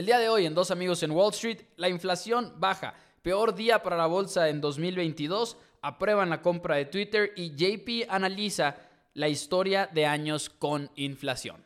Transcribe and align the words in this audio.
El 0.00 0.06
día 0.06 0.18
de 0.18 0.30
hoy 0.30 0.46
en 0.46 0.54
Dos 0.54 0.70
Amigos 0.70 1.02
en 1.02 1.10
Wall 1.10 1.28
Street, 1.28 1.58
la 1.76 1.90
inflación 1.90 2.54
baja. 2.56 2.94
Peor 3.20 3.54
día 3.54 3.82
para 3.82 3.98
la 3.98 4.06
bolsa 4.06 4.48
en 4.48 4.58
2022. 4.62 5.58
Aprueban 5.82 6.30
la 6.30 6.40
compra 6.40 6.76
de 6.76 6.86
Twitter 6.86 7.34
y 7.36 7.50
JP 7.50 8.08
analiza 8.08 8.76
la 9.12 9.28
historia 9.28 9.90
de 9.92 10.06
años 10.06 10.48
con 10.48 10.90
inflación. 10.96 11.62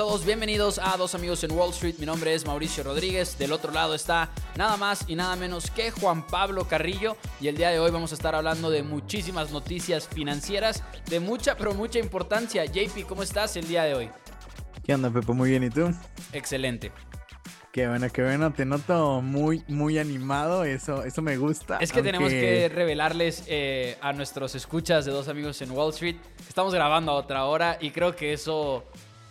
Todos, 0.00 0.24
bienvenidos 0.24 0.78
a 0.78 0.96
Dos 0.96 1.14
Amigos 1.14 1.44
en 1.44 1.52
Wall 1.52 1.72
Street. 1.72 1.96
Mi 1.98 2.06
nombre 2.06 2.32
es 2.32 2.46
Mauricio 2.46 2.82
Rodríguez. 2.82 3.36
Del 3.38 3.52
otro 3.52 3.70
lado 3.70 3.94
está 3.94 4.30
nada 4.56 4.78
más 4.78 5.04
y 5.08 5.14
nada 5.14 5.36
menos 5.36 5.70
que 5.70 5.90
Juan 5.90 6.26
Pablo 6.26 6.64
Carrillo. 6.64 7.18
Y 7.38 7.48
el 7.48 7.56
día 7.58 7.68
de 7.68 7.80
hoy 7.80 7.90
vamos 7.90 8.10
a 8.12 8.14
estar 8.14 8.34
hablando 8.34 8.70
de 8.70 8.82
muchísimas 8.82 9.52
noticias 9.52 10.08
financieras 10.08 10.82
de 11.04 11.20
mucha, 11.20 11.54
pero 11.54 11.74
mucha 11.74 11.98
importancia. 11.98 12.64
JP, 12.64 13.06
¿cómo 13.06 13.22
estás 13.22 13.56
el 13.56 13.68
día 13.68 13.82
de 13.82 13.94
hoy? 13.94 14.10
¿Qué 14.86 14.94
onda, 14.94 15.10
Pepo? 15.10 15.34
Muy 15.34 15.50
bien, 15.50 15.64
¿y 15.64 15.68
tú? 15.68 15.92
Excelente. 16.32 16.92
Qué 17.70 17.86
bueno, 17.86 18.08
qué 18.10 18.22
bueno. 18.22 18.54
Te 18.54 18.64
noto 18.64 19.20
muy, 19.20 19.62
muy 19.68 19.98
animado. 19.98 20.64
Eso, 20.64 21.04
eso 21.04 21.20
me 21.20 21.36
gusta. 21.36 21.76
Es 21.76 21.92
que 21.92 22.02
tenemos 22.02 22.30
que 22.30 22.70
revelarles 22.74 23.44
eh, 23.48 23.98
a 24.00 24.14
nuestros 24.14 24.54
escuchas 24.54 25.04
de 25.04 25.12
Dos 25.12 25.28
Amigos 25.28 25.60
en 25.60 25.72
Wall 25.72 25.90
Street. 25.90 26.16
Estamos 26.48 26.72
grabando 26.72 27.12
a 27.12 27.16
otra 27.16 27.44
hora 27.44 27.76
y 27.78 27.90
creo 27.90 28.16
que 28.16 28.32
eso 28.32 28.86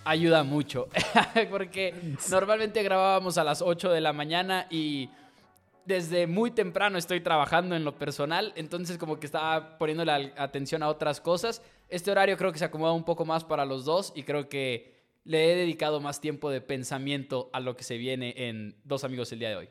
ayuda 0.06 0.44
mucho. 0.44 0.88
Porque 1.50 2.16
normalmente 2.30 2.84
grabábamos 2.84 3.38
a 3.38 3.44
las 3.44 3.62
8 3.62 3.92
de 3.92 4.02
la 4.02 4.14
mañana 4.14 4.68
y 4.70 5.10
desde 5.86 6.28
muy 6.28 6.52
temprano 6.52 6.98
estoy 6.98 7.20
trabajando 7.20 7.76
en 7.76 7.84
lo 7.84 7.98
personal, 7.98 8.54
entonces 8.56 8.98
como 8.98 9.20
que 9.20 9.26
estaba 9.26 9.78
poniendo 9.80 10.06
la 10.06 10.32
atención 10.38 10.84
a 10.84 10.88
otras 10.88 11.20
cosas. 11.20 11.64
Este 11.90 12.12
horario 12.12 12.38
creo 12.38 12.52
que 12.52 12.60
se 12.60 12.66
acomoda 12.66 12.94
un 12.94 13.04
poco 13.04 13.26
más 13.26 13.44
para 13.44 13.66
los 13.66 13.86
dos 13.86 14.14
y 14.16 14.24
creo 14.24 14.50
que 14.50 15.00
le 15.24 15.52
he 15.52 15.56
dedicado 15.56 16.00
más 16.00 16.22
tiempo 16.22 16.50
de 16.50 16.62
pensamiento 16.62 17.50
a 17.54 17.60
lo 17.60 17.76
que 17.76 17.84
se 17.84 17.98
viene 17.98 18.34
en 18.38 18.76
Dos 18.84 19.04
Amigos 19.04 19.32
el 19.32 19.40
día 19.40 19.50
de 19.50 19.56
hoy. 19.56 19.70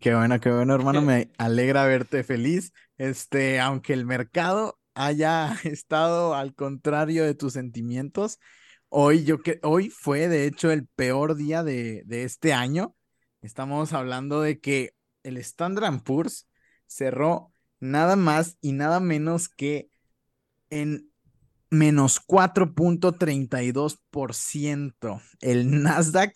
Qué 0.00 0.14
bueno, 0.14 0.40
qué 0.40 0.50
bueno, 0.50 0.74
hermano. 0.74 1.02
Me 1.02 1.30
alegra 1.38 1.84
verte 1.86 2.24
feliz. 2.24 2.72
Este, 2.98 3.60
aunque 3.60 3.92
el 3.92 4.04
mercado 4.04 4.78
haya 4.94 5.54
estado 5.64 6.34
al 6.34 6.54
contrario 6.54 7.24
de 7.24 7.34
tus 7.34 7.52
sentimientos, 7.52 8.38
Hoy, 8.98 9.24
yo 9.24 9.42
que, 9.42 9.60
hoy 9.62 9.90
fue 9.90 10.26
de 10.26 10.46
hecho 10.46 10.70
el 10.70 10.86
peor 10.86 11.36
día 11.36 11.62
de, 11.62 12.02
este 12.08 12.54
año. 12.54 12.96
Estamos 13.42 13.92
hablando 13.92 14.40
de 14.40 14.58
que 14.58 14.94
el 15.22 15.36
Standard 15.36 16.02
Poor's 16.02 16.48
cerró 16.86 17.52
nada 17.78 18.16
más 18.16 18.56
y 18.62 18.72
nada 18.72 18.98
menos 19.00 19.50
que 19.50 19.90
en 20.70 21.10
menos 21.68 22.26
4.32%. 22.26 25.20
El 25.42 25.82
Nasdaq 25.82 26.32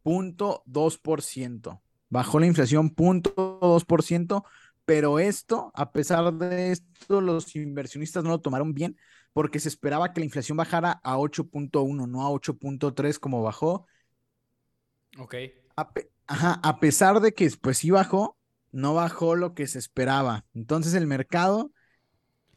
0.2%. 0.04 1.82
Bajó 2.10 2.40
la 2.40 2.48
inflación 2.48 2.94
0.2%, 2.96 4.44
pero 4.86 5.20
esto, 5.20 5.72
a 5.74 5.92
pesar 5.92 6.34
de 6.34 6.72
esto, 6.72 7.22
los 7.22 7.56
inversionistas 7.56 8.24
no 8.24 8.32
lo 8.32 8.42
tomaron 8.42 8.74
bien 8.74 8.98
porque 9.34 9.60
se 9.60 9.70
esperaba 9.70 10.12
que 10.12 10.20
la 10.20 10.26
inflación 10.26 10.58
bajara 10.58 11.00
a 11.04 11.18
8.1, 11.18 12.08
no 12.08 12.26
a 12.26 12.30
8.3 12.30 13.18
como 13.20 13.42
bajó. 13.42 13.88
Ok. 15.18 15.36
Ajá, 16.28 16.60
a 16.64 16.80
pesar 16.80 17.20
de 17.22 17.34
que 17.34 17.50
pues 17.62 17.78
sí 17.78 17.92
bajó, 17.92 18.38
no 18.72 18.94
bajó 18.94 19.36
lo 19.36 19.54
que 19.54 19.68
se 19.68 19.80
esperaba. 19.80 20.46
Entonces 20.54 20.94
el 20.94 21.08
mercado 21.08 21.72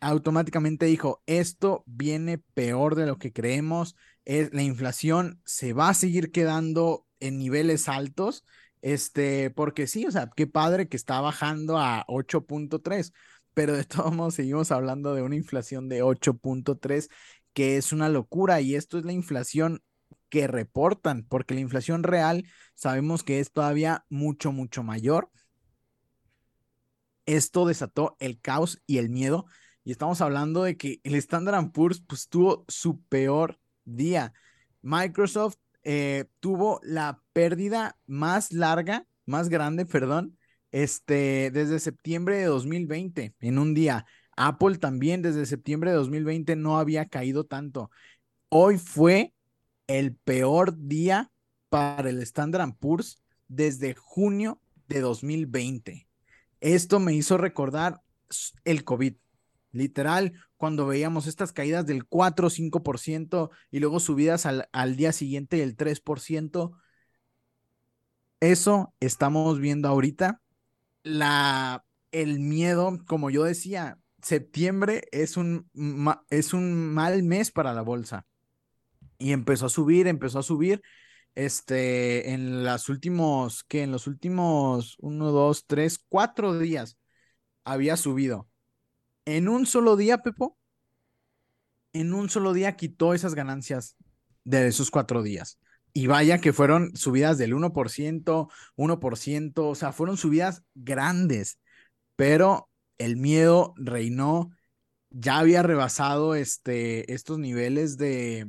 automáticamente 0.00 0.86
dijo, 0.86 1.22
esto 1.26 1.84
viene 1.86 2.38
peor 2.38 2.94
de 2.94 3.06
lo 3.06 3.18
que 3.18 3.32
creemos, 3.32 3.96
es, 4.24 4.52
la 4.52 4.62
inflación 4.62 5.40
se 5.44 5.72
va 5.72 5.88
a 5.90 5.94
seguir 5.94 6.30
quedando 6.32 7.06
en 7.20 7.38
niveles 7.38 7.88
altos, 7.88 8.44
este, 8.82 9.50
porque 9.50 9.86
sí, 9.86 10.06
o 10.06 10.10
sea, 10.10 10.30
qué 10.36 10.46
padre 10.46 10.88
que 10.88 10.96
está 10.96 11.20
bajando 11.20 11.78
a 11.78 12.04
8.3, 12.06 13.12
pero 13.54 13.74
de 13.74 13.84
todos 13.84 14.14
modos 14.14 14.34
seguimos 14.34 14.70
hablando 14.70 15.14
de 15.14 15.22
una 15.22 15.36
inflación 15.36 15.88
de 15.88 16.02
8.3, 16.02 17.08
que 17.52 17.76
es 17.76 17.92
una 17.92 18.08
locura 18.08 18.60
y 18.60 18.74
esto 18.74 18.98
es 18.98 19.04
la 19.04 19.12
inflación 19.12 19.82
que 20.28 20.46
reportan, 20.48 21.24
porque 21.28 21.54
la 21.54 21.60
inflación 21.60 22.02
real 22.02 22.44
sabemos 22.74 23.22
que 23.22 23.40
es 23.40 23.52
todavía 23.52 24.04
mucho, 24.08 24.52
mucho 24.52 24.82
mayor. 24.82 25.30
Esto 27.24 27.66
desató 27.66 28.16
el 28.18 28.40
caos 28.40 28.82
y 28.86 28.98
el 28.98 29.08
miedo. 29.08 29.46
Y 29.84 29.92
estamos 29.92 30.22
hablando 30.22 30.62
de 30.62 30.78
que 30.78 31.00
el 31.04 31.14
Standard 31.16 31.70
Poor's 31.70 32.00
pues, 32.00 32.28
tuvo 32.28 32.64
su 32.68 33.02
peor 33.02 33.60
día. 33.84 34.32
Microsoft 34.80 35.56
eh, 35.82 36.24
tuvo 36.40 36.80
la 36.82 37.22
pérdida 37.34 37.98
más 38.06 38.50
larga, 38.50 39.06
más 39.26 39.50
grande, 39.50 39.84
perdón, 39.84 40.38
este, 40.72 41.50
desde 41.50 41.78
septiembre 41.80 42.38
de 42.38 42.46
2020, 42.46 43.34
en 43.38 43.58
un 43.58 43.74
día. 43.74 44.06
Apple 44.36 44.78
también 44.78 45.20
desde 45.20 45.44
septiembre 45.44 45.90
de 45.90 45.98
2020 45.98 46.56
no 46.56 46.78
había 46.78 47.06
caído 47.06 47.44
tanto. 47.44 47.90
Hoy 48.48 48.78
fue 48.78 49.34
el 49.86 50.16
peor 50.16 50.76
día 50.78 51.30
para 51.68 52.08
el 52.08 52.22
Standard 52.22 52.74
Poor's 52.78 53.22
desde 53.48 53.94
junio 53.94 54.62
de 54.88 55.00
2020. 55.00 56.08
Esto 56.60 57.00
me 57.00 57.12
hizo 57.12 57.36
recordar 57.36 58.00
el 58.64 58.84
COVID. 58.84 59.16
Literal, 59.74 60.32
cuando 60.56 60.86
veíamos 60.86 61.26
estas 61.26 61.52
caídas 61.52 61.84
del 61.84 62.06
4 62.06 62.46
o 62.46 62.50
5% 62.50 63.50
y 63.70 63.80
luego 63.80 64.00
subidas 64.00 64.46
al, 64.46 64.68
al 64.72 64.96
día 64.96 65.12
siguiente 65.12 65.56
del 65.58 65.76
3%, 65.76 66.72
eso 68.40 68.94
estamos 69.00 69.58
viendo 69.58 69.88
ahorita 69.88 70.40
la, 71.04 71.84
el 72.10 72.40
miedo, 72.40 72.98
como 73.06 73.30
yo 73.30 73.44
decía, 73.44 73.98
septiembre 74.22 75.02
es 75.12 75.36
un, 75.36 75.70
es 76.30 76.54
un 76.54 76.92
mal 76.92 77.22
mes 77.22 77.52
para 77.52 77.72
la 77.72 77.82
bolsa. 77.82 78.26
Y 79.18 79.32
empezó 79.32 79.66
a 79.66 79.70
subir, 79.70 80.08
empezó 80.08 80.40
a 80.40 80.42
subir. 80.42 80.82
Este, 81.34 82.32
en 82.32 82.64
los 82.64 82.88
últimos, 82.88 83.64
que 83.64 83.82
en 83.82 83.90
los 83.92 84.06
últimos 84.06 84.96
uno, 85.00 85.32
dos, 85.32 85.66
tres, 85.66 85.98
cuatro 86.08 86.58
días 86.58 86.98
había 87.64 87.96
subido. 87.96 88.48
En 89.26 89.48
un 89.48 89.66
solo 89.66 89.96
día, 89.96 90.18
Pepo, 90.18 90.58
en 91.92 92.12
un 92.12 92.28
solo 92.28 92.52
día 92.52 92.76
quitó 92.76 93.14
esas 93.14 93.34
ganancias 93.34 93.96
de 94.44 94.66
esos 94.66 94.90
cuatro 94.90 95.22
días. 95.22 95.58
Y 95.92 96.08
vaya 96.08 96.40
que 96.40 96.52
fueron 96.52 96.96
subidas 96.96 97.38
del 97.38 97.54
1%, 97.54 98.48
1%, 98.76 99.68
o 99.68 99.74
sea, 99.74 99.92
fueron 99.92 100.16
subidas 100.16 100.64
grandes, 100.74 101.58
pero 102.16 102.68
el 102.98 103.16
miedo 103.16 103.74
reinó, 103.76 104.50
ya 105.10 105.38
había 105.38 105.62
rebasado 105.62 106.34
este, 106.34 107.12
estos 107.12 107.38
niveles 107.38 107.96
de, 107.96 108.48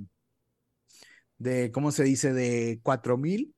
de, 1.38 1.72
¿cómo 1.72 1.92
se 1.92 2.04
dice?, 2.04 2.34
de 2.34 2.80
4000 2.84 3.55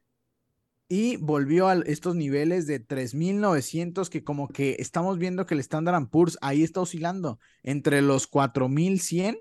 y 0.89 1.17
volvió 1.17 1.67
a 1.67 1.75
estos 1.85 2.15
niveles 2.15 2.67
de 2.67 2.79
3900 2.79 4.09
que 4.09 4.23
como 4.23 4.47
que 4.47 4.77
estamos 4.79 5.17
viendo 5.17 5.45
que 5.45 5.53
el 5.53 5.59
Standard 5.59 6.07
Poor's 6.09 6.37
ahí 6.41 6.63
está 6.63 6.81
oscilando 6.81 7.39
entre 7.63 8.01
los 8.01 8.27
4100 8.27 9.37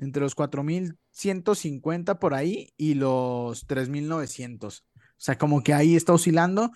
entre 0.00 0.22
los 0.22 0.34
4.150 0.34 2.18
por 2.18 2.34
ahí 2.34 2.72
y 2.76 2.94
los 2.94 3.66
3.900. 3.66 4.80
O 4.80 5.00
sea, 5.18 5.38
como 5.38 5.62
que 5.62 5.74
ahí 5.74 5.94
está 5.94 6.14
oscilando. 6.14 6.70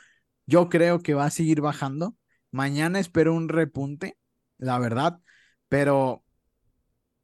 Yo 0.46 0.68
creo 0.68 1.00
que 1.00 1.14
va 1.14 1.24
a 1.24 1.30
seguir 1.30 1.60
bajando. 1.62 2.14
Mañana 2.50 3.00
espero 3.00 3.34
un 3.34 3.48
repunte, 3.48 4.18
la 4.58 4.78
verdad, 4.78 5.20
pero 5.68 6.22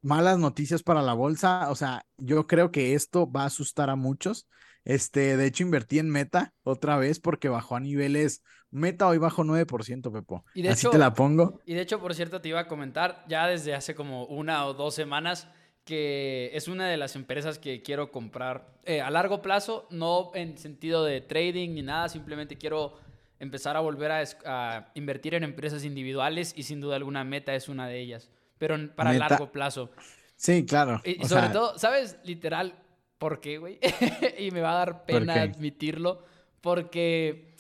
malas 0.01 0.39
noticias 0.39 0.83
para 0.83 1.03
la 1.03 1.13
bolsa. 1.13 1.71
O 1.71 1.77
sea, 1.77 2.07
yo 2.17 2.47
creo 2.47 2.71
que 2.71 2.95
esto 2.95 3.31
va 3.31 3.43
a 3.43 3.47
asustar 3.47 3.91
a 3.91 3.97
muchos. 3.97 4.49
Este, 4.85 5.37
de 5.37 5.47
hecho, 5.47 5.63
invertí 5.63 5.99
en 5.99 6.11
Meta 6.11 6.55
otra 6.63 6.97
vez 6.97 7.21
porque 7.21 7.49
bajó 7.49 7.77
a 7.77 7.81
niveles. 7.81 8.43
Meta 8.71 9.07
hoy 9.09 9.19
bajó 9.19 9.45
9%, 9.45 10.13
Pepo. 10.13 10.45
Y 10.55 10.63
de 10.63 10.71
Así 10.71 10.89
te 10.89 10.99
la 10.99 11.13
pongo. 11.15 11.61
Y 11.67 11.75
de 11.75 11.83
hecho, 11.83 12.01
por 12.01 12.15
cierto, 12.15 12.41
te 12.41 12.49
iba 12.49 12.61
a 12.61 12.69
comentar, 12.69 13.25
ya 13.29 13.47
desde 13.47 13.75
hace 13.75 13.95
como 13.95 14.25
una 14.27 14.67
o 14.67 14.75
dos 14.75 14.95
semanas, 14.95 15.49
que 15.85 16.51
es 16.55 16.69
una 16.69 16.89
de 16.89 16.97
las 16.97 17.17
empresas 17.17 17.59
que 17.59 17.83
quiero 17.83 18.13
comprar 18.13 18.79
eh, 18.85 19.01
a 19.01 19.11
largo 19.11 19.43
plazo, 19.43 19.89
no 19.91 20.31
en 20.35 20.57
sentido 20.57 21.05
de 21.05 21.21
trading 21.21 21.75
ni 21.75 21.83
nada, 21.83 22.09
simplemente 22.09 22.57
quiero 22.57 22.95
empezar 23.41 23.77
a 23.77 23.81
volver 23.81 24.13
a, 24.13 24.93
invertir 24.95 25.35
en 25.35 25.43
empresas 25.43 25.85
individuales 25.85 26.53
y 26.55 26.63
sin 26.63 26.81
duda 26.81 26.97
alguna 26.97 27.25
Meta 27.25 27.55
es 27.55 27.69
una 27.69 27.89
de 27.89 27.99
ellas, 27.99 28.31
pero 28.59 28.77
para 28.95 29.15
largo 29.15 29.51
plazo. 29.51 29.91
Sí, 30.37 30.65
claro. 30.65 31.03
Y, 31.05 31.27
sobre 31.27 31.49
todo, 31.49 31.79
¿sabes? 31.79 32.19
Literal, 32.25 32.75
¿por 33.21 33.41
qué, 33.41 33.59
güey? 33.59 33.79
y 34.39 34.51
me 34.51 34.61
va 34.61 34.73
a 34.73 34.79
dar 34.85 35.05
pena 35.05 35.43
admitirlo, 35.43 36.25
porque 36.61 37.55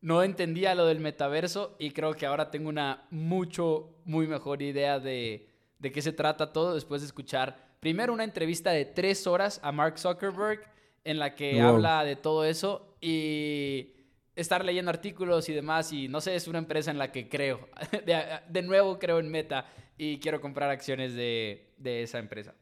no 0.00 0.22
entendía 0.22 0.74
lo 0.74 0.86
del 0.86 1.00
metaverso 1.00 1.76
y 1.78 1.90
creo 1.90 2.14
que 2.14 2.24
ahora 2.24 2.50
tengo 2.50 2.70
una 2.70 3.06
mucho, 3.10 3.98
muy 4.06 4.26
mejor 4.26 4.62
idea 4.62 4.98
de 4.98 5.50
de 5.78 5.92
qué 5.92 6.02
se 6.02 6.12
trata 6.12 6.52
todo 6.52 6.74
después 6.74 7.02
de 7.02 7.06
escuchar 7.06 7.56
primero 7.80 8.12
una 8.12 8.24
entrevista 8.24 8.70
de 8.70 8.84
tres 8.84 9.26
horas 9.26 9.60
a 9.62 9.72
Mark 9.72 9.98
Zuckerberg 9.98 10.60
en 11.04 11.18
la 11.18 11.34
que 11.34 11.60
habla 11.60 12.04
de 12.04 12.16
todo 12.16 12.44
eso 12.44 12.96
y 13.00 13.92
estar 14.34 14.64
leyendo 14.64 14.90
artículos 14.90 15.48
y 15.48 15.52
demás 15.52 15.92
y 15.92 16.08
no 16.08 16.20
sé, 16.20 16.34
es 16.34 16.48
una 16.48 16.58
empresa 16.58 16.90
en 16.90 16.98
la 16.98 17.12
que 17.12 17.28
creo. 17.28 17.68
De, 18.48 18.62
nuevo 18.62 18.98
creo 18.98 19.18
en 19.20 19.30
Meta 19.30 19.66
y 19.96 20.18
quiero 20.18 20.40
comprar 20.40 20.70
acciones 20.70 21.14
de, 21.14 21.70
esa 21.84 22.18
empresa. 22.18 22.54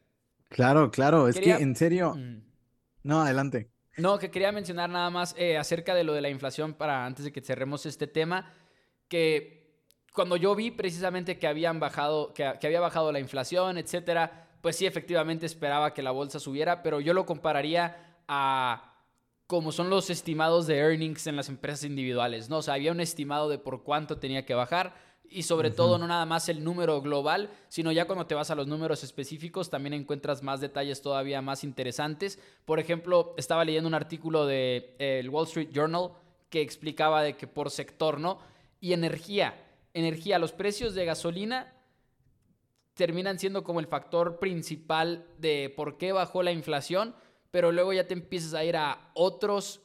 Claro, 0.48 0.90
claro, 0.90 1.28
es 1.28 1.40
que 1.40 1.52
en 1.52 1.74
serio... 1.74 2.16
No, 3.02 3.20
adelante. 3.20 3.70
No, 3.96 4.18
que 4.18 4.30
quería 4.30 4.50
mencionar 4.50 4.90
nada 4.90 5.10
más 5.10 5.34
eh, 5.38 5.56
acerca 5.56 5.94
de 5.94 6.04
lo 6.04 6.14
de 6.14 6.20
la 6.20 6.30
inflación 6.30 6.74
para 6.74 7.06
antes 7.06 7.24
de 7.24 7.32
que 7.32 7.40
cerremos 7.40 7.86
este 7.86 8.06
tema, 8.06 8.52
que 9.08 9.64
cuando 10.12 10.36
yo 10.36 10.54
vi 10.54 10.70
precisamente 10.70 11.38
que 11.38 11.46
habían 11.46 11.80
bajado, 11.80 12.32
que, 12.34 12.44
había 12.44 12.80
bajado 12.80 13.12
la 13.12 13.20
inflación, 13.20 13.78
etcétera, 13.78 14.48
pues 14.60 14.76
sí, 14.76 14.86
efectivamente 14.86 15.46
esperaba 15.46 15.92
que 15.92 16.02
la 16.02 16.10
bolsa 16.10 16.40
subiera, 16.40 16.82
pero 16.82 17.00
yo 17.00 17.14
lo 17.14 17.26
compararía 17.26 18.16
a 18.26 18.90
como 19.46 19.72
son 19.72 19.90
los 19.90 20.08
estimados 20.08 20.66
de 20.66 20.78
earnings 20.78 21.26
en 21.26 21.36
las 21.36 21.48
empresas 21.48 21.84
individuales, 21.84 22.48
¿no? 22.48 22.58
O 22.58 22.62
sea, 22.62 22.74
había 22.74 22.92
un 22.92 23.00
estimado 23.00 23.48
de 23.48 23.58
por 23.58 23.82
cuánto 23.82 24.16
tenía 24.16 24.46
que 24.46 24.54
bajar 24.54 24.94
y 25.30 25.42
sobre 25.42 25.70
todo 25.70 25.98
no 25.98 26.06
nada 26.06 26.26
más 26.26 26.48
el 26.48 26.62
número 26.62 27.00
global, 27.00 27.50
sino 27.68 27.90
ya 27.92 28.06
cuando 28.06 28.26
te 28.26 28.34
vas 28.34 28.50
a 28.50 28.54
los 28.54 28.66
números 28.66 29.02
específicos 29.02 29.70
también 29.70 29.94
encuentras 29.94 30.42
más 30.42 30.60
detalles 30.60 31.02
todavía 31.02 31.42
más 31.42 31.64
interesantes. 31.64 32.38
Por 32.64 32.78
ejemplo, 32.78 33.34
estaba 33.36 33.64
leyendo 33.64 33.88
un 33.88 33.94
artículo 33.94 34.46
de 34.46 34.94
eh, 34.98 35.18
el 35.20 35.30
Wall 35.30 35.46
Street 35.46 35.70
Journal 35.72 36.10
que 36.50 36.60
explicaba 36.60 37.22
de 37.22 37.36
que 37.36 37.46
por 37.46 37.70
sector, 37.70 38.20
¿no? 38.20 38.38
Y 38.80 38.92
energía, 38.92 39.60
energía, 39.92 40.38
los 40.38 40.52
precios 40.52 40.94
de 40.94 41.04
gasolina 41.04 41.72
terminan 42.94 43.38
siendo 43.38 43.64
como 43.64 43.80
el 43.80 43.86
factor 43.86 44.38
principal 44.38 45.26
de 45.38 45.72
por 45.74 45.98
qué 45.98 46.12
bajó 46.12 46.42
la 46.42 46.52
inflación, 46.52 47.14
pero 47.50 47.72
luego 47.72 47.92
ya 47.92 48.06
te 48.06 48.14
empiezas 48.14 48.54
a 48.54 48.64
ir 48.64 48.76
a 48.76 49.10
otros 49.14 49.80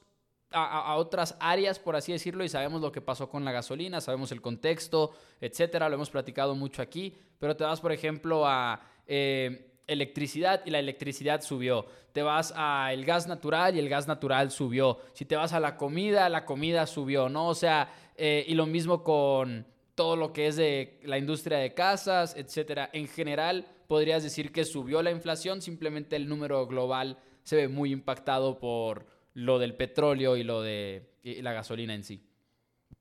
a, 0.52 0.96
otras 0.96 1.36
áreas, 1.40 1.80
por 1.80 1.96
así 1.96 2.12
decirlo, 2.12 2.44
y 2.44 2.50
sabemos 2.50 2.82
lo 2.82 2.92
que 2.92 3.02
pasó 3.02 3.30
con 3.30 3.46
la 3.46 3.52
gasolina, 3.52 4.02
sabemos 4.02 4.32
el 4.32 4.42
contexto, 4.42 5.12
etcétera, 5.42 5.90
lo 5.90 5.96
hemos 5.96 6.10
platicado 6.10 6.56
mucho 6.56 6.82
aquí, 6.82 7.16
pero 7.38 7.56
te 7.56 7.64
vas, 7.64 7.80
por 7.82 7.92
ejemplo, 7.92 8.48
a 8.48 8.82
eh, 9.08 9.74
electricidad 9.88 10.62
y 10.66 10.72
la 10.72 10.80
electricidad 10.80 11.42
subió. 11.42 11.86
Te 12.12 12.22
vas 12.24 12.52
al 12.56 13.06
gas 13.06 13.28
natural 13.28 13.76
y 13.76 13.80
el 13.80 13.90
gas 13.90 14.08
natural 14.08 14.52
subió. 14.52 15.00
Si 15.14 15.26
te 15.26 15.36
vas 15.36 15.54
a 15.54 15.60
la 15.60 15.78
comida, 15.78 16.30
la 16.30 16.46
comida 16.46 16.88
subió, 16.88 17.30
¿no? 17.30 17.48
O 17.48 17.56
sea, 17.56 17.92
eh, 18.16 18.46
y 18.48 18.56
lo 18.56 18.66
mismo 18.66 19.04
con 19.04 19.66
todo 19.96 20.16
lo 20.16 20.34
que 20.34 20.48
es 20.48 20.56
de 20.56 21.00
la 21.04 21.18
industria 21.18 21.58
de 21.58 21.74
casas, 21.74 22.36
etcétera. 22.36 22.90
En 22.94 23.08
general, 23.08 23.68
podrías 23.88 24.24
decir 24.24 24.52
que 24.52 24.66
subió 24.66 25.02
la 25.02 25.12
inflación, 25.12 25.62
simplemente 25.62 26.16
el 26.16 26.28
número 26.28 26.66
global 26.68 27.18
se 27.44 27.56
ve 27.56 27.68
muy 27.68 27.92
impactado 27.92 28.60
por 28.60 29.06
lo 29.40 29.60
del 29.60 29.76
petróleo 29.76 30.38
y 30.38 30.44
lo 30.44 30.62
de 30.62 31.10
la 31.24 31.54
gasolina 31.54 31.94
en 31.94 32.04
sí. 32.04 32.26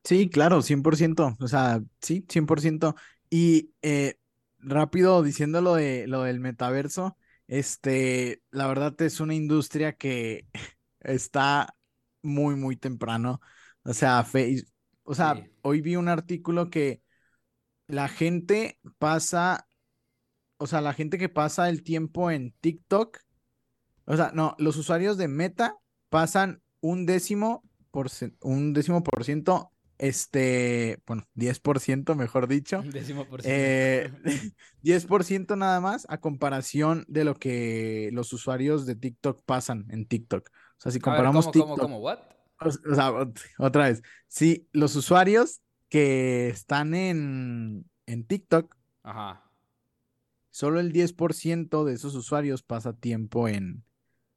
Sí, 0.04 0.28
claro, 0.30 0.62
100%, 0.62 1.36
o 1.40 1.48
sea, 1.48 1.82
sí, 2.00 2.24
100%. 2.28 2.94
Y 3.30 3.72
eh, 3.82 4.16
rápido 4.58 5.22
diciendo 5.22 5.60
lo, 5.60 5.74
de, 5.74 6.06
lo 6.06 6.22
del 6.22 6.40
metaverso, 6.40 7.16
este, 7.46 8.42
la 8.50 8.66
verdad 8.66 9.00
es 9.02 9.20
una 9.20 9.34
industria 9.34 9.94
que 9.94 10.46
está 11.00 11.74
muy, 12.22 12.56
muy 12.56 12.76
temprano. 12.76 13.40
O 13.82 13.92
sea, 13.92 14.24
Facebook 14.24 14.68
o 15.10 15.14
sea, 15.14 15.42
hoy 15.62 15.80
vi 15.80 15.96
un 15.96 16.08
artículo 16.08 16.68
que 16.68 17.00
la 17.86 18.08
gente 18.08 18.78
pasa, 18.98 19.66
o 20.58 20.66
sea, 20.66 20.82
la 20.82 20.92
gente 20.92 21.16
que 21.16 21.30
pasa 21.30 21.70
el 21.70 21.82
tiempo 21.82 22.30
en 22.30 22.52
TikTok, 22.60 23.16
o 24.04 24.16
sea, 24.16 24.32
no, 24.34 24.54
los 24.58 24.76
usuarios 24.76 25.16
de 25.16 25.28
Meta 25.28 25.76
pasan 26.08 26.62
un 26.80 27.06
décimo 27.06 27.62
por 27.90 28.08
un 28.42 28.72
décimo 28.72 29.02
por 29.02 29.24
ciento, 29.24 29.72
este, 29.98 31.02
bueno, 31.06 31.26
10% 31.34 32.14
mejor 32.14 32.46
dicho. 32.46 32.80
Un 32.80 32.90
décimo 32.90 33.24
por 33.26 33.42
ciento. 33.42 33.58
Eh, 33.58 34.12
10% 34.82 35.56
nada 35.56 35.80
más 35.80 36.06
a 36.08 36.18
comparación 36.18 37.04
de 37.08 37.24
lo 37.24 37.34
que 37.34 38.10
los 38.12 38.32
usuarios 38.32 38.86
de 38.86 38.94
TikTok 38.94 39.42
pasan 39.44 39.86
en 39.90 40.06
TikTok. 40.06 40.48
O 40.48 40.80
sea, 40.80 40.92
si 40.92 41.00
comparamos 41.00 41.50
TikTok. 41.50 41.78
¿cómo, 41.78 41.98
what? 41.98 42.20
O, 42.60 42.70
sea, 42.70 43.12
otra 43.58 43.88
vez, 43.88 44.02
si 44.26 44.68
los 44.72 44.96
usuarios 44.96 45.60
que 45.88 46.48
están 46.48 46.94
en, 46.94 47.88
en 48.06 48.24
TikTok, 48.24 48.76
Ajá. 49.02 49.50
solo 50.50 50.80
el 50.80 50.92
10% 50.92 51.84
de 51.84 51.94
esos 51.94 52.14
usuarios 52.14 52.62
pasa 52.62 52.92
tiempo 52.92 53.48
en, 53.48 53.84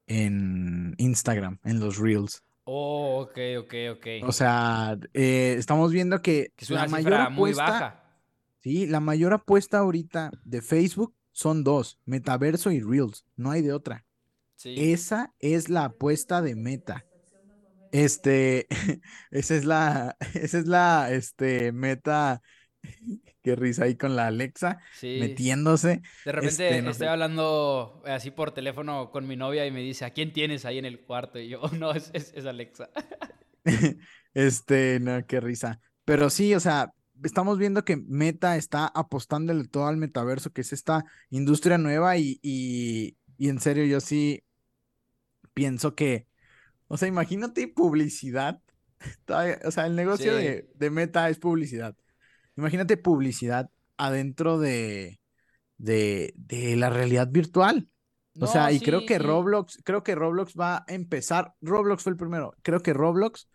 en 0.07 0.95
Instagram, 0.97 1.59
en 1.63 1.79
los 1.79 1.97
Reels. 1.97 2.43
Oh, 2.63 3.21
ok, 3.21 3.37
ok, 3.59 3.73
ok. 3.97 4.07
O 4.27 4.31
sea, 4.31 4.97
eh, 5.13 5.55
estamos 5.57 5.91
viendo 5.91 6.21
que, 6.21 6.53
es 6.57 6.69
una 6.69 6.83
la 6.83 6.87
mayor 6.87 7.31
muy 7.31 7.53
baja. 7.53 8.03
Sí, 8.59 8.85
la 8.85 8.99
mayor 8.99 9.33
apuesta 9.33 9.79
ahorita 9.79 10.31
de 10.43 10.61
Facebook 10.61 11.15
son 11.31 11.63
dos, 11.63 11.99
Metaverso 12.05 12.71
y 12.71 12.79
Reels, 12.79 13.25
no 13.35 13.51
hay 13.51 13.61
de 13.61 13.73
otra. 13.73 14.05
Sí. 14.55 14.75
Esa 14.77 15.33
es 15.39 15.69
la 15.69 15.85
apuesta 15.85 16.41
de 16.41 16.55
Meta. 16.55 17.05
Este, 17.91 18.67
esa 19.31 19.55
es 19.55 19.65
la, 19.65 20.17
esa 20.33 20.59
es 20.59 20.67
la, 20.67 21.11
este, 21.11 21.71
meta. 21.71 22.41
Qué 23.41 23.55
risa 23.55 23.85
ahí 23.85 23.95
con 23.95 24.15
la 24.15 24.27
Alexa 24.27 24.79
metiéndose. 25.01 26.01
De 26.25 26.31
repente 26.31 26.77
este, 26.77 26.89
estoy 26.89 27.07
hablando 27.07 28.03
así 28.05 28.29
por 28.29 28.51
teléfono 28.51 29.09
con 29.09 29.27
mi 29.27 29.35
novia 29.35 29.65
y 29.65 29.71
me 29.71 29.81
dice, 29.81 30.05
¿a 30.05 30.11
quién 30.11 30.31
tienes 30.31 30.63
ahí 30.65 30.77
en 30.77 30.85
el 30.85 31.01
cuarto? 31.01 31.39
Y 31.39 31.49
yo, 31.49 31.61
no, 31.79 31.91
es, 31.91 32.11
es, 32.13 32.45
Alexa. 32.45 32.89
Este, 34.33 34.99
no, 35.01 35.25
qué 35.27 35.41
risa. 35.41 35.81
Pero 36.05 36.29
sí, 36.29 36.55
o 36.55 36.59
sea, 36.61 36.93
estamos 37.21 37.57
viendo 37.57 37.83
que 37.83 37.97
Meta 37.97 38.55
está 38.55 38.87
apostándole 38.87 39.67
todo 39.67 39.87
al 39.87 39.97
metaverso, 39.97 40.51
que 40.51 40.61
es 40.61 40.71
esta 40.71 41.03
industria 41.29 41.77
nueva 41.77 42.17
y, 42.17 42.39
y, 42.41 43.17
y 43.37 43.49
en 43.49 43.59
serio 43.59 43.83
yo 43.83 43.99
sí 43.99 44.45
pienso 45.53 45.95
que, 45.95 46.27
o 46.87 46.95
sea, 46.97 47.07
imagínate 47.07 47.67
publicidad. 47.67 48.61
O 49.65 49.71
sea, 49.71 49.87
el 49.87 49.95
negocio 49.95 50.35
de, 50.35 50.69
de 50.75 50.89
Meta 50.91 51.27
es 51.27 51.39
publicidad. 51.39 51.95
Imagínate 52.61 52.95
publicidad 52.95 53.71
adentro 53.97 54.59
de, 54.59 55.19
de, 55.77 56.33
de 56.35 56.75
la 56.75 56.91
realidad 56.91 57.27
virtual. 57.31 57.89
o 58.39 58.45
sea, 58.45 58.71
y 58.71 58.79
creo 58.79 59.05
que 59.07 59.17
Roblox, 59.17 59.79
creo 59.83 60.03
que 60.03 60.13
Roblox 60.13 60.53
va 60.53 60.77
a 60.77 60.85
empezar, 60.87 61.55
Roblox 61.59 62.03
fue 62.03 62.11
el 62.11 62.17
primero, 62.17 62.53
creo 62.61 62.81
que 62.81 62.93
Roblox 62.93 63.49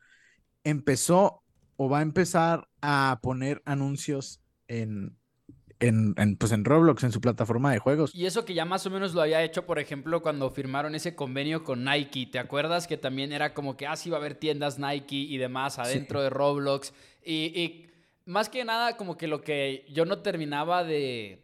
empezó 0.65 1.45
o 1.77 1.89
va 1.89 2.01
a 2.01 2.03
empezar 2.03 2.69
a 2.81 3.21
poner 3.23 3.63
anuncios 3.65 4.41
en, 4.67 5.17
en, 5.79 6.37
pues 6.37 6.53
en 6.53 6.65
Roblox, 6.65 7.05
en 7.05 7.13
su 7.13 7.21
plataforma 7.21 7.73
de 7.73 7.79
juegos. 7.79 8.15
Y 8.15 8.27
eso 8.27 8.45
que 8.45 8.55
ya 8.55 8.65
más 8.65 8.87
o 8.87 8.91
menos 8.91 9.15
lo 9.15 9.23
había 9.23 9.43
hecho, 9.45 9.67
por 9.67 9.79
ejemplo, 9.79 10.23
cuando 10.23 10.51
firmaron 10.51 10.95
ese 10.95 11.15
convenio 11.15 11.65
con 11.65 11.85
Nike. 11.85 12.27
¿Te 12.27 12.39
acuerdas 12.39 12.87
que 12.87 12.97
también 12.97 13.33
era 13.33 13.55
como 13.55 13.77
que, 13.77 13.87
ah, 13.87 13.97
sí, 13.97 14.11
va 14.11 14.17
a 14.17 14.21
haber 14.21 14.35
tiendas 14.35 14.79
Nike 14.79 15.17
y 15.17 15.37
demás 15.37 15.79
adentro 15.79 16.23
de 16.23 16.31
Roblox? 16.31 16.93
Y, 17.25 17.86
más 18.27 18.49
que 18.49 18.65
nada, 18.65 18.97
como 18.97 19.17
que 19.17 19.29
lo 19.29 19.43
que 19.43 19.87
yo 19.89 20.05
no 20.05 20.19
terminaba 20.19 20.85
de 20.85 21.43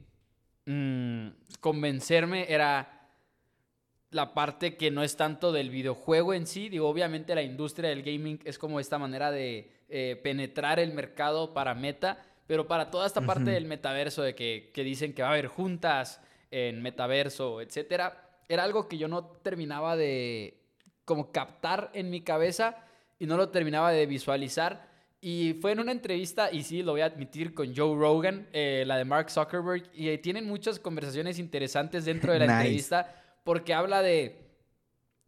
mm, 0.67 1.29
convencerme 1.61 2.53
era 2.53 3.09
la 4.11 4.35
parte 4.35 4.77
que 4.77 4.91
no 4.91 5.03
es 5.03 5.17
tanto 5.17 5.53
del 5.53 5.71
videojuego 5.71 6.35
en 6.35 6.47
sí. 6.47 6.69
Digo, 6.69 6.89
obviamente 6.89 7.35
la 7.35 7.43
industria 7.43 7.89
del 7.89 8.03
gaming 8.03 8.41
es 8.45 8.59
como 8.59 8.79
esta 8.79 8.99
manera 8.99 9.31
de 9.31 9.73
eh, 9.89 10.21
penetrar 10.23 10.79
el 10.79 10.93
mercado 10.93 11.55
para 11.55 11.75
meta, 11.75 12.23
pero 12.47 12.67
para 12.67 12.91
toda 12.91 13.07
esta 13.07 13.23
parte 13.23 13.51
del 13.51 13.65
metaverso, 13.65 14.23
de 14.23 14.35
que, 14.35 14.71
que, 14.75 14.85
dicen 14.85 15.15
que 15.15 15.23
va 15.23 15.29
a 15.29 15.33
haber 15.33 15.47
juntas 15.47 16.21
en 16.51 16.83
metaverso, 16.83 17.62
etcétera, 17.62 18.41
era 18.49 18.65
algo 18.65 18.89
que 18.89 18.99
yo 18.99 19.09
no 19.09 19.25
terminaba 19.25 19.97
de 19.97 20.59
como 21.05 21.33
captar 21.33 21.91
en 21.95 22.11
mi 22.11 22.21
cabeza 22.21 22.85
y 23.19 23.27
no 23.27 23.37
lo 23.37 23.49
terminaba 23.49 23.93
de 23.93 24.05
visualizar. 24.05 24.92
Y 25.25 25.55
fue 25.61 25.71
en 25.71 25.79
una 25.79 25.93
entrevista, 25.93 26.50
y 26.50 26.64
sí, 26.64 26.83
lo 26.83 26.93
voy 26.93 27.00
a 27.00 27.07
admitir, 27.07 27.55
con 27.55 27.75
Joe 27.76 27.97
Rogan, 27.97 28.49
eh, 28.52 28.83
la 28.85 28.97
de 28.97 29.05
Mark 29.05 29.31
Zuckerberg, 29.31 29.88
y 29.95 30.19
tienen 30.19 30.49
muchas 30.49 30.81
conversaciones 30.81 31.38
interesantes 31.38 32.05
dentro 32.05 32.33
de 32.33 32.41
la 32.41 32.45
entrevista 32.59 33.23
porque 33.45 33.73
habla 33.73 34.02
de 34.02 34.43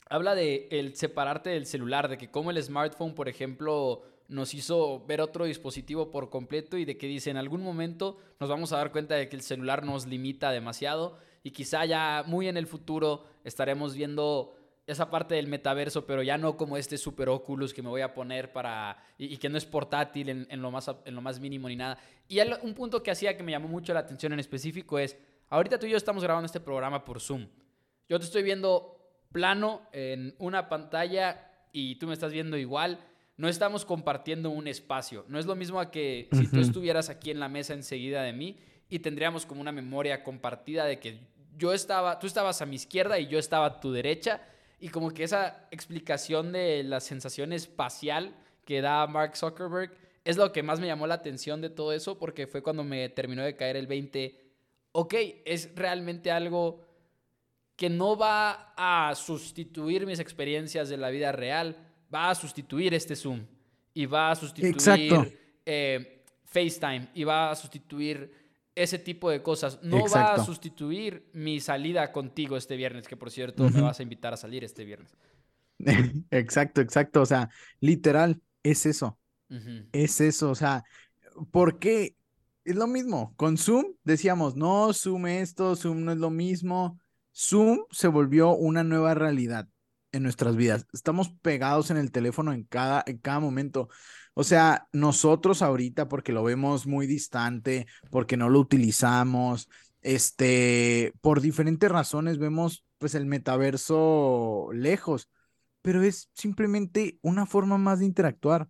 habla 0.08 0.34
de 0.34 0.68
el 0.70 0.96
separarte 0.96 1.50
del 1.50 1.66
celular, 1.66 2.08
de 2.08 2.18
que 2.18 2.28
como 2.28 2.50
el 2.50 2.62
smartphone, 2.62 3.14
por 3.14 3.28
ejemplo, 3.28 4.02
nos 4.28 4.52
hizo 4.54 5.04
ver 5.06 5.20
otro 5.20 5.44
dispositivo 5.44 6.10
por 6.10 6.28
completo 6.28 6.76
y 6.76 6.84
de 6.84 6.96
que 6.96 7.06
dice 7.06 7.30
en 7.30 7.36
algún 7.36 7.62
momento 7.62 8.18
nos 8.40 8.48
vamos 8.48 8.72
a 8.72 8.78
dar 8.78 8.90
cuenta 8.90 9.14
de 9.14 9.28
que 9.28 9.36
el 9.36 9.42
celular 9.42 9.84
nos 9.84 10.06
limita 10.06 10.50
demasiado 10.50 11.18
y 11.42 11.50
quizá 11.50 11.84
ya 11.84 12.24
muy 12.26 12.48
en 12.48 12.56
el 12.56 12.66
futuro 12.66 13.24
estaremos 13.44 13.94
viendo 13.94 14.56
esa 14.86 15.10
parte 15.10 15.34
del 15.34 15.46
metaverso, 15.46 16.04
pero 16.04 16.22
ya 16.22 16.36
no 16.36 16.56
como 16.56 16.76
este 16.76 16.98
super 16.98 17.28
Oculus 17.28 17.72
que 17.72 17.82
me 17.82 17.88
voy 17.88 18.02
a 18.02 18.12
poner 18.12 18.52
para 18.52 18.98
y, 19.16 19.36
que 19.38 19.48
no 19.48 19.56
es 19.56 19.64
portátil 19.64 20.28
en, 20.28 20.62
lo 20.62 20.70
más, 20.70 20.90
en 21.04 21.14
lo 21.14 21.22
más 21.22 21.40
mínimo 21.40 21.68
ni 21.68 21.76
nada. 21.76 21.98
Y 22.28 22.38
un 22.40 22.74
punto 22.74 23.02
que 23.02 23.10
hacía 23.10 23.36
que 23.36 23.42
me 23.42 23.52
llamó 23.52 23.68
mucho 23.68 23.94
la 23.94 24.00
atención 24.00 24.32
en 24.32 24.40
específico 24.40 24.98
es, 24.98 25.16
ahorita 25.48 25.78
tú 25.78 25.86
y 25.86 25.90
yo 25.90 25.96
estamos 25.96 26.22
grabando 26.22 26.46
este 26.46 26.60
programa 26.60 27.04
por 27.04 27.20
Zoom. 27.20 27.48
Yo 28.08 28.18
te 28.18 28.26
estoy 28.26 28.42
viendo 28.42 28.98
plano 29.32 29.82
en 29.92 30.34
una 30.38 30.68
pantalla 30.68 31.50
y 31.72 31.96
tú 31.96 32.06
me 32.06 32.12
estás 32.12 32.32
viendo 32.32 32.58
igual. 32.58 33.00
No 33.36 33.48
estamos 33.48 33.84
compartiendo 33.84 34.50
un 34.50 34.68
espacio. 34.68 35.24
No 35.28 35.38
es 35.38 35.46
lo 35.46 35.56
mismo 35.56 35.80
a 35.80 35.90
que 35.90 36.28
si 36.32 36.46
tú 36.46 36.60
estuvieras 36.60 37.08
aquí 37.08 37.30
en 37.30 37.40
la 37.40 37.48
mesa 37.48 37.72
enseguida 37.72 38.22
de 38.22 38.32
mí 38.32 38.58
y 38.88 38.98
tendríamos 39.00 39.46
como 39.46 39.60
una 39.60 39.72
memoria 39.72 40.22
compartida 40.22 40.84
de 40.84 41.00
que 41.00 41.18
yo 41.56 41.72
estaba, 41.72 42.18
tú 42.18 42.26
estabas 42.26 42.60
a 42.62 42.66
mi 42.66 42.76
izquierda 42.76 43.18
y 43.18 43.26
yo 43.26 43.38
estaba 43.38 43.66
a 43.66 43.80
tu 43.80 43.90
derecha. 43.92 44.42
Y 44.84 44.90
como 44.90 45.12
que 45.12 45.24
esa 45.24 45.66
explicación 45.70 46.52
de 46.52 46.82
la 46.84 47.00
sensación 47.00 47.54
espacial 47.54 48.34
que 48.66 48.82
da 48.82 49.06
Mark 49.06 49.34
Zuckerberg 49.34 49.90
es 50.26 50.36
lo 50.36 50.52
que 50.52 50.62
más 50.62 50.78
me 50.78 50.86
llamó 50.86 51.06
la 51.06 51.14
atención 51.14 51.62
de 51.62 51.70
todo 51.70 51.90
eso 51.94 52.18
porque 52.18 52.46
fue 52.46 52.62
cuando 52.62 52.84
me 52.84 53.08
terminó 53.08 53.42
de 53.42 53.56
caer 53.56 53.76
el 53.76 53.86
20. 53.86 54.38
Ok, 54.92 55.14
es 55.46 55.74
realmente 55.74 56.30
algo 56.30 56.82
que 57.76 57.88
no 57.88 58.14
va 58.14 58.74
a 58.76 59.14
sustituir 59.14 60.04
mis 60.04 60.18
experiencias 60.18 60.90
de 60.90 60.98
la 60.98 61.08
vida 61.08 61.32
real, 61.32 61.78
va 62.14 62.28
a 62.28 62.34
sustituir 62.34 62.92
este 62.92 63.16
Zoom 63.16 63.40
y 63.94 64.04
va 64.04 64.32
a 64.32 64.34
sustituir 64.34 65.60
eh, 65.64 66.24
FaceTime 66.44 67.08
y 67.14 67.24
va 67.24 67.52
a 67.52 67.56
sustituir 67.56 68.43
ese 68.74 68.98
tipo 68.98 69.30
de 69.30 69.42
cosas. 69.42 69.78
No 69.82 70.06
va 70.08 70.34
a 70.34 70.44
sustituir 70.44 71.28
mi 71.32 71.60
salida 71.60 72.12
contigo 72.12 72.56
este 72.56 72.76
viernes, 72.76 73.06
que 73.06 73.16
por 73.16 73.30
cierto 73.30 73.68
me 73.70 73.80
vas 73.80 74.00
a 74.00 74.02
invitar 74.02 74.34
a 74.34 74.36
salir 74.36 74.64
este 74.64 74.84
viernes. 74.84 75.16
Exacto, 76.30 76.80
exacto. 76.80 77.22
O 77.22 77.26
sea, 77.26 77.50
literal, 77.80 78.40
es 78.62 78.86
eso. 78.86 79.18
Es 79.92 80.20
eso. 80.20 80.50
O 80.50 80.54
sea, 80.54 80.84
¿por 81.50 81.78
qué? 81.78 82.16
Es 82.64 82.76
lo 82.76 82.86
mismo. 82.86 83.34
Con 83.36 83.58
Zoom 83.58 83.94
decíamos, 84.04 84.56
no, 84.56 84.92
Zoom 84.92 85.26
esto, 85.26 85.76
Zoom 85.76 86.04
no 86.04 86.12
es 86.12 86.18
lo 86.18 86.30
mismo. 86.30 86.98
Zoom 87.36 87.84
se 87.90 88.08
volvió 88.08 88.50
una 88.52 88.84
nueva 88.84 89.14
realidad 89.14 89.68
en 90.12 90.22
nuestras 90.22 90.56
vidas. 90.56 90.86
Estamos 90.92 91.30
pegados 91.42 91.90
en 91.90 91.96
el 91.98 92.10
teléfono 92.10 92.52
en 92.52 92.64
cada, 92.64 93.02
en 93.06 93.18
cada 93.18 93.40
momento. 93.40 93.88
O 94.34 94.44
sea, 94.44 94.88
nosotros 94.92 95.62
ahorita, 95.62 96.08
porque 96.08 96.32
lo 96.32 96.42
vemos 96.42 96.86
muy 96.86 97.06
distante, 97.06 97.86
porque 98.10 98.36
no 98.36 98.48
lo 98.48 98.60
utilizamos, 98.60 99.68
este, 100.02 101.12
por 101.20 101.40
diferentes 101.40 101.90
razones 101.90 102.38
vemos 102.38 102.84
pues 102.98 103.14
el 103.14 103.26
metaverso 103.26 104.68
lejos, 104.72 105.30
pero 105.82 106.02
es 106.02 106.30
simplemente 106.34 107.18
una 107.22 107.46
forma 107.46 107.78
más 107.78 108.00
de 108.00 108.06
interactuar 108.06 108.68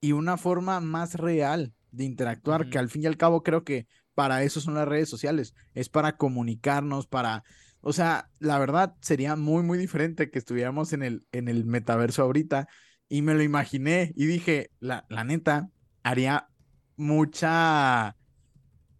y 0.00 0.12
una 0.12 0.36
forma 0.36 0.80
más 0.80 1.14
real 1.14 1.72
de 1.90 2.04
interactuar, 2.04 2.70
que 2.70 2.78
al 2.78 2.88
fin 2.88 3.02
y 3.02 3.06
al 3.06 3.16
cabo 3.16 3.42
creo 3.42 3.64
que 3.64 3.86
para 4.14 4.42
eso 4.42 4.60
son 4.60 4.74
las 4.74 4.88
redes 4.88 5.08
sociales, 5.08 5.54
es 5.74 5.88
para 5.88 6.16
comunicarnos, 6.16 7.06
para 7.06 7.44
o 7.82 7.92
sea, 7.92 8.30
la 8.38 8.58
verdad 8.58 8.94
sería 9.00 9.34
muy, 9.34 9.62
muy 9.64 9.76
diferente 9.76 10.30
que 10.30 10.38
estuviéramos 10.38 10.92
en 10.92 11.02
el, 11.02 11.26
en 11.32 11.48
el 11.48 11.64
metaverso 11.64 12.22
ahorita. 12.22 12.68
Y 13.12 13.20
me 13.20 13.34
lo 13.34 13.42
imaginé 13.42 14.14
y 14.16 14.24
dije, 14.24 14.70
la, 14.80 15.04
la 15.10 15.22
neta, 15.22 15.68
haría 16.02 16.48
mucha, 16.96 18.16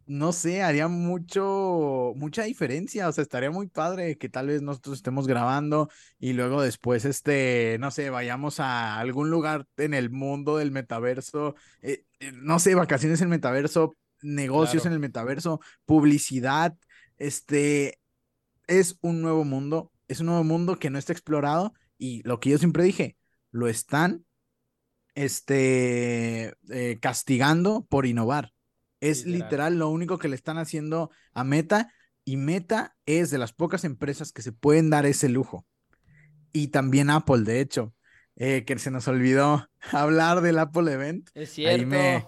no 0.04 0.33
sé, 0.35 0.62
haría 0.62 0.87
mucho, 0.87 2.12
mucha 2.14 2.42
diferencia. 2.42 3.09
O 3.09 3.12
sea, 3.12 3.23
estaría 3.23 3.50
muy 3.50 3.69
padre 3.69 4.19
que 4.19 4.28
tal 4.28 4.49
vez 4.49 4.61
nosotros 4.61 4.99
estemos 4.99 5.26
grabando 5.26 5.88
y 6.19 6.35
luego 6.35 6.61
después, 6.61 7.07
este, 7.07 7.78
no 7.81 7.90
sé, 7.90 8.11
vayamos 8.11 8.61
a 8.61 8.99
algún 8.99 9.31
lugar 9.31 9.66
en 9.78 9.95
el 9.95 10.11
mundo 10.11 10.59
del 10.59 10.73
metaverso, 10.73 11.54
eh, 11.81 12.04
eh, 12.21 12.33
no 12.35 12.59
sé, 12.59 12.75
vacaciones 12.75 13.23
en 13.23 13.28
el 13.28 13.31
metaverso, 13.31 13.97
negocios 14.21 14.85
en 14.85 14.92
el 14.92 14.99
metaverso, 14.99 15.61
publicidad, 15.87 16.76
este, 17.16 17.99
es 18.66 18.99
un 19.00 19.23
nuevo 19.23 19.45
mundo, 19.45 19.90
es 20.07 20.21
un 20.21 20.26
nuevo 20.26 20.45
mundo 20.45 20.78
que 20.78 20.90
no 20.90 20.99
está 20.99 21.14
explorado 21.14 21.73
y 21.97 22.23
lo 22.25 22.40
que 22.40 22.50
yo 22.50 22.59
siempre 22.59 22.85
dije, 22.85 23.16
lo 23.53 23.69
están 23.69 24.25
este, 25.15 26.55
eh, 26.71 26.99
castigando 27.01 27.87
por 27.89 28.07
innovar. 28.07 28.53
Es 29.01 29.27
literal. 29.27 29.79
lo 29.79 29.89
único 29.89 30.19
que 30.19 30.29
le 30.29 30.37
están 30.37 30.59
haciendo 30.59 31.11
a 31.33 31.45
Meta 31.45 31.93
y 32.25 32.37
Meta 32.37 32.97
es 33.05 33.31
de 33.31 33.39
las 33.39 33.53
pocas 33.53 33.85
empresas 33.85 34.33
que 34.33 34.43
se 34.43 34.53
pueden 34.53 34.91
dar 34.91 35.07
ese 35.07 35.29
lujo. 35.29 35.67
Y 36.53 36.69
también 36.69 37.11
Apple, 37.11 37.43
de 37.43 37.61
hecho, 37.61 37.95
eh, 38.37 38.65
que 38.65 38.79
se 38.79 38.91
nos 38.91 39.09
olvidó 39.09 39.69
hablar 39.93 40.41
del 40.41 40.59
Apple 40.59 40.93
Event. 40.93 41.31
Es 41.35 41.51
cierto. 41.51 41.81
Ahí 41.81 41.87
me, 41.87 42.27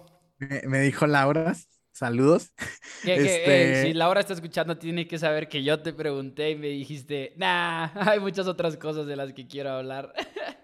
me 0.67 0.79
dijo 0.81 1.07
Laura, 1.07 1.55
Saludos. 1.95 2.51
Este 3.05 3.83
si 3.83 3.93
Laura 3.93 4.19
está 4.19 4.33
escuchando, 4.33 4.77
tiene 4.77 5.07
que 5.07 5.17
saber 5.19 5.47
que 5.47 5.63
yo 5.63 5.81
te 5.81 5.93
pregunté 5.93 6.51
y 6.51 6.55
me 6.55 6.67
dijiste, 6.67 7.33
nah, 7.37 7.89
hay 7.95 8.19
muchas 8.19 8.47
otras 8.47 8.75
cosas 8.77 9.05
de 9.05 9.15
las 9.15 9.31
que 9.31 9.47
quiero 9.47 9.69
hablar. 9.69 10.11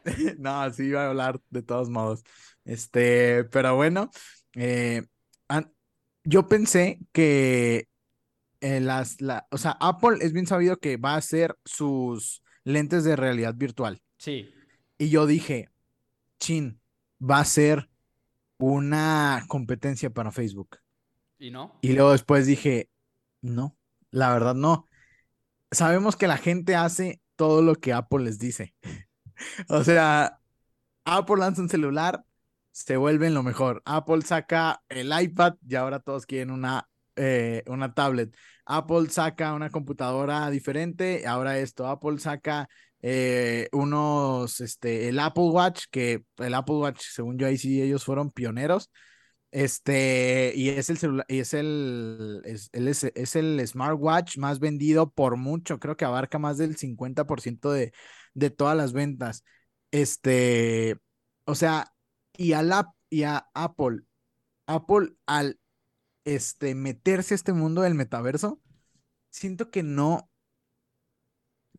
no, 0.40 0.70
sí 0.74 0.88
iba 0.88 1.06
a 1.06 1.10
hablar 1.10 1.40
de 1.50 1.62
todos 1.62 1.90
modos. 1.90 2.24
Este, 2.66 3.46
pero 3.46 3.76
bueno, 3.76 4.10
eh, 4.56 5.04
yo 6.24 6.48
pensé 6.48 7.00
que 7.14 7.88
eh, 8.60 8.80
las, 8.82 9.22
la, 9.22 9.48
o 9.52 9.58
sea, 9.58 9.78
Apple 9.80 10.18
es 10.22 10.34
bien 10.34 10.48
sabido 10.48 10.78
que 10.78 10.98
va 10.98 11.14
a 11.14 11.18
hacer 11.18 11.56
sus 11.64 12.44
lentes 12.64 13.04
de 13.04 13.16
realidad 13.16 13.54
virtual. 13.56 14.02
Sí. 14.18 14.50
Y 14.98 15.10
yo 15.10 15.28
dije, 15.28 15.70
chin, 16.40 16.82
va 17.22 17.40
a 17.40 17.46
ser 17.46 17.90
una 18.58 19.46
competencia 19.48 20.10
para 20.10 20.32
Facebook. 20.32 20.82
¿Y 21.42 21.52
no? 21.52 21.78
Y 21.82 21.94
luego 21.94 22.12
después 22.12 22.46
dije, 22.46 22.90
no, 23.42 23.76
la 24.12 24.32
verdad 24.32 24.56
no. 24.56 24.88
Sabemos 25.72 26.16
que 26.16 26.28
la 26.28 26.38
gente 26.38 26.76
hace 26.76 27.20
todo 27.36 27.62
lo 27.62 27.76
que 27.76 27.94
Apple 27.94 28.24
les 28.24 28.40
dice. 28.40 28.76
o 29.68 29.84
sea, 29.84 30.40
Apple 31.04 31.38
lanza 31.38 31.62
un 31.62 31.70
celular 31.70 32.24
se 32.72 32.98
vuelven 32.98 33.34
lo 33.34 33.44
mejor. 33.44 33.82
Apple 33.86 34.22
saca 34.22 34.82
el 34.90 35.12
iPad 35.20 35.56
y 35.68 35.76
ahora 35.76 36.00
todos 36.00 36.26
quieren 36.26 36.52
una, 36.52 36.90
eh, 37.16 37.64
una 37.68 37.94
tablet. 37.94 38.36
Apple 38.66 39.10
saca 39.10 39.54
una 39.54 39.70
computadora 39.70 40.50
diferente, 40.50 41.28
ahora 41.28 41.58
esto. 41.60 41.88
Apple 41.88 42.20
saca 42.20 42.70
eh, 43.02 43.68
unos, 43.74 44.62
este, 44.62 45.10
el 45.10 45.20
Apple 45.20 45.50
Watch, 45.50 45.86
que 45.92 46.24
el 46.38 46.54
Apple 46.54 46.76
Watch, 46.76 47.02
según 47.02 47.38
yo 47.38 47.48
ahí 47.48 47.58
sí, 47.58 47.82
ellos 47.82 48.06
fueron 48.06 48.32
pioneros. 48.32 48.90
Este, 49.52 50.54
y 50.56 50.70
es 50.70 50.90
el 50.90 50.98
celular, 50.98 51.26
y 51.28 51.40
es 51.40 51.54
el, 51.54 52.42
es, 52.46 52.70
es, 52.72 53.36
el 53.36 53.68
smartwatch 53.68 54.38
más 54.38 54.60
vendido 54.60 55.12
por 55.12 55.36
mucho, 55.36 55.78
creo 55.80 55.98
que 55.98 56.06
abarca 56.06 56.40
más 56.40 56.58
del 56.58 56.78
50% 56.78 57.72
de, 57.72 57.92
de 58.34 58.50
todas 58.50 58.78
las 58.78 58.94
ventas. 58.94 59.44
Este, 59.92 60.98
o 61.46 61.56
sea, 61.56 61.94
y 62.38 62.54
a, 62.54 62.64
y 63.10 63.24
a 63.24 63.50
Apple, 63.54 64.00
Apple 64.68 65.16
al 65.26 65.60
este, 66.26 66.76
meterse 66.76 67.34
a 67.34 67.36
este 67.36 67.54
mundo 67.54 67.82
del 67.82 67.96
metaverso, 67.96 68.62
siento 69.32 69.70
que 69.70 69.84
no 69.84 70.30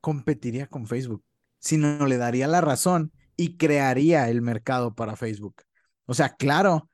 competiría 0.03 0.67
con 0.67 0.87
Facebook, 0.87 1.25
sino 1.59 2.07
le 2.07 2.19
daría 2.19 2.49
la 2.49 2.61
razón 2.61 3.13
y 3.37 3.57
crearía 3.57 4.29
el 4.29 4.43
mercado 4.43 4.95
para 4.95 5.17
Facebook. 5.17 5.63
O 6.07 6.15
sea, 6.15 6.35
claro, 6.37 6.91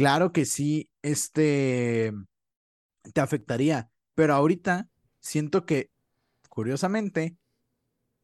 claro 0.00 0.32
que 0.32 0.46
sí, 0.46 0.88
este 1.02 2.10
te 3.12 3.20
afectaría, 3.20 3.90
pero 4.14 4.32
ahorita 4.32 4.88
siento 5.20 5.66
que, 5.66 5.90
curiosamente, 6.48 7.36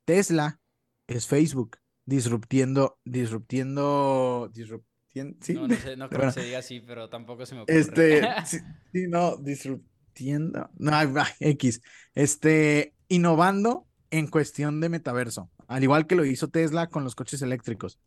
Tesla 0.07 0.59
es 1.07 1.27
Facebook 1.27 1.77
disruptiendo, 2.07 2.99
disruptiendo, 3.05 4.51
disruptiendo, 4.55 5.37
¿sí? 5.43 5.53
No, 5.53 5.69
no, 5.69 5.77
sé, 5.77 5.97
no 5.99 6.09
creo 6.09 6.23
que 6.23 6.33
se 6.33 6.45
diga 6.45 6.61
así, 6.61 6.81
pero 6.81 7.11
tampoco 7.11 7.45
se 7.45 7.55
me 7.55 7.61
ocurre. 7.61 7.79
Este, 7.79 8.23
sí, 8.47 8.59
sí, 8.95 9.07
no, 9.07 9.37
disruptiendo, 9.37 10.71
no, 10.79 10.93
X, 11.41 11.83
este, 12.15 12.95
innovando 13.09 13.87
en 14.11 14.29
cuestión 14.29 14.81
de 14.81 14.89
metaverso, 14.89 15.51
al 15.69 15.83
igual 15.83 16.07
que 16.07 16.17
lo 16.17 16.25
hizo 16.25 16.49
Tesla 16.49 16.87
con 16.87 17.05
los 17.05 17.15
coches 17.15 17.43
eléctricos. 17.43 17.99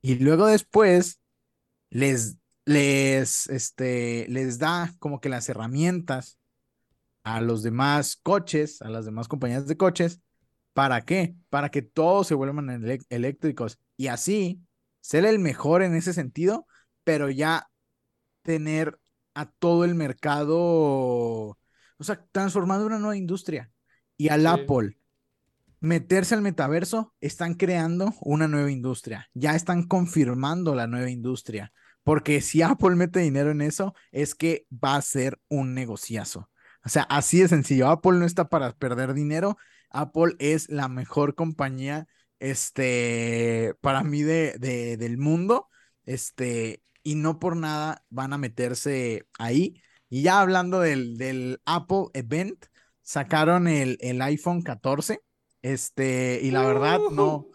Y 0.00 0.14
luego 0.14 0.46
después 0.46 1.18
les, 1.90 2.36
les, 2.66 3.48
este, 3.48 4.26
les 4.28 4.58
da 4.58 4.92
como 4.98 5.20
que 5.20 5.30
las 5.30 5.48
herramientas 5.48 6.38
a 7.22 7.40
los 7.40 7.62
demás 7.62 8.16
coches, 8.22 8.82
a 8.82 8.90
las 8.90 9.04
demás 9.04 9.28
compañías 9.28 9.66
de 9.66 9.76
coches, 9.76 10.20
¿para 10.74 11.00
qué? 11.04 11.36
Para 11.48 11.70
que 11.70 11.80
todos 11.82 12.26
se 12.26 12.34
vuelvan 12.34 12.98
eléctricos 13.08 13.78
y 13.96 14.08
así 14.08 14.60
ser 15.00 15.24
el 15.24 15.38
mejor 15.38 15.82
en 15.82 15.94
ese 15.94 16.12
sentido, 16.12 16.66
pero 17.04 17.30
ya 17.30 17.68
tener 18.42 18.98
a 19.34 19.46
todo 19.46 19.84
el 19.84 19.94
mercado, 19.94 20.58
o 20.58 21.56
sea, 22.00 22.24
transformando 22.32 22.86
una 22.86 22.98
nueva 22.98 23.16
industria. 23.16 23.70
Y 24.16 24.28
al 24.28 24.46
Apple, 24.46 24.98
meterse 25.80 26.34
al 26.34 26.42
metaverso, 26.42 27.14
están 27.20 27.54
creando 27.54 28.14
una 28.20 28.48
nueva 28.48 28.70
industria. 28.70 29.28
Ya 29.34 29.54
están 29.54 29.86
confirmando 29.86 30.74
la 30.74 30.86
nueva 30.86 31.10
industria. 31.10 31.72
Porque 32.06 32.40
si 32.40 32.62
Apple 32.62 32.94
mete 32.94 33.18
dinero 33.18 33.50
en 33.50 33.60
eso, 33.60 33.92
es 34.12 34.36
que 34.36 34.64
va 34.72 34.94
a 34.94 35.02
ser 35.02 35.40
un 35.48 35.74
negociazo. 35.74 36.48
O 36.84 36.88
sea, 36.88 37.02
así 37.02 37.40
de 37.40 37.48
sencillo. 37.48 37.88
Apple 37.88 38.12
no 38.12 38.24
está 38.24 38.48
para 38.48 38.76
perder 38.76 39.12
dinero. 39.12 39.56
Apple 39.90 40.36
es 40.38 40.68
la 40.68 40.86
mejor 40.86 41.34
compañía, 41.34 42.06
este, 42.38 43.74
para 43.80 44.04
mí 44.04 44.22
de, 44.22 44.54
de, 44.60 44.96
del 44.96 45.18
mundo. 45.18 45.68
Este, 46.04 46.80
y 47.02 47.16
no 47.16 47.40
por 47.40 47.56
nada 47.56 48.04
van 48.08 48.32
a 48.32 48.38
meterse 48.38 49.26
ahí. 49.36 49.82
Y 50.08 50.22
ya 50.22 50.40
hablando 50.40 50.78
del, 50.78 51.18
del 51.18 51.60
Apple 51.64 52.04
Event, 52.14 52.66
sacaron 53.02 53.66
el, 53.66 53.98
el 54.00 54.22
iPhone 54.22 54.62
14 54.62 55.20
este, 55.60 56.38
y 56.44 56.52
la 56.52 56.62
verdad, 56.62 57.00
no, 57.10 57.48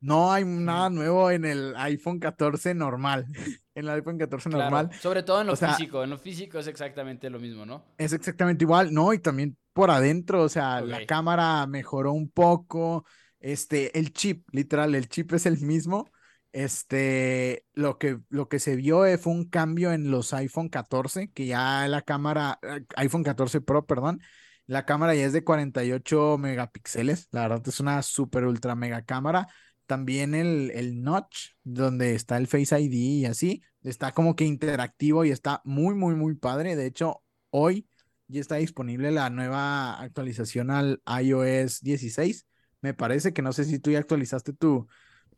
no 0.00 0.32
hay 0.32 0.44
nada 0.44 0.90
nuevo 0.90 1.30
en 1.30 1.44
el 1.44 1.76
iPhone 1.76 2.18
14 2.18 2.74
normal. 2.74 3.28
en 3.76 3.84
el 3.84 3.90
iPhone 3.90 4.18
14 4.18 4.48
normal. 4.48 4.90
Sobre 5.00 5.22
todo 5.22 5.42
en 5.42 5.46
lo 5.46 5.54
físico. 5.54 6.02
En 6.02 6.10
lo 6.10 6.18
físico 6.18 6.58
es 6.58 6.66
exactamente 6.66 7.28
lo 7.28 7.38
mismo, 7.38 7.66
¿no? 7.66 7.84
Es 7.98 8.12
exactamente 8.14 8.64
igual, 8.64 8.92
¿no? 8.92 9.12
Y 9.12 9.18
también 9.18 9.56
por 9.74 9.90
adentro, 9.90 10.42
o 10.42 10.48
sea, 10.48 10.80
la 10.80 11.04
cámara 11.04 11.66
mejoró 11.66 12.12
un 12.12 12.30
poco. 12.30 13.04
Este, 13.38 13.96
el 13.98 14.12
chip, 14.12 14.48
literal, 14.52 14.94
el 14.94 15.08
chip 15.08 15.32
es 15.34 15.44
el 15.44 15.60
mismo. 15.60 16.10
Este, 16.52 17.66
lo 17.74 17.98
que, 17.98 18.18
lo 18.30 18.48
que 18.48 18.58
se 18.58 18.76
vio 18.76 19.04
fue 19.18 19.32
un 19.34 19.44
cambio 19.44 19.92
en 19.92 20.10
los 20.10 20.32
iPhone 20.32 20.70
14, 20.70 21.30
que 21.32 21.44
ya 21.44 21.86
la 21.86 22.00
cámara, 22.00 22.58
eh, 22.62 22.80
iPhone 22.96 23.22
14 23.22 23.60
Pro, 23.60 23.84
perdón, 23.84 24.22
la 24.66 24.86
cámara 24.86 25.14
ya 25.14 25.26
es 25.26 25.34
de 25.34 25.44
48 25.44 26.38
megapíxeles. 26.38 27.28
La 27.30 27.42
verdad 27.42 27.62
es 27.66 27.78
una 27.78 28.00
super 28.00 28.46
ultra 28.46 28.74
mega 28.74 29.02
cámara. 29.02 29.46
También 29.86 30.34
el, 30.34 30.70
el 30.72 31.02
notch, 31.02 31.50
donde 31.62 32.14
está 32.14 32.36
el 32.36 32.46
Face 32.48 32.78
ID 32.80 32.92
y 32.92 33.26
así, 33.26 33.62
está 33.82 34.12
como 34.12 34.34
que 34.34 34.44
interactivo 34.44 35.24
y 35.24 35.30
está 35.30 35.62
muy, 35.64 35.94
muy, 35.94 36.14
muy 36.14 36.34
padre. 36.34 36.76
De 36.76 36.86
hecho, 36.86 37.22
hoy 37.50 37.88
ya 38.28 38.40
está 38.40 38.56
disponible 38.56 39.10
la 39.12 39.30
nueva 39.30 40.00
actualización 40.00 40.70
al 40.70 41.02
iOS 41.22 41.82
16. 41.82 42.46
Me 42.80 42.94
parece 42.94 43.32
que 43.32 43.42
no 43.42 43.52
sé 43.52 43.64
si 43.64 43.78
tú 43.78 43.90
ya 43.90 43.98
actualizaste 43.98 44.52
tu, 44.52 44.88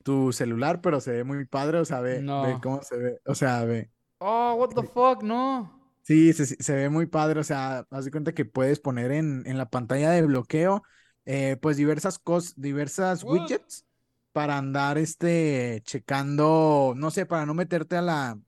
tu 0.03 0.33
celular, 0.33 0.81
pero 0.81 1.01
se 1.01 1.13
ve 1.13 1.25
muy 1.25 1.45
padre. 1.45 1.79
O 1.79 1.85
sea, 1.85 2.01
ve, 2.01 2.21
ve 2.21 2.59
cómo 2.63 2.83
se 2.83 2.97
ve. 2.97 3.21
O 3.27 3.35
sea, 3.35 3.65
ve. 3.65 3.91
Oh, 4.19 4.55
what 4.55 4.71
the 4.71 4.83
fuck, 4.83 5.23
no. 5.23 5.79
Sí, 6.03 6.33
se, 6.33 6.75
ve 6.75 6.89
muy 6.89 7.05
padre, 7.05 7.41
o 7.41 7.45
sea, 7.45 7.85
haz 7.91 8.07
de 8.07 8.11
cuenta 8.11 8.33
que 8.33 8.47
puedes 8.47 8.81
poner 8.81 9.13
en, 9.13 9.45
la 9.59 9.69
pantalla 9.69 10.11
de 10.11 10.23
bloqueo, 10.23 10.83
eh, 11.27 11.59
pues 11.61 11.77
diversas 11.77 12.19
cosas, 12.19 12.55
diversas 12.57 13.25
widgets 13.25 13.85
para 14.39 14.57
andar, 14.57 14.99
este, 14.99 15.83
checando, 15.83 16.95
no 16.97 17.11
sé, 17.11 17.27
para 17.27 17.45
no 17.45 17.55
meterte 17.55 17.97
a 17.97 18.03
la, 18.03 18.39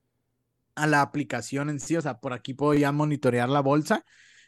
a 0.77 0.87
la 0.87 1.03
aplicación 1.03 1.69
en 1.69 1.81
sí, 1.81 1.97
o 1.97 2.01
sea, 2.01 2.21
por 2.21 2.33
aquí 2.33 2.55
puedo 2.55 2.75
ya 2.75 2.93
monitorear 2.93 3.49
la 3.49 3.59
bolsa, 3.59 4.05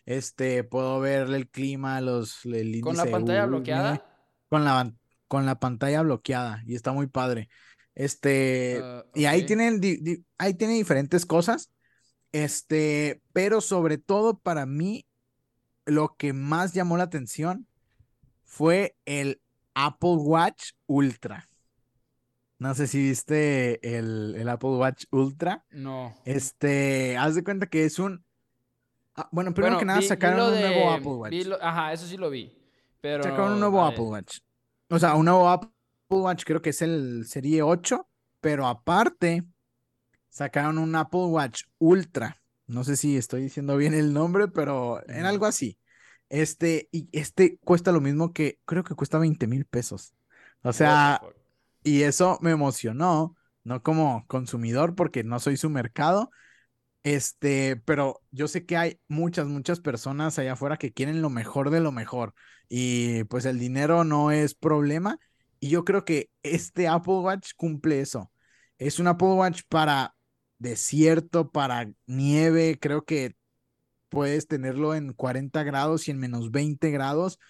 este, 0.06 0.62
puedo 0.62 1.00
ver 1.00 1.22
el 1.30 1.50
clima, 1.50 2.00
los, 2.00 2.44
el 2.44 2.80
¿Con 2.80 2.96
la 2.96 3.06
pantalla 3.06 3.46
bloqueada? 3.46 4.06
Con 4.48 4.64
la, 4.64 4.94
con 5.26 5.44
la 5.44 5.58
pantalla 5.58 6.02
bloqueada, 6.02 6.62
y 6.64 6.76
está 6.76 6.92
muy 6.92 7.08
padre. 7.08 7.48
Este, 7.96 8.80
ah, 8.80 9.04
y 9.12 9.24
ahí 9.24 9.44
tienen, 9.44 9.80
ahí 10.38 10.54
tiene 10.54 10.74
diferentes 10.74 11.26
cosas. 11.26 11.72
Este, 12.30 13.20
pero 13.32 13.60
sobre 13.60 13.98
todo 13.98 14.38
para 14.38 14.64
mí, 14.64 15.08
lo 15.86 16.14
que 16.16 16.34
más 16.34 16.72
llamó 16.72 16.96
la 16.96 17.02
atención 17.02 17.66
fue 18.44 18.96
el 19.06 19.40
Apple 19.74 20.16
Watch 20.16 20.72
Ultra. 20.86 21.48
No 22.58 22.74
sé 22.74 22.86
si 22.86 23.02
viste 23.02 23.98
el, 23.98 24.48
Apple 24.48 24.70
Watch 24.70 25.04
Ultra. 25.10 25.64
No. 25.70 26.14
Este, 26.24 27.16
haz 27.16 27.34
de 27.34 27.42
cuenta 27.42 27.66
que 27.66 27.84
es 27.84 27.98
un. 27.98 28.24
Ah, 29.16 29.28
bueno, 29.32 29.52
primero 29.52 29.78
que 29.78 29.84
nada 29.84 30.00
sacaron 30.00 30.52
un 30.52 30.60
nuevo 30.60 30.90
Apple 30.90 31.10
Watch. 31.10 31.34
ajá, 31.60 31.92
eso 31.92 32.06
sí 32.06 32.16
lo 32.16 32.30
vi. 32.30 32.56
Pero. 33.00 33.24
Sacaron 33.24 33.54
un 33.54 33.60
nuevo 33.60 33.84
Apple 33.84 34.04
Watch. 34.04 34.38
O 34.88 34.98
sea, 34.98 35.14
un 35.14 35.24
nuevo 35.24 35.48
Apple 35.48 35.70
Watch, 36.08 36.44
creo 36.44 36.62
que 36.62 36.70
es 36.70 36.82
el 36.82 37.24
Serie 37.26 37.62
8. 37.62 38.08
Pero 38.40 38.66
aparte, 38.66 39.44
sacaron 40.28 40.78
un 40.78 40.94
Apple 40.94 41.26
Watch 41.26 41.64
Ultra. 41.78 42.40
No 42.66 42.84
sé 42.84 42.96
si 42.96 43.16
estoy 43.16 43.42
diciendo 43.42 43.76
bien 43.76 43.94
el 43.94 44.12
nombre, 44.12 44.48
pero 44.48 45.02
en 45.08 45.26
algo 45.26 45.46
así. 45.46 45.78
Este, 46.32 46.88
y 46.92 47.10
este 47.12 47.58
cuesta 47.58 47.92
lo 47.92 48.00
mismo 48.00 48.32
que, 48.32 48.58
creo 48.64 48.84
que 48.84 48.94
cuesta 48.94 49.18
20 49.18 49.46
mil 49.46 49.66
pesos. 49.66 50.14
O 50.62 50.72
sea, 50.72 51.20
y 51.84 52.04
eso 52.04 52.38
me 52.40 52.52
emocionó, 52.52 53.36
no 53.64 53.82
como 53.82 54.24
consumidor, 54.28 54.94
porque 54.94 55.24
no 55.24 55.38
soy 55.40 55.58
su 55.58 55.68
mercado. 55.68 56.30
Este, 57.02 57.76
pero 57.84 58.22
yo 58.30 58.48
sé 58.48 58.64
que 58.64 58.78
hay 58.78 58.98
muchas, 59.08 59.46
muchas 59.46 59.80
personas 59.80 60.38
allá 60.38 60.54
afuera 60.54 60.78
que 60.78 60.94
quieren 60.94 61.20
lo 61.20 61.28
mejor 61.28 61.68
de 61.68 61.80
lo 61.80 61.92
mejor. 61.92 62.32
Y 62.66 63.24
pues 63.24 63.44
el 63.44 63.58
dinero 63.58 64.02
no 64.04 64.30
es 64.30 64.54
problema. 64.54 65.18
Y 65.60 65.68
yo 65.68 65.84
creo 65.84 66.06
que 66.06 66.30
este 66.42 66.88
Apple 66.88 67.18
Watch 67.18 67.50
cumple 67.56 68.00
eso. 68.00 68.32
Es 68.78 68.98
un 68.98 69.06
Apple 69.06 69.34
Watch 69.34 69.64
para 69.68 70.14
desierto, 70.58 71.50
para 71.50 71.90
nieve, 72.06 72.78
creo 72.80 73.04
que 73.04 73.36
puedes 74.12 74.46
tenerlo 74.46 74.94
en 74.94 75.12
40 75.12 75.64
grados 75.64 76.06
y 76.06 76.12
en 76.12 76.18
menos 76.18 76.52
20 76.52 76.90
grados. 76.90 77.40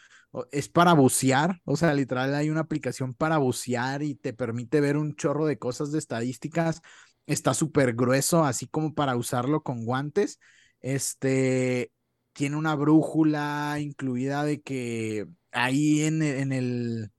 Es 0.51 0.71
para 0.71 0.95
bucear, 0.95 1.61
o 1.65 1.77
sea, 1.77 1.93
literal 1.93 2.35
hay 2.35 2.49
una 2.49 2.61
aplicación 2.63 3.13
para 3.13 3.37
bucear 3.37 4.03
y 4.03 4.15
te 4.15 4.33
permite 4.33 4.81
ver 4.81 4.97
un 4.97 5.15
chorro 5.15 5.45
de 5.45 5.59
cosas 5.59 5.93
de 5.93 5.99
estadísticas. 5.99 6.81
Está 7.27 7.53
súper 7.53 7.95
grueso, 7.95 8.45
así 8.45 8.67
como 8.67 8.95
para 8.95 9.17
usarlo 9.17 9.63
con 9.63 9.85
guantes. 9.85 10.39
Este 10.81 11.93
tiene 12.33 12.57
una 12.57 12.75
brújula 12.75 13.77
incluida 13.79 14.45
de 14.45 14.63
que 14.63 15.27
ahí 15.53 16.03
en, 16.05 16.23
en 16.23 16.53
el 16.53 17.13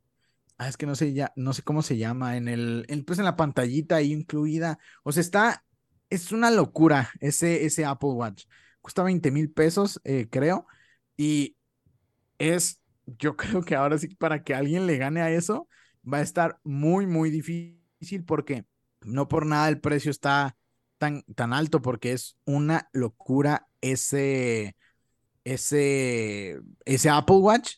Ah, 0.57 0.69
es 0.69 0.77
que 0.77 0.85
no 0.85 0.95
sé 0.95 1.13
ya, 1.13 1.33
no 1.35 1.53
sé 1.53 1.63
cómo 1.63 1.81
se 1.81 1.97
llama, 1.97 2.37
en 2.37 2.47
el, 2.47 2.85
pues 3.05 3.19
en 3.19 3.25
la 3.25 3.35
pantallita 3.35 3.97
ahí 3.97 4.13
incluida. 4.13 4.79
O 5.03 5.11
sea, 5.11 5.21
está, 5.21 5.65
es 6.09 6.31
una 6.31 6.51
locura 6.51 7.11
ese, 7.19 7.65
ese 7.65 7.85
Apple 7.85 8.11
Watch. 8.11 8.45
Cuesta 8.83 9.01
20 9.01 9.31
mil 9.31 9.49
pesos, 9.49 10.01
eh, 10.03 10.27
creo. 10.29 10.67
Y 11.15 11.55
es, 12.37 12.81
yo 13.05 13.37
creo 13.37 13.63
que 13.63 13.75
ahora 13.75 13.97
sí, 13.97 14.09
para 14.09 14.43
que 14.43 14.53
alguien 14.53 14.85
le 14.85 14.97
gane 14.97 15.21
a 15.21 15.31
eso, 15.31 15.67
va 16.11 16.17
a 16.17 16.21
estar 16.21 16.59
muy, 16.63 17.07
muy 17.07 17.31
difícil 17.31 18.25
porque 18.27 18.65
no 19.01 19.29
por 19.29 19.45
nada 19.45 19.69
el 19.69 19.79
precio 19.79 20.11
está 20.11 20.57
tan, 20.97 21.23
tan 21.35 21.53
alto, 21.53 21.81
porque 21.81 22.11
es 22.11 22.37
una 22.45 22.89
locura 22.91 23.67
ese, 23.79 24.75
ese, 25.45 26.59
ese 26.83 27.09
Apple 27.09 27.37
Watch. 27.37 27.75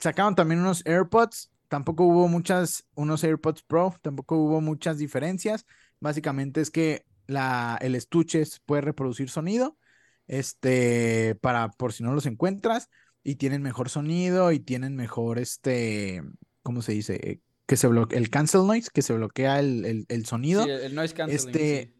Sacaron 0.00 0.34
también 0.34 0.60
unos 0.60 0.84
AirPods, 0.84 1.50
tampoco 1.68 2.04
hubo 2.04 2.28
muchas, 2.28 2.86
unos 2.94 3.24
AirPods 3.24 3.62
Pro, 3.62 3.94
tampoco 4.02 4.36
hubo 4.36 4.60
muchas 4.60 4.98
diferencias. 4.98 5.64
Básicamente 5.98 6.60
es 6.60 6.70
que 6.70 7.06
la, 7.26 7.78
el 7.80 7.94
estuche 7.94 8.42
puede 8.66 8.82
reproducir 8.82 9.30
sonido, 9.30 9.78
este, 10.26 11.36
para 11.40 11.70
por 11.70 11.92
si 11.92 12.02
no 12.02 12.14
los 12.14 12.26
encuentras, 12.26 12.88
y 13.24 13.36
tienen 13.36 13.62
mejor 13.62 13.88
sonido 13.88 14.52
y 14.52 14.58
tienen 14.58 14.96
mejor, 14.96 15.38
este, 15.38 16.22
¿cómo 16.62 16.82
se 16.82 16.92
dice? 16.92 17.40
Que 17.66 17.76
se 17.76 17.86
bloquea, 17.86 18.18
el 18.18 18.30
cancel 18.30 18.66
noise, 18.66 18.90
que 18.92 19.02
se 19.02 19.12
bloquea 19.12 19.60
el, 19.60 20.06
el, 20.08 20.26
sonido. 20.26 20.64
Sí, 20.64 20.70
el 20.70 20.94
noise 20.94 21.14
canceling. 21.14 21.48
Este, 21.48 21.94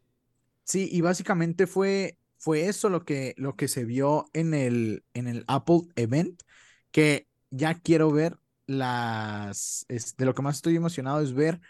sí. 0.65 0.89
y 0.91 1.01
básicamente 1.01 1.67
fue, 1.67 2.19
fue 2.39 2.67
eso 2.67 2.89
lo 2.89 3.05
que, 3.05 3.35
lo 3.37 3.55
que 3.57 3.69
se 3.69 3.85
vio 3.85 4.27
en 4.33 4.55
el, 4.55 5.05
en 5.15 5.29
el 5.29 5.45
Apple 5.47 5.83
Event, 5.95 6.43
que 6.91 7.29
ya 7.51 7.75
quiero 7.75 8.11
ver 8.11 8.39
las, 8.67 9.87
de 9.89 10.25
lo 10.25 10.35
que 10.35 10.43
más 10.43 10.57
estoy 10.57 10.77
emocionado 10.77 11.21
es 11.21 11.35
ver 11.35 11.61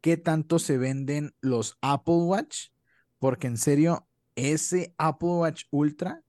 qué 0.00 0.16
tanto 0.16 0.58
se 0.58 0.78
venden 0.78 1.34
los 1.40 1.78
Apple 1.80 2.14
Watch, 2.14 2.68
porque 3.18 3.46
en 3.46 3.56
serio, 3.56 4.06
ese 4.36 4.94
Apple 4.98 5.28
Watch 5.28 5.64
Ultra 5.70 6.22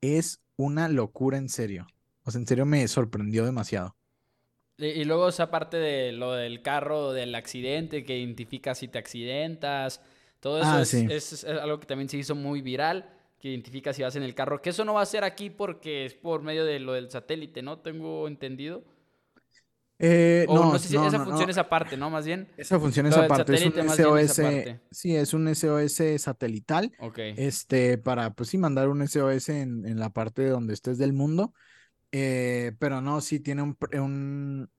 es 0.00 0.40
una 0.56 0.88
locura 0.88 1.38
en 1.38 1.48
serio. 1.48 1.86
O 2.24 2.30
sea, 2.30 2.40
en 2.40 2.46
serio 2.46 2.66
me 2.66 2.86
sorprendió 2.88 3.44
demasiado. 3.44 3.96
Y, 4.76 5.04
luego 5.04 5.28
esa 5.28 5.50
parte 5.50 5.76
de 5.76 6.12
lo 6.12 6.32
del 6.32 6.60
carro, 6.60 7.12
del 7.12 7.34
accidente, 7.34 8.04
que 8.04 8.18
identifica 8.18 8.74
si 8.74 8.88
te 8.88 8.98
accidentas, 8.98 10.00
todo 10.40 10.58
eso 10.58 10.68
ah, 10.68 10.82
es, 10.82 11.44
algo 11.44 11.78
que 11.78 11.86
también 11.86 12.08
se 12.08 12.16
hizo 12.16 12.34
muy 12.34 12.60
viral, 12.60 13.08
que 13.38 13.50
identifica 13.50 13.92
si 13.92 14.02
vas 14.02 14.16
en 14.16 14.24
el 14.24 14.34
carro, 14.34 14.60
que 14.60 14.70
eso 14.70 14.84
no 14.84 14.94
va 14.94 15.02
a 15.02 15.06
ser 15.06 15.22
aquí 15.22 15.48
porque 15.48 16.06
es 16.06 16.14
por 16.14 16.42
medio 16.42 16.64
de 16.64 16.80
lo 16.80 16.94
del 16.94 17.08
satélite, 17.10 17.62
¿no? 17.62 17.78
Tengo 17.78 18.26
entendido. 18.26 18.82
Eh, 20.06 20.44
no, 20.48 20.72
no, 20.72 20.78
sé 20.78 20.88
si 20.88 20.96
esa 20.96 21.24
función 21.24 21.48
es 21.48 21.56
aparte, 21.56 21.96
¿no? 21.96 22.10
Más 22.10 22.26
bien. 22.26 22.46
Esa 22.58 22.78
función 22.78 23.06
es 23.06 23.16
aparte. 23.16 23.54
Es 23.54 23.64
un 23.64 23.88
SOS. 23.88 24.40
Sí, 24.90 25.16
es 25.16 25.32
un 25.32 25.48
SOS 25.54 26.20
satelital. 26.20 26.92
Ok. 26.98 27.18
Este, 27.18 27.96
para, 27.96 28.34
pues 28.34 28.50
sí, 28.50 28.58
mandar 28.58 28.90
un 28.90 29.00
SOS 29.00 29.48
en, 29.48 29.86
en 29.86 29.98
la 29.98 30.10
parte 30.10 30.46
donde 30.46 30.74
estés 30.74 30.98
del 30.98 31.14
mundo. 31.14 31.54
Eh, 32.12 32.72
pero 32.78 33.00
no, 33.00 33.22
sí 33.22 33.40
tiene 33.40 33.62
un, 33.62 33.78
un, 33.94 34.70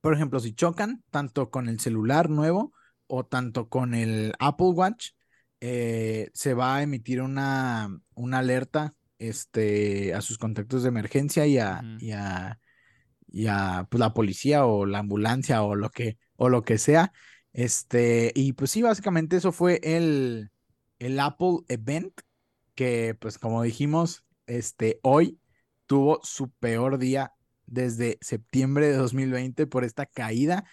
por 0.00 0.12
ejemplo, 0.12 0.40
si 0.40 0.52
chocan 0.52 1.04
tanto 1.10 1.50
con 1.50 1.68
el 1.68 1.78
celular 1.78 2.28
nuevo 2.28 2.72
o 3.06 3.24
tanto 3.24 3.68
con 3.68 3.94
el 3.94 4.34
Apple 4.40 4.70
Watch, 4.74 5.10
eh, 5.60 6.30
se 6.34 6.54
va 6.54 6.76
a 6.76 6.82
emitir 6.82 7.22
una, 7.22 7.88
una 8.14 8.38
alerta 8.38 8.94
este, 9.18 10.14
a 10.14 10.20
sus 10.20 10.36
contactos 10.36 10.82
de 10.82 10.88
emergencia 10.88 11.46
y 11.46 11.58
a, 11.58 11.80
y 12.00 12.10
a 12.10 12.58
y 13.38 13.46
a 13.46 13.86
pues, 13.88 14.00
la 14.00 14.12
policía 14.14 14.66
o 14.66 14.84
la 14.84 14.98
ambulancia 14.98 15.62
o 15.62 15.76
lo 15.76 15.90
que, 15.90 16.18
o 16.36 16.48
lo 16.48 16.64
que 16.64 16.76
sea. 16.76 17.12
Este, 17.52 18.32
y 18.34 18.52
pues 18.54 18.72
sí, 18.72 18.82
básicamente 18.82 19.36
eso 19.36 19.52
fue 19.52 19.80
el, 19.84 20.50
el 20.98 21.20
Apple 21.20 21.58
Event, 21.68 22.20
que 22.74 23.16
pues 23.20 23.38
como 23.38 23.62
dijimos, 23.62 24.24
este, 24.46 24.98
hoy 25.04 25.40
tuvo 25.86 26.18
su 26.24 26.50
peor 26.50 26.98
día 26.98 27.32
desde 27.66 28.18
septiembre 28.20 28.88
de 28.88 28.96
2020 28.96 29.68
por 29.68 29.84
esta 29.84 30.06
caída. 30.06 30.64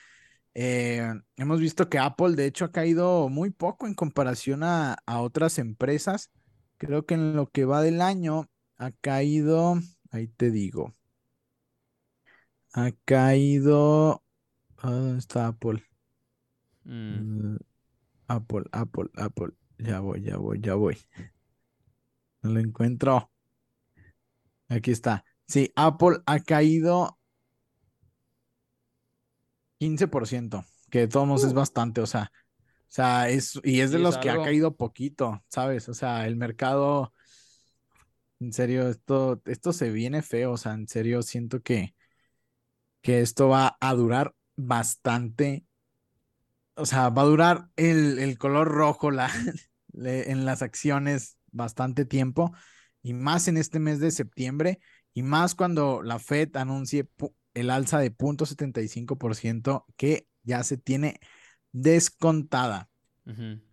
Eh, 0.56 1.08
hemos 1.38 1.60
visto 1.60 1.88
que 1.88 1.99
Apple 1.99 2.36
de 2.36 2.47
hecho 2.47 2.65
ha 2.65 2.71
caído 2.71 3.30
muy 3.30 3.51
poco 3.51 3.86
en 3.86 3.93
comparación 3.93 4.63
a, 4.63 4.97
a 5.06 5.21
otras 5.21 5.60
empresas. 5.60 6.32
Creo 6.78 7.06
que 7.06 7.13
en 7.13 7.36
lo 7.36 7.45
que 7.51 7.65
va 7.65 7.84
del 7.84 8.01
año 8.01 8.49
ha 8.78 8.89
caído, 8.91 9.75
ahí 10.12 10.28
te 10.30 10.49
digo, 10.49 10.95
ha 12.76 12.92
caído. 13.06 14.22
¿Dónde 14.84 15.18
está 15.18 15.48
Apple? 15.48 15.82
Mm. 16.84 17.56
Apple, 18.28 18.66
Apple, 18.72 19.10
Apple. 19.16 19.54
Ya 19.78 20.02
voy, 20.02 20.22
ya 20.22 20.38
voy, 20.38 20.60
ya 20.60 20.76
voy. 20.76 20.98
No 22.42 22.52
lo 22.52 22.60
encuentro. 22.60 23.32
Aquí 24.68 24.92
está. 24.92 25.24
Sí, 25.48 25.72
Apple 25.76 26.18
ha 26.26 26.40
caído 26.42 27.18
15%, 29.80 30.66
que 30.90 31.00
de 31.00 31.08
todos 31.08 31.28
modos 31.28 31.44
es 31.46 31.54
uh. 31.54 31.56
bastante, 31.56 32.02
o 32.02 32.08
sea, 32.08 32.32
o 32.34 32.92
sea, 32.96 33.30
es, 33.30 33.60
y 33.64 33.82
es 33.82 33.92
de 33.92 34.00
los 34.00 34.18
que 34.18 34.30
ha 34.30 34.42
caído 34.42 34.76
poquito, 34.76 35.44
¿sabes? 35.48 35.88
O 35.90 35.94
sea, 35.94 36.28
el 36.28 36.36
mercado, 36.36 37.14
en 38.40 38.54
serio, 38.54 38.90
esto, 38.90 39.42
esto 39.46 39.72
se 39.72 39.92
viene 39.92 40.22
feo, 40.22 40.54
o 40.54 40.58
sea, 40.58 40.74
en 40.74 40.88
serio, 40.88 41.22
siento 41.22 41.62
que, 41.62 41.94
que 43.06 43.22
esto 43.22 43.50
va 43.50 43.78
a 43.80 43.94
durar 43.94 44.34
bastante. 44.56 45.63
O 46.74 46.88
sea, 46.88 47.10
va 47.10 47.22
a 47.22 47.26
durar 47.26 47.70
el, 47.76 48.36
color 48.39 48.68
rojo 48.68 49.12
la, 49.12 49.30
en 49.94 50.44
las 50.44 50.63
acciones 50.63 51.38
bastante 51.52 52.06
tiempo 52.06 52.52
y 53.04 53.13
más 53.13 53.48
en 53.48 53.58
este 53.58 53.78
mes 53.78 54.00
de 54.00 54.10
septiembre 54.10 54.80
y 55.13 55.22
más 55.22 55.54
cuando 55.54 56.02
la 56.02 56.18
Fed 56.18 56.58
anuncie 56.58 57.08
el 57.54 57.70
alza 57.70 58.00
de 58.00 58.12
0.75% 58.12 59.86
que 59.96 60.28
ya 60.41 60.63
se 60.63 60.78
tiene 60.78 61.20
descontada. 61.72 62.89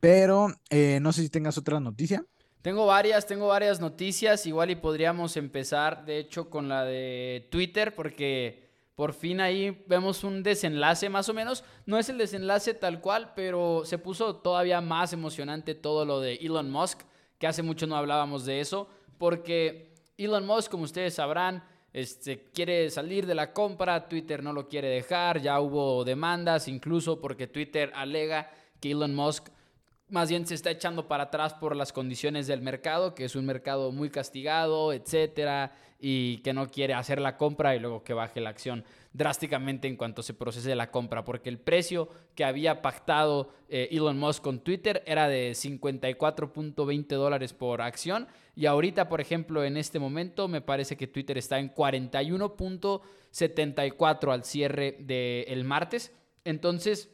Pero 0.01 0.49
eh, 0.68 0.99
no 1.01 1.12
sé 1.12 1.23
si 1.23 1.31
tengas 1.31 1.57
otra 1.57 1.81
noticia. 1.81 2.23
Tengo 2.61 2.85
varias, 2.85 3.27
tengo 3.27 3.49
varias 3.49 3.81
noticias. 3.81 4.45
Igual 4.45 4.71
y 4.71 4.77
podríamos 4.77 5.38
empezar, 5.38 6.05
de 6.05 6.18
hecho, 6.18 6.51
con 6.51 6.68
la 6.68 6.85
de 6.85 7.49
Twitter, 7.51 7.95
porque 7.95 8.62
por 8.94 9.14
fin 9.14 9.40
ahí 9.40 9.85
vemos 9.87 10.22
un 10.22 10.42
desenlace 10.42 11.09
más 11.09 11.28
o 11.28 11.35
menos. 11.35 11.64
No 11.87 11.98
es 11.98 12.09
el 12.09 12.18
desenlace 12.18 12.74
tal 12.74 13.00
cual, 13.00 13.33
pero 13.35 13.83
se 13.85 13.98
puso 13.98 14.37
todavía 14.37 14.81
más 14.81 15.12
emocionante 15.12 15.74
todo 15.74 16.05
lo 16.05 16.20
de 16.20 16.35
Elon 16.35 16.70
Musk, 16.70 17.00
que 17.38 17.46
hace 17.46 17.62
mucho 17.62 17.87
no 17.87 17.96
hablábamos 17.96 18.44
de 18.44 18.61
eso, 18.61 18.88
porque 19.18 19.94
Elon 20.18 20.46
Musk, 20.46 20.70
como 20.70 20.85
ustedes 20.85 21.14
sabrán, 21.14 21.64
este, 21.92 22.50
quiere 22.52 22.90
salir 22.90 23.26
de 23.26 23.35
la 23.35 23.52
compra, 23.52 24.09
Twitter 24.09 24.42
no 24.42 24.52
lo 24.52 24.68
quiere 24.68 24.88
dejar, 24.88 25.40
ya 25.40 25.61
hubo 25.61 26.05
demandas, 26.05 26.68
incluso 26.68 27.20
porque 27.20 27.46
Twitter 27.46 27.92
alega 27.94 28.50
que 28.81 28.92
Elon 28.92 29.14
Musk 29.14 29.48
más 30.12 30.29
bien 30.29 30.46
se 30.46 30.55
está 30.55 30.70
echando 30.70 31.09
para 31.09 31.25
atrás 31.25 31.55
por 31.55 31.75
las 31.75 31.90
condiciones 31.90 32.46
del 32.46 32.61
mercado, 32.61 33.14
que 33.14 33.25
es 33.25 33.35
un 33.35 33.46
mercado 33.46 33.92
muy 33.92 34.11
castigado, 34.11 34.92
etcétera, 34.92 35.72
y 35.98 36.37
que 36.38 36.53
no 36.53 36.68
quiere 36.68 36.92
hacer 36.92 37.18
la 37.18 37.38
compra 37.38 37.75
y 37.75 37.81
luego 37.81 38.05
que 38.05 38.12
baje 38.12 38.42
la 38.42 38.51
acción 38.51 38.85
drásticamente 39.14 39.88
en 39.88 39.96
cuanto 39.96 40.22
se 40.22 40.35
procese 40.35 40.75
la 40.75 40.90
compra, 40.90 41.25
porque 41.25 41.48
el 41.48 41.59
precio 41.59 42.11
que 42.35 42.44
había 42.44 42.83
pactado 42.83 43.55
eh, 43.70 43.88
Elon 43.90 44.18
Musk 44.18 44.42
con 44.42 44.61
Twitter 44.61 45.03
era 45.07 45.29
de 45.29 45.53
54.20 45.53 47.07
dólares 47.14 47.55
por 47.55 47.81
acción 47.81 48.29
y 48.55 48.66
ahorita, 48.66 49.09
por 49.09 49.22
ejemplo, 49.22 49.64
en 49.64 49.79
este 49.79 49.98
momento 49.98 50.46
me 50.46 50.61
parece 50.61 50.98
que 50.98 51.07
Twitter 51.07 51.38
está 51.38 51.59
en 51.59 51.75
41.74 51.75 54.31
al 54.31 54.44
cierre 54.44 54.98
del 55.01 55.64
martes. 55.64 56.12
Entonces, 56.44 57.09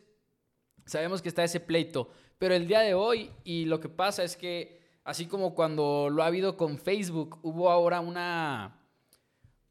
sabemos 0.84 1.22
que 1.22 1.28
está 1.28 1.44
ese 1.44 1.60
pleito 1.60 2.10
pero 2.38 2.54
el 2.54 2.68
día 2.68 2.80
de 2.80 2.94
hoy, 2.94 3.30
y 3.44 3.64
lo 3.64 3.80
que 3.80 3.88
pasa 3.88 4.22
es 4.22 4.36
que, 4.36 4.80
así 5.04 5.26
como 5.26 5.54
cuando 5.54 6.08
lo 6.10 6.22
ha 6.22 6.26
habido 6.26 6.56
con 6.56 6.78
Facebook, 6.78 7.38
hubo 7.42 7.70
ahora 7.70 8.00
una, 8.00 8.80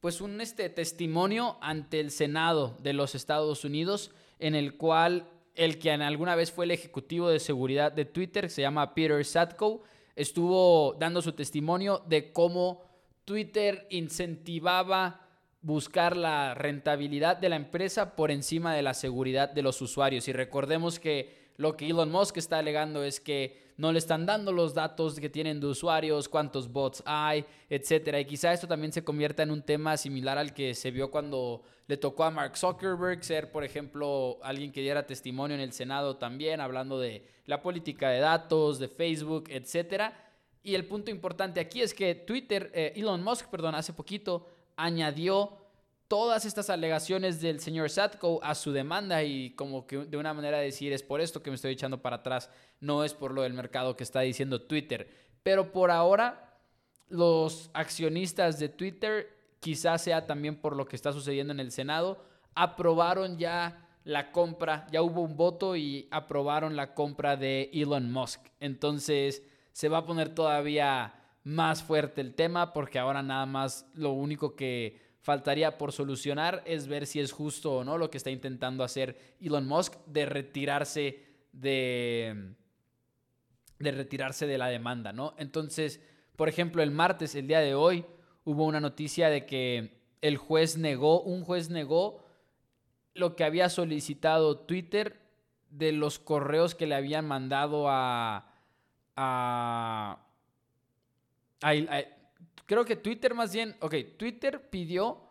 pues 0.02 0.20
un 0.20 0.42
este, 0.42 0.70
testimonio 0.70 1.58
ante 1.62 2.00
el 2.00 2.12
Senado 2.12 2.78
de 2.82 2.94
los 2.94 3.16
Estados 3.16 3.64
Unidos, 3.64 4.12
en 4.40 4.54
el 4.54 4.76
cual 4.76 5.30
el 5.56 5.80
que 5.80 5.92
alguna 5.92 6.36
vez 6.36 6.52
fue 6.52 6.66
el 6.66 6.72
ejecutivo 6.72 7.30
de 7.30 7.40
seguridad 7.40 7.92
de 7.92 8.06
Twitter, 8.06 8.50
se 8.50 8.62
llama 8.62 8.94
Peter 8.94 9.24
Satko, 9.26 9.84
estuvo 10.16 10.94
dando 11.00 11.22
su 11.22 11.32
testimonio 11.32 12.04
de 12.08 12.32
cómo 12.34 12.84
Twitter 13.26 13.88
incentivaba 13.90 15.28
buscar 15.62 16.16
la 16.16 16.54
rentabilidad 16.54 17.38
de 17.38 17.50
la 17.50 17.56
empresa 17.56 18.16
por 18.16 18.30
encima 18.32 18.76
de 18.76 18.82
la 18.82 18.94
seguridad 18.94 19.50
de 19.50 19.62
los 19.62 19.82
usuarios. 19.82 20.28
Y 20.28 20.34
recordemos 20.34 21.00
que 21.00 21.47
lo 21.58 21.76
que 21.76 21.90
Elon 21.90 22.12
Musk 22.12 22.38
está 22.38 22.60
alegando 22.60 23.04
es 23.04 23.20
que 23.20 23.68
no 23.78 23.92
le 23.92 24.00
están 24.00 24.26
dando 24.26 24.52
los 24.52 24.74
datos 24.74 25.20
que 25.20 25.30
tienen 25.30 25.60
de 25.60 25.68
usuarios, 25.68 26.30
cuántos 26.30 26.72
bots 26.72 27.04
hay, 27.06 27.46
etcétera. 27.70 28.20
Y 28.20 28.26
quizá 28.26 28.54
esto 28.54 28.68
también 28.68 28.92
se 28.92 29.04
convierta 29.04 29.44
en 29.44 29.52
un 29.52 29.62
tema 29.62 29.98
similar 29.98 30.38
al 30.38 30.54
que 30.54 30.74
se 30.74 30.92
vio 30.92 31.12
cuando 31.12 31.64
le 31.88 31.98
tocó 31.98 32.24
a 32.24 32.32
Mark 32.32 32.58
Zuckerberg 32.58 33.24
ser, 33.24 33.52
por 33.52 33.64
ejemplo, 33.64 34.40
alguien 34.44 34.72
que 34.72 34.82
diera 34.82 35.06
testimonio 35.06 35.56
en 35.56 35.62
el 35.62 35.74
Senado 35.74 36.18
también, 36.18 36.60
hablando 36.60 37.00
de 37.00 37.26
la 37.46 37.62
política 37.62 38.10
de 38.10 38.20
datos, 38.20 38.80
de 38.80 38.88
Facebook, 38.88 39.46
etcétera. 39.50 40.14
Y 40.64 40.76
el 40.76 40.86
punto 40.86 41.12
importante 41.12 41.60
aquí 41.60 41.82
es 41.82 41.94
que 41.94 42.14
Twitter, 42.16 42.72
eh, 42.74 42.94
Elon 42.96 43.24
Musk, 43.24 43.48
perdón, 43.50 43.76
hace 43.76 43.94
poquito 43.94 44.48
añadió 44.76 45.57
todas 46.08 46.46
estas 46.46 46.70
alegaciones 46.70 47.42
del 47.42 47.60
señor 47.60 47.90
Satko 47.90 48.40
a 48.44 48.56
su 48.56 48.72
demanda 48.72 49.24
y 49.24 49.52
como 49.52 49.86
que 49.86 49.98
de 49.98 50.18
una 50.18 50.34
manera 50.34 50.58
de 50.58 50.66
decir 50.66 50.94
es 50.94 51.04
por 51.04 51.22
esto 51.22 51.44
que 51.44 51.50
me 51.50 51.56
estoy 51.56 51.74
echando 51.74 52.02
para 52.02 52.18
atrás, 52.18 52.50
no 52.80 53.04
es 53.04 53.14
por 53.14 53.34
lo 53.34 53.42
del 53.42 53.54
mercado 53.54 53.96
que 53.96 54.04
está 54.04 54.22
diciendo 54.22 54.62
Twitter. 54.62 55.10
Pero 55.44 55.72
por 55.72 55.92
ahora 55.92 56.60
los 57.10 57.70
accionistas 57.74 58.60
de 58.60 58.70
Twitter, 58.70 59.30
quizás 59.60 60.02
sea 60.02 60.26
también 60.26 60.56
por 60.56 60.76
lo 60.76 60.86
que 60.86 60.96
está 60.96 61.12
sucediendo 61.12 61.54
en 61.54 61.60
el 61.60 61.72
Senado, 61.72 62.24
aprobaron 62.56 63.38
ya 63.38 63.88
la 64.04 64.32
compra, 64.32 64.88
ya 64.92 65.02
hubo 65.02 65.22
un 65.22 65.36
voto 65.36 65.76
y 65.76 66.08
aprobaron 66.12 66.78
la 66.78 66.94
compra 66.94 67.36
de 67.36 67.70
Elon 67.74 68.12
Musk. 68.12 68.42
Entonces 68.62 69.44
se 69.74 69.90
va 69.90 70.00
a 70.00 70.06
poner 70.06 70.34
todavía 70.34 71.14
más 71.44 71.84
fuerte 71.84 72.22
el 72.22 72.34
tema 72.34 72.74
porque 72.74 73.00
ahora 73.00 73.22
nada 73.22 73.46
más 73.46 73.86
lo 73.94 74.12
único 74.12 74.56
que 74.56 75.07
faltaría 75.28 75.78
por 75.78 75.92
solucionar 75.92 76.64
es 76.66 76.88
ver 76.88 77.06
si 77.06 77.20
es 77.20 77.34
justo 77.34 77.74
o 77.74 77.84
no 77.84 77.98
lo 77.98 78.10
que 78.10 78.16
está 78.16 78.30
intentando 78.30 78.82
hacer 78.82 79.36
Elon 79.42 79.68
Musk 79.68 79.94
de 80.06 80.26
retirarse 80.26 81.22
de 81.52 82.54
de 83.78 83.92
retirarse 83.92 84.48
de 84.48 84.58
la 84.58 84.68
demanda, 84.68 85.12
¿no? 85.12 85.34
Entonces, 85.38 86.02
por 86.38 86.48
ejemplo, 86.48 86.82
el 86.82 86.92
martes, 86.92 87.36
el 87.36 87.46
día 87.46 87.60
de 87.60 87.76
hoy, 87.76 88.06
hubo 88.46 88.64
una 88.64 88.80
noticia 88.80 89.28
de 89.30 89.46
que 89.46 90.00
el 90.22 90.38
juez 90.38 90.78
negó, 90.78 91.22
un 91.22 91.44
juez 91.44 91.70
negó 91.70 92.24
lo 93.14 93.36
que 93.36 93.44
había 93.44 93.68
solicitado 93.68 94.60
Twitter 94.60 95.20
de 95.70 95.92
los 95.92 96.20
correos 96.20 96.74
que 96.74 96.88
le 96.88 96.96
habían 96.96 97.28
mandado 97.28 97.90
a, 97.90 98.50
a 99.18 100.20
creo 102.68 102.86
que 102.86 102.96
Twitter 102.96 103.34
más 103.34 103.52
bien, 103.52 103.76
ok, 103.80 103.96
Twitter 104.18 104.70
pidió 104.70 105.24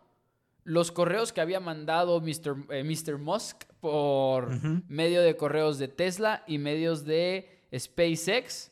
los 0.65 0.91
correos 0.91 1.31
que 1.31 1.39
había 1.39 1.61
mandado 1.61 2.19
Mr. 2.19 2.65
Eh, 2.71 3.17
Musk 3.17 3.63
por 3.79 4.49
medio 4.89 5.21
de 5.21 5.37
correos 5.37 5.77
de 5.77 5.87
Tesla 5.87 6.43
y 6.45 6.57
medios 6.57 7.05
de 7.05 7.61
SpaceX 7.73 8.69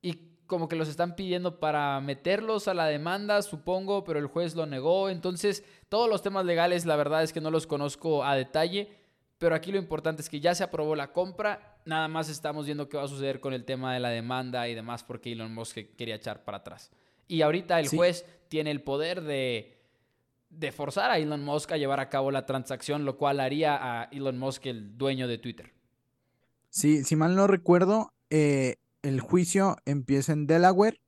y 0.00 0.14
como 0.46 0.66
que 0.66 0.76
los 0.76 0.88
están 0.88 1.16
pidiendo 1.16 1.60
para 1.60 2.00
meterlos 2.00 2.68
a 2.68 2.74
la 2.74 2.86
demanda, 2.86 3.42
supongo, 3.42 4.02
pero 4.02 4.18
el 4.18 4.28
juez 4.28 4.54
lo 4.54 4.64
negó. 4.64 5.10
Entonces, 5.10 5.62
todos 5.90 6.08
los 6.08 6.22
temas 6.22 6.46
legales, 6.46 6.86
la 6.86 6.96
verdad 6.96 7.22
es 7.22 7.34
que 7.34 7.42
no 7.42 7.50
los 7.50 7.66
conozco 7.66 8.24
a 8.24 8.34
detalle, 8.34 8.90
pero 9.36 9.54
aquí 9.54 9.72
lo 9.72 9.78
importante 9.78 10.22
es 10.22 10.30
que 10.30 10.40
ya 10.40 10.54
se 10.54 10.64
aprobó 10.64 10.96
la 10.96 11.12
compra, 11.12 11.78
nada 11.84 12.08
más 12.08 12.30
estamos 12.30 12.64
viendo 12.64 12.88
qué 12.88 12.96
va 12.96 13.04
a 13.04 13.08
suceder 13.08 13.40
con 13.40 13.52
el 13.52 13.64
tema 13.66 13.92
de 13.92 14.00
la 14.00 14.08
demanda 14.08 14.68
y 14.68 14.74
demás 14.74 15.04
porque 15.04 15.32
Elon 15.32 15.52
Musk 15.52 15.96
quería 15.96 16.14
echar 16.14 16.44
para 16.44 16.58
atrás. 16.58 16.90
Y 17.30 17.42
ahorita 17.42 17.78
el 17.78 17.88
juez 17.88 18.26
tiene 18.48 18.72
el 18.72 18.82
poder 18.82 19.22
de, 19.22 19.78
de 20.50 20.72
forzar 20.72 21.12
a 21.12 21.18
Elon 21.18 21.44
Musk 21.44 21.70
a 21.70 21.76
llevar 21.76 22.00
a 22.00 22.08
cabo 22.08 22.32
la 22.32 22.44
transacción, 22.44 23.04
lo 23.04 23.16
cual 23.16 23.38
haría 23.38 23.78
a 23.80 24.04
Elon 24.10 24.36
Musk 24.36 24.66
el 24.66 24.98
dueño 24.98 25.28
de 25.28 25.38
Twitter. 25.38 25.72
Sí, 26.70 27.04
si 27.04 27.14
mal 27.14 27.36
no 27.36 27.46
recuerdo, 27.46 28.12
eh, 28.30 28.76
el 29.02 29.20
juicio 29.20 29.76
empieza 29.84 30.32
en 30.32 30.48
Delaware. 30.48 31.00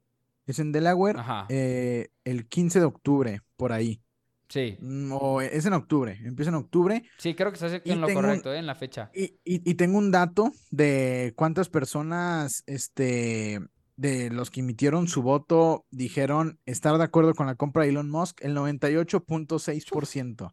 Es 0.47 0.61
en 0.61 0.71
Delaware 0.71 1.19
eh, 1.49 2.09
el 2.25 2.47
15 2.47 2.79
de 2.79 2.85
octubre, 2.85 3.41
por 3.57 3.73
ahí. 3.73 4.01
Sí. 4.49 4.77
Mm, 4.81 5.13
o 5.13 5.41
es 5.41 5.67
en 5.67 5.73
octubre, 5.73 6.21
empieza 6.25 6.51
en 6.51 6.57
octubre. 6.57 7.03
Sí, 7.17 7.35
creo 7.35 7.51
que 7.51 7.55
estás 7.55 7.81
en 7.85 8.01
lo 8.01 8.13
correcto, 8.13 8.53
¿eh? 8.53 8.59
en 8.59 8.67
la 8.67 8.77
fecha. 8.77 9.11
Y, 9.13 9.35
y, 9.45 9.75
tengo 9.75 9.99
un 9.99 10.13
dato 10.13 10.53
de 10.71 11.33
cuántas 11.35 11.69
personas 11.69 12.63
este, 12.67 13.61
de 14.03 14.29
los 14.31 14.51
que 14.51 14.61
emitieron 14.61 15.07
su 15.07 15.23
voto 15.23 15.87
dijeron 15.91 16.59
estar 16.67 16.99
de 16.99 17.05
acuerdo 17.05 17.35
con 17.35 17.47
la 17.47 17.55
compra 17.55 17.85
de 17.85 17.91
Elon 17.91 18.11
Musk, 18.11 18.45
el 18.45 18.57
98.6%. 18.57 20.43
O 20.43 20.53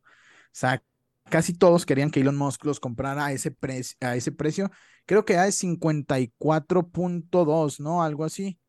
sea, 0.51 0.83
casi 1.29 1.53
todos 1.53 1.87
querían 1.87 2.11
que 2.11 2.21
Elon 2.21 2.37
Musk 2.37 2.63
los 2.65 2.79
comprara 2.79 3.25
a 3.25 3.31
ese, 3.31 3.55
a 4.01 4.15
ese 4.15 4.31
precio. 4.31 4.69
Creo 5.07 5.25
que 5.25 5.33
es 5.33 5.63
54.2, 5.63 7.79
¿no? 7.79 8.03
Algo 8.03 8.23
así. 8.23 8.59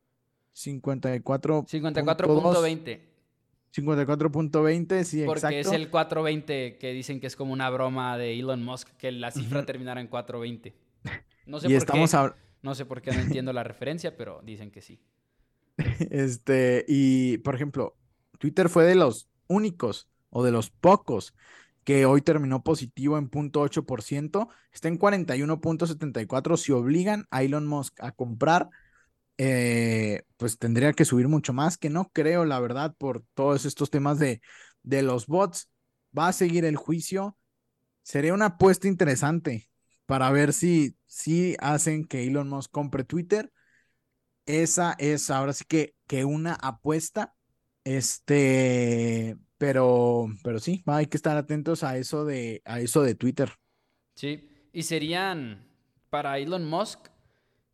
54. 0.52 1.64
54.20. 1.64 3.00
54.20, 3.72 5.04
sí, 5.04 5.22
Porque 5.26 5.60
es 5.60 5.70
el 5.70 5.90
420 5.90 6.78
que 6.78 6.92
dicen 6.92 7.20
que 7.20 7.26
es 7.26 7.36
como 7.36 7.52
una 7.52 7.68
broma 7.68 8.16
de 8.16 8.38
Elon 8.38 8.64
Musk, 8.64 8.88
que 8.96 9.12
la 9.12 9.30
cifra 9.30 9.66
terminara 9.66 10.00
en 10.00 10.06
420. 10.08 10.74
No 11.46 11.60
sé 11.60 11.68
por 11.68 11.76
estamos 11.76 12.10
qué. 12.10 12.49
No 12.62 12.74
sé 12.74 12.84
por 12.84 13.00
qué 13.00 13.12
no 13.12 13.20
entiendo 13.20 13.52
la 13.52 13.64
referencia, 13.64 14.16
pero 14.16 14.40
dicen 14.44 14.70
que 14.70 14.82
sí. 14.82 15.00
Este, 16.10 16.84
y 16.88 17.38
por 17.38 17.54
ejemplo, 17.54 17.96
Twitter 18.38 18.68
fue 18.68 18.84
de 18.84 18.94
los 18.94 19.28
únicos 19.48 20.08
o 20.30 20.44
de 20.44 20.52
los 20.52 20.70
pocos 20.70 21.34
que 21.84 22.06
hoy 22.06 22.22
terminó 22.22 22.62
positivo 22.62 23.18
en 23.18 23.30
0.8%, 23.30 24.48
está 24.72 24.88
en 24.88 24.98
41.74. 24.98 26.56
Si 26.56 26.72
obligan 26.72 27.26
a 27.30 27.42
Elon 27.42 27.66
Musk 27.66 28.00
a 28.02 28.12
comprar, 28.12 28.68
eh, 29.38 30.22
pues 30.36 30.58
tendría 30.58 30.92
que 30.92 31.04
subir 31.04 31.28
mucho 31.28 31.52
más, 31.52 31.78
que 31.78 31.90
no 31.90 32.10
creo, 32.12 32.44
la 32.44 32.60
verdad, 32.60 32.94
por 32.98 33.24
todos 33.34 33.64
estos 33.64 33.90
temas 33.90 34.18
de, 34.18 34.40
de 34.82 35.02
los 35.02 35.26
bots. 35.26 35.70
Va 36.16 36.28
a 36.28 36.32
seguir 36.32 36.64
el 36.64 36.76
juicio. 36.76 37.36
Sería 38.02 38.34
una 38.34 38.46
apuesta 38.46 38.88
interesante 38.88 39.70
para 40.06 40.30
ver 40.30 40.52
si, 40.52 40.96
si 41.10 41.56
hacen 41.58 42.04
que 42.04 42.24
Elon 42.24 42.48
Musk 42.48 42.70
compre 42.70 43.02
Twitter. 43.02 43.52
Esa 44.46 44.94
es 44.98 45.28
ahora 45.28 45.52
sí 45.52 45.64
que, 45.66 45.96
que 46.06 46.24
una 46.24 46.54
apuesta. 46.54 47.34
Este, 47.82 49.36
pero, 49.58 50.28
pero 50.44 50.60
sí, 50.60 50.84
hay 50.86 51.06
que 51.06 51.16
estar 51.16 51.36
atentos 51.36 51.82
a 51.82 51.98
eso 51.98 52.24
de, 52.24 52.62
a 52.64 52.78
eso 52.78 53.02
de 53.02 53.16
Twitter. 53.16 53.50
Sí, 54.14 54.48
y 54.72 54.84
serían 54.84 55.66
para 56.10 56.38
Elon 56.38 56.64
Musk 56.64 57.08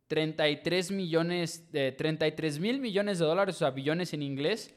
33 0.07 0.90
millones, 0.92 1.70
de 1.72 1.92
33 1.92 2.59
mil 2.59 2.81
millones 2.81 3.18
de 3.18 3.27
dólares, 3.27 3.57
o 3.57 3.59
sea, 3.59 3.70
billones 3.70 4.14
en 4.14 4.22
inglés, 4.22 4.75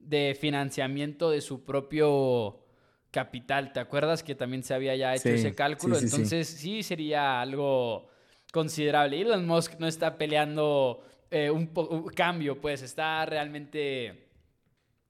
de 0.00 0.36
financiamiento 0.38 1.30
de 1.30 1.42
su 1.42 1.64
propio 1.64 2.64
capital. 3.10 3.72
¿Te 3.72 3.80
acuerdas 3.80 4.22
que 4.22 4.34
también 4.34 4.62
se 4.62 4.74
había 4.74 4.94
ya 4.96 5.14
hecho 5.14 5.28
ese 5.28 5.54
cálculo? 5.54 5.98
Entonces 5.98 6.48
sí. 6.48 6.82
sería 6.82 7.40
algo 7.40 8.08
considerable. 8.52 9.20
Elon 9.20 9.46
Musk 9.46 9.74
no 9.78 9.86
está 9.86 10.16
peleando 10.16 11.02
eh, 11.30 11.50
un, 11.50 11.66
cambio, 12.14 12.60
pues 12.60 12.82
está 12.82 13.24
realmente 13.26 14.28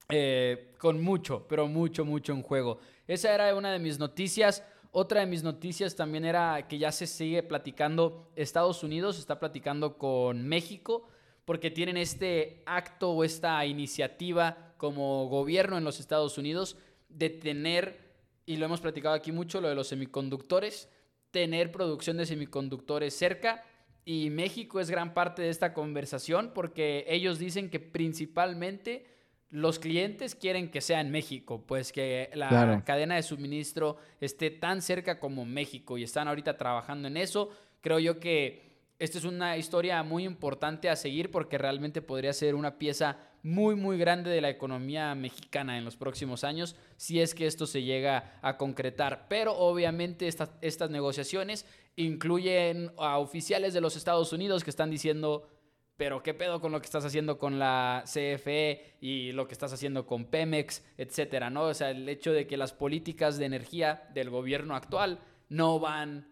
eh, 0.09 0.73
con 0.79 1.03
mucho, 1.03 1.47
pero 1.49 1.67
mucho, 1.67 2.05
mucho 2.05 2.33
en 2.33 2.43
juego. 2.43 2.79
Esa 3.07 3.35
era 3.35 3.55
una 3.55 3.73
de 3.73 3.79
mis 3.79 3.99
noticias. 3.99 4.65
Otra 4.93 5.21
de 5.21 5.27
mis 5.27 5.45
noticias 5.45 5.95
también 5.95 6.25
era 6.25 6.67
que 6.67 6.79
ya 6.79 6.91
se 6.91 7.07
sigue 7.07 7.43
platicando, 7.45 8.33
Estados 8.35 8.83
Unidos 8.83 9.19
está 9.19 9.39
platicando 9.39 9.99
con 9.99 10.49
México 10.49 11.09
porque 11.45 11.71
tienen 11.71 11.97
este 11.97 12.63
acto 12.67 13.13
o 13.13 13.25
esta 13.25 13.65
iniciativa 13.67 14.73
como 14.77 15.29
gobierno 15.29 15.79
en 15.79 15.85
los 15.85 16.01
Estados 16.01 16.39
Unidos 16.39 16.77
de 17.11 17.31
tener, 17.31 17.99
y 18.47 18.57
lo 18.57 18.67
hemos 18.67 18.81
platicado 18.81 19.15
aquí 19.15 19.33
mucho, 19.33 19.61
lo 19.61 19.69
de 19.69 19.75
los 19.75 19.89
semiconductores, 19.89 20.89
tener 21.31 21.71
producción 21.71 22.17
de 22.17 22.27
semiconductores 22.27 23.15
cerca. 23.15 23.65
Y 24.05 24.31
México 24.31 24.81
es 24.81 24.91
gran 24.91 25.15
parte 25.15 25.43
de 25.43 25.51
esta 25.51 25.73
conversación 25.75 26.53
porque 26.55 27.05
ellos 27.09 27.39
dicen 27.39 27.71
que 27.71 27.81
principalmente 27.81 29.07
los 29.51 29.79
clientes 29.79 30.35
quieren 30.35 30.71
que 30.71 30.81
sea 30.81 31.01
en 31.01 31.11
México, 31.11 31.65
pues 31.67 31.93
que 31.93 32.31
la 32.35 32.83
cadena 32.85 33.17
de 33.17 33.23
suministro 33.23 33.97
esté 34.21 34.51
tan 34.51 34.81
cerca 34.81 35.19
como 35.19 35.45
México 35.45 35.99
y 35.99 36.05
están 36.05 36.29
ahorita 36.29 36.57
trabajando 36.57 37.09
en 37.09 37.17
eso. 37.17 37.51
Creo 37.81 37.99
yo 37.99 38.21
que 38.21 38.70
esta 39.01 39.17
es 39.17 39.25
una 39.25 39.57
historia 39.57 40.03
muy 40.03 40.25
importante 40.25 40.91
a 40.91 40.95
seguir 40.95 41.31
porque 41.31 41.57
realmente 41.57 42.03
podría 42.03 42.35
ser 42.35 42.55
una 42.55 42.79
pieza 42.79 43.17
muy, 43.43 43.75
muy 43.75 43.97
grande 43.97 44.31
de 44.31 44.43
la 44.43 44.51
economía 44.51 45.15
mexicana 45.15 45.79
en 45.79 45.87
los 45.87 45.97
próximos 45.97 46.45
años, 46.45 46.77
si 46.99 47.19
es 47.19 47.35
que 47.35 47.47
esto 47.47 47.67
se 47.67 47.83
llega 47.83 48.39
a 48.43 48.59
concretar. 48.59 49.25
Pero 49.31 49.57
obviamente 49.57 50.29
estas, 50.29 50.91
negociaciones 50.91 51.65
incluyen 51.97 52.93
a 52.99 53.17
oficiales 53.17 53.73
de 53.73 53.81
los 53.81 53.97
Estados 53.97 54.35
Unidos 54.35 54.65
que 54.65 54.71
están 54.71 54.91
diciendo, 54.91 55.49
pero 55.97 56.23
qué 56.23 56.35
pedo 56.35 56.61
con 56.61 56.71
lo 56.71 56.81
que 56.83 56.87
estás 56.87 57.07
haciendo 57.07 57.39
con 57.39 57.59
la 57.59 58.05
CFE 58.05 58.99
y 59.01 59.33
lo 59.33 59.49
que 59.49 59.55
estás 59.55 59.73
haciendo 59.73 60.07
con 60.07 60.27
Pemex, 60.27 60.85
etcétera, 60.99 61.49
¿no? 61.49 61.63
O 61.63 61.75
sea, 61.75 61.91
el 61.91 62.07
hecho 62.07 62.33
de 62.33 62.47
que 62.47 62.59
las 62.59 62.75
políticas 62.75 63.39
de 63.39 63.47
energía 63.47 64.11
del 64.13 64.29
gobierno 64.29 64.77
actual 64.77 65.21
no 65.49 65.81
van 65.81 66.30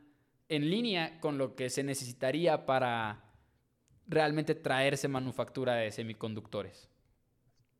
en 0.48 0.70
línea 0.70 1.20
con 1.20 1.38
lo 1.38 1.54
que 1.56 1.70
se 1.70 1.82
necesitaría 1.84 2.66
para 2.66 3.24
realmente 4.06 4.54
traerse 4.54 5.08
manufactura 5.08 5.74
de 5.76 5.90
semiconductores. 5.92 6.88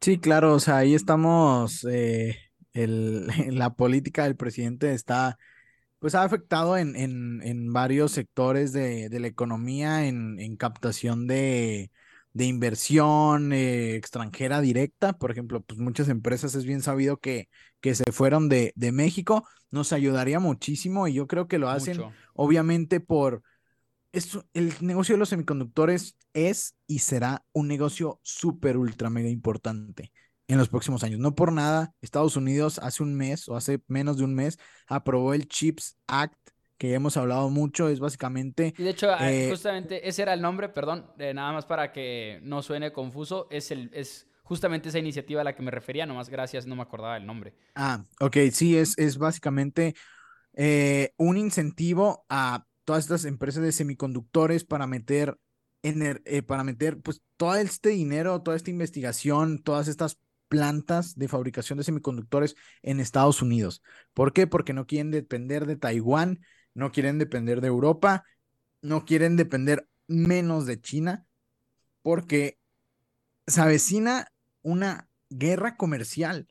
Sí, 0.01 0.19
claro, 0.21 0.55
o 0.55 0.61
sea, 0.61 0.79
ahí 0.79 0.95
estamos, 0.95 1.85
eh, 1.91 2.37
la 2.75 3.75
política 3.75 4.25
del 4.25 4.37
presidente 4.37 4.93
está, 4.95 5.39
pues 5.99 6.15
ha 6.15 6.25
afectado 6.25 6.77
en, 6.79 6.97
en, 6.97 7.43
en 7.43 7.73
varios 7.73 8.13
sectores 8.13 8.73
de, 8.73 9.09
de 9.11 9.21
la 9.21 9.29
economía, 9.29 10.07
en, 10.07 10.39
en 10.41 10.57
captación 10.57 11.27
de, 11.29 11.91
de 12.33 12.45
inversión 12.45 13.53
eh, 13.53 13.97
extranjera 13.97 14.61
directa. 14.61 15.13
Por 15.15 15.31
ejemplo, 15.31 15.61
pues 15.63 15.79
muchas 15.81 16.09
empresas 16.09 16.55
es 16.55 16.65
bien 16.65 16.83
sabido 16.83 17.19
que, 17.19 17.49
que 17.81 17.95
se 17.95 18.11
fueron 18.13 18.49
de, 18.49 18.73
de 18.77 18.93
México. 18.93 19.47
Nos 19.71 19.93
ayudaría 19.93 20.41
muchísimo 20.41 21.09
y 21.09 21.15
yo 21.15 21.27
creo 21.27 21.49
que 21.49 21.59
lo 21.59 21.69
hacen 21.69 21.97
Mucho. 21.99 22.13
obviamente 22.35 23.01
por... 23.01 23.43
Esto, 24.11 24.47
el 24.55 24.73
negocio 24.81 25.15
de 25.15 25.19
los 25.19 25.29
semiconductores 25.29 26.17
es 26.33 26.75
y 26.87 27.01
será 27.01 27.45
un 27.53 27.69
negocio 27.69 28.21
súper, 28.23 28.79
ultra, 28.79 29.11
mega 29.11 29.29
importante 29.29 30.13
en 30.49 30.57
los 30.57 30.69
próximos 30.71 31.05
años. 31.05 31.21
No 31.21 31.35
por 31.35 31.53
nada, 31.53 31.95
Estados 32.01 32.37
Unidos 32.37 32.81
hace 32.83 33.03
un 33.03 33.15
mes 33.15 33.49
o 33.49 33.57
hace 33.57 33.83
menos 33.87 34.17
de 34.17 34.25
un 34.25 34.35
mes 34.35 34.59
aprobó 34.87 35.35
el 35.35 35.47
CHIPS 35.47 35.99
Act, 36.07 36.39
que 36.79 36.89
ya 36.91 36.97
hemos 36.97 37.17
hablado 37.17 37.51
mucho, 37.51 37.89
es 37.89 38.01
básicamente... 38.01 38.73
Y 38.79 38.83
de 38.85 38.91
hecho, 38.91 39.11
ah, 39.11 39.31
eh, 39.31 39.49
justamente 39.51 40.09
ese 40.09 40.23
era 40.23 40.33
el 40.33 40.41
nombre, 40.41 40.69
perdón, 40.69 41.11
eh, 41.19 41.35
nada 41.35 41.53
más 41.53 41.67
para 41.67 41.93
que 41.93 42.41
no 42.43 42.63
suene 42.63 42.93
confuso, 42.93 43.49
es, 43.51 43.71
el, 43.71 43.91
es 43.93 44.29
justamente 44.45 44.89
esa 44.89 44.99
iniciativa 44.99 45.41
a 45.41 45.45
la 45.45 45.55
que 45.55 45.63
me 45.63 45.71
refería, 45.71 46.07
nomás 46.07 46.29
gracias, 46.31 46.67
no 46.67 46.77
me 46.77 46.83
acordaba 46.83 47.17
el 47.17 47.27
nombre. 47.27 47.53
Ah, 47.75 48.05
ok, 48.21 48.37
sí, 48.53 48.79
es, 48.79 48.97
es 48.97 49.19
básicamente 49.19 49.95
eh, 50.55 51.13
un 51.19 51.37
incentivo 51.37 52.25
a 52.29 52.65
todas 52.85 53.05
estas 53.05 53.25
empresas 53.27 53.63
de 53.63 53.73
semiconductores 53.73 54.65
para 54.65 54.87
meter, 54.87 55.37
ener- 55.83 56.23
eh, 56.25 56.43
para 56.43 56.65
meter 56.65 57.01
pues 57.01 57.21
todo 57.37 57.57
este 57.57 57.91
dinero, 57.91 58.41
toda 58.41 58.57
esta 58.57 58.71
investigación, 58.71 59.63
todas 59.63 59.89
estas 59.89 60.19
plantas 60.49 61.15
de 61.17 61.29
fabricación 61.29 61.77
de 61.77 61.85
semiconductores 61.85 62.57
en 62.83 63.01
Estados 63.01 63.43
Unidos. 63.43 63.83
¿Por 64.15 64.33
qué? 64.33 64.47
Porque 64.47 64.73
no 64.73 64.87
quieren 64.87 65.11
depender 65.11 65.67
de 65.67 65.77
Taiwán, 65.77 66.41
no 66.79 66.93
quieren 66.93 67.19
depender 67.19 67.61
de 67.61 67.67
Europa, 67.67 68.25
no 68.83 69.05
quieren 69.05 69.35
depender 69.37 69.89
menos 70.07 70.65
de 70.65 70.81
China, 70.81 71.27
porque 72.03 72.57
se 73.49 73.61
avecina 73.61 74.29
una 74.63 75.09
guerra 75.29 75.77
comercial. 75.77 76.47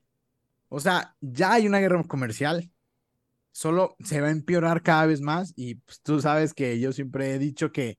O 0.67 0.81
sea, 0.81 1.15
ya 1.21 1.53
hay 1.53 1.65
una 1.65 1.79
guerra 1.79 2.03
comercial, 2.03 2.69
solo 3.53 3.95
se 4.03 4.19
va 4.19 4.27
a 4.27 4.31
empeorar 4.31 4.83
cada 4.83 5.05
vez 5.05 5.21
más 5.21 5.53
y 5.55 5.75
pues, 5.75 6.01
tú 6.01 6.19
sabes 6.19 6.53
que 6.53 6.77
yo 6.77 6.91
siempre 6.91 7.33
he 7.33 7.39
dicho 7.39 7.71
que, 7.71 7.97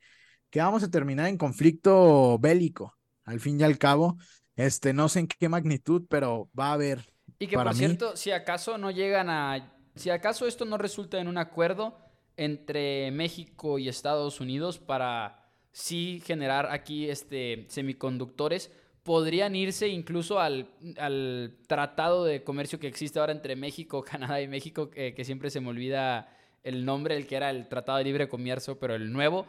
que 0.50 0.60
vamos 0.60 0.82
a 0.82 0.90
terminar 0.90 1.28
en 1.28 1.38
conflicto 1.38 2.38
bélico, 2.38 2.94
al 3.24 3.40
fin 3.40 3.58
y 3.58 3.62
al 3.62 3.78
cabo, 3.78 4.18
este, 4.54 4.92
no 4.92 5.08
sé 5.08 5.20
en 5.20 5.28
qué 5.28 5.48
magnitud, 5.48 6.04
pero 6.10 6.50
va 6.56 6.68
a 6.68 6.72
haber 6.74 7.10
Y 7.38 7.46
que 7.46 7.56
para 7.56 7.70
por 7.70 7.78
mí. 7.78 7.78
cierto, 7.78 8.16
si 8.18 8.32
acaso 8.32 8.76
no 8.76 8.90
llegan 8.90 9.30
a, 9.30 9.72
si 9.96 10.10
acaso 10.10 10.46
esto 10.46 10.66
no 10.66 10.76
resulta 10.76 11.18
en 11.18 11.28
un 11.28 11.38
acuerdo 11.38 12.07
entre 12.38 13.10
México 13.10 13.78
y 13.78 13.88
Estados 13.88 14.40
Unidos 14.40 14.78
para 14.78 15.50
sí 15.72 16.22
generar 16.24 16.70
aquí 16.70 17.10
este 17.10 17.66
semiconductores, 17.68 18.70
podrían 19.02 19.54
irse 19.56 19.88
incluso 19.88 20.40
al, 20.40 20.70
al 20.98 21.56
tratado 21.66 22.24
de 22.24 22.44
comercio 22.44 22.78
que 22.78 22.86
existe 22.86 23.18
ahora 23.18 23.32
entre 23.32 23.56
México, 23.56 24.02
Canadá 24.10 24.40
y 24.40 24.48
México, 24.48 24.88
que, 24.88 25.14
que 25.14 25.24
siempre 25.24 25.50
se 25.50 25.60
me 25.60 25.68
olvida 25.68 26.34
el 26.62 26.84
nombre, 26.84 27.16
el 27.16 27.26
que 27.26 27.36
era 27.36 27.50
el 27.50 27.68
Tratado 27.68 27.98
de 27.98 28.04
Libre 28.04 28.28
Comercio, 28.28 28.78
pero 28.78 28.94
el 28.94 29.12
nuevo. 29.12 29.46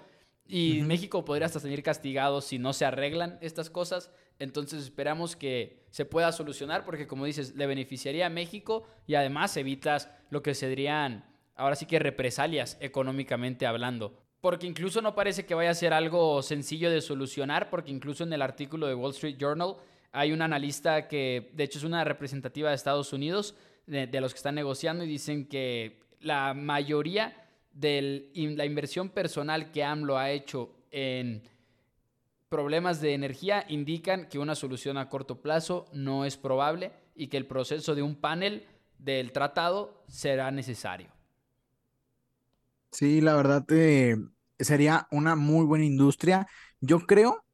Y. 0.47 0.82
México 0.82 1.23
podría 1.25 1.45
hasta 1.45 1.60
salir 1.60 1.84
castigado 1.84 2.41
si 2.41 2.58
no 2.58 2.73
se 2.73 2.86
arreglan 2.86 3.38
estas 3.41 3.69
cosas. 3.69 4.12
Entonces 4.39 4.82
esperamos 4.82 5.36
que 5.36 5.84
se 5.91 6.06
pueda 6.06 6.32
solucionar 6.32 6.86
porque 6.86 7.06
como 7.06 7.25
dices, 7.25 7.56
le 7.56 7.67
beneficiaría 7.67 8.28
a 8.28 8.30
México 8.30 8.88
y 9.06 9.15
además 9.15 9.56
evitas 9.58 10.10
lo 10.30 10.41
que 10.41 10.56
serían 10.56 11.28
ahora 11.59 11.75
sí 11.75 11.85
que 11.85 11.99
represalias 11.99 12.77
económicamente 12.79 13.67
hablando. 13.67 14.13
Porque 14.41 14.65
incluso 14.65 15.01
no 15.01 15.13
parece 15.13 15.45
que 15.45 15.53
vaya 15.53 15.71
a 15.71 15.75
ser 15.75 15.93
algo 15.93 16.41
sencillo 16.41 16.89
de 16.89 17.01
solucionar 17.01 17.69
porque 17.69 17.91
incluso 17.91 18.23
en 18.23 18.31
el 18.31 18.41
artículo 18.41 18.87
de 18.87 18.95
Wall 18.95 19.11
Street 19.11 19.35
Journal 19.37 19.75
hay 20.13 20.31
un 20.31 20.41
analista 20.41 21.09
que 21.09 21.51
de 21.53 21.65
hecho 21.65 21.77
es 21.77 21.83
una 21.83 22.05
representativa 22.05 22.69
de 22.69 22.75
Estados 22.75 23.11
Unidos 23.11 23.55
de, 23.85 24.21
los 24.21 24.33
que 24.33 24.37
están 24.37 24.55
negociando 24.55 25.03
y 25.03 25.07
dicen 25.07 25.47
que 25.47 25.99
la 26.21 26.53
mayoría 26.53 27.49
de 27.73 28.31
la 28.55 28.65
inversión 28.65 29.09
personal 29.09 29.71
que 29.71 29.83
AMLO 29.83 30.17
ha 30.17 30.31
hecho 30.31 30.73
en 30.91 31.43
problemas 32.47 33.01
de 33.01 33.13
energía 33.13 33.65
indican 33.67 34.29
que 34.29 34.39
una 34.39 34.55
solución 34.55 34.97
a 34.97 35.09
corto 35.09 35.41
plazo 35.41 35.85
no 35.91 36.23
es 36.23 36.37
probable 36.37 36.91
y 37.15 37.27
que 37.27 37.37
el 37.37 37.45
proceso 37.45 37.95
de 37.95 38.03
un 38.03 38.15
panel 38.15 38.65
del 38.97 39.33
tratado 39.33 40.03
será 40.07 40.49
necesario. 40.51 41.18
Sí, 42.91 43.21
la 43.21 43.36
verdad 43.36 43.65
eh, 43.69 44.17
sería 44.60 45.08
una 45.12 45.36
muy 45.36 45.65
buena 45.65 45.86
industria. 45.86 46.47
Yo 46.82 47.06
creo 47.06 47.45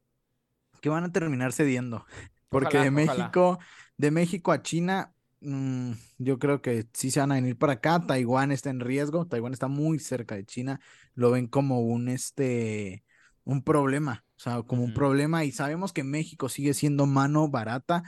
que 0.81 0.89
van 0.89 1.03
a 1.03 1.11
terminar 1.11 1.53
cediendo, 1.53 2.05
porque 2.49 2.77
Ojalá, 2.77 2.79
de 2.79 2.91
ojalá. 2.91 2.91
México, 2.91 3.59
de 3.97 4.11
México 4.11 4.51
a 4.51 4.61
China, 4.61 5.13
mm, 5.41 5.93
yo 6.17 6.39
creo 6.39 6.61
que 6.61 6.87
sí 6.93 7.11
se 7.11 7.19
van 7.19 7.31
a 7.31 7.35
venir 7.35 7.57
para 7.57 7.73
acá. 7.73 8.05
Taiwán 8.05 8.51
está 8.51 8.69
en 8.69 8.79
riesgo, 8.79 9.27
Taiwán 9.27 9.53
está 9.53 9.67
muy 9.67 9.99
cerca 9.99 10.35
de 10.35 10.45
China, 10.45 10.79
lo 11.15 11.31
ven 11.31 11.47
como 11.47 11.81
un 11.81 12.09
este, 12.09 13.05
un 13.43 13.63
problema, 13.63 14.25
o 14.37 14.39
sea, 14.39 14.63
como 14.63 14.83
un 14.83 14.93
problema 14.93 15.45
y 15.45 15.51
sabemos 15.51 15.93
que 15.93 16.03
México 16.03 16.49
sigue 16.49 16.73
siendo 16.73 17.05
mano 17.07 17.49
barata, 17.49 18.03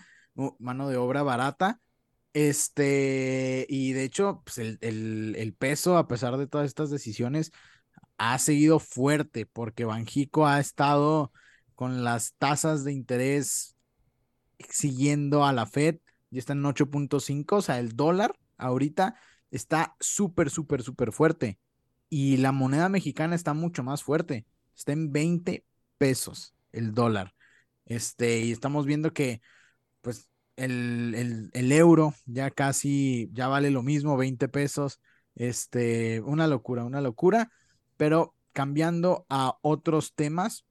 mano 0.60 0.90
de 0.90 0.98
obra 0.98 1.24
barata. 1.24 1.82
Este, 2.38 3.66
y 3.68 3.94
de 3.94 4.04
hecho, 4.04 4.44
pues 4.46 4.60
el, 4.60 4.78
el, 5.36 5.54
peso, 5.56 5.98
a 5.98 6.08
pesar 6.08 6.38
de 6.38 6.46
todas 6.46 6.68
estas 6.68 6.92
decisiones, 6.92 7.52
ha 8.20 8.38
seguido 8.38 8.78
fuerte 8.78 9.48
porque 9.48 9.86
Banjico 9.86 10.46
ha 10.46 10.60
estado 10.60 11.32
con 11.74 12.04
las 12.04 12.36
tasas 12.36 12.84
de 12.84 12.94
interés 12.94 13.76
siguiendo 14.70 15.46
a 15.46 15.52
la 15.52 15.66
Fed, 15.66 15.98
ya 16.30 16.38
está 16.38 16.54
en 16.54 16.62
8.5, 16.62 17.56
o 17.56 17.62
sea, 17.64 17.80
el 17.80 17.96
dólar 17.96 18.38
ahorita 18.58 19.16
está 19.50 19.96
súper, 20.00 20.52
súper, 20.52 20.84
súper 20.84 21.14
fuerte 21.14 21.58
y 22.08 22.38
la 22.38 22.52
moneda 22.52 22.88
mexicana 22.88 23.34
está 23.34 23.56
mucho 23.56 23.82
más 23.82 24.04
fuerte, 24.04 24.46
está 24.76 24.92
en 24.92 25.12
20 25.12 25.66
pesos 25.98 26.54
el 26.72 26.94
dólar. 26.94 27.34
Este, 27.86 28.42
y 28.42 28.52
estamos 28.52 28.86
viendo 28.86 29.12
que 29.12 29.42
pues 30.02 30.30
el, 30.58 31.14
el, 31.16 31.50
el 31.54 31.72
euro 31.72 32.14
ya 32.26 32.52
casi, 32.52 33.30
ya 33.34 33.48
vale 33.48 33.72
lo 33.72 33.84
mismo, 33.84 34.18
20 34.18 34.48
pesos. 34.50 35.00
Este, 35.36 36.20
una 36.22 36.48
locura, 36.48 36.84
una 36.84 37.02
locura. 37.02 37.52
Pero 37.96 38.36
cambiando 38.54 39.26
a 39.30 39.58
otros 39.62 40.14
temas, 40.16 40.66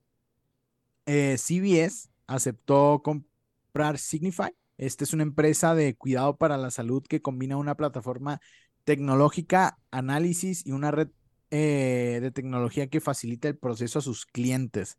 eh, 1.07 1.37
CBS 1.39 2.11
aceptó 2.27 3.01
comprar 3.03 3.99
Signify. 3.99 4.53
Esta 4.77 5.05
es 5.05 5.13
una 5.13 5.23
empresa 5.23 5.75
de 5.75 5.97
cuidado 5.97 6.37
para 6.37 6.59
la 6.59 6.71
salud 6.71 7.03
que 7.09 7.23
combina 7.23 7.57
una 7.57 7.77
plataforma 7.77 8.41
tecnológica, 8.85 9.79
análisis 9.91 10.67
y 10.67 10.73
una 10.73 10.91
red 10.91 11.09
eh, 11.51 12.19
de 12.21 12.31
tecnología 12.31 12.89
que 12.89 13.01
facilita 13.01 13.49
el 13.49 13.57
proceso 13.57 14.01
a 14.01 14.03
sus 14.03 14.27
clientes. 14.27 14.99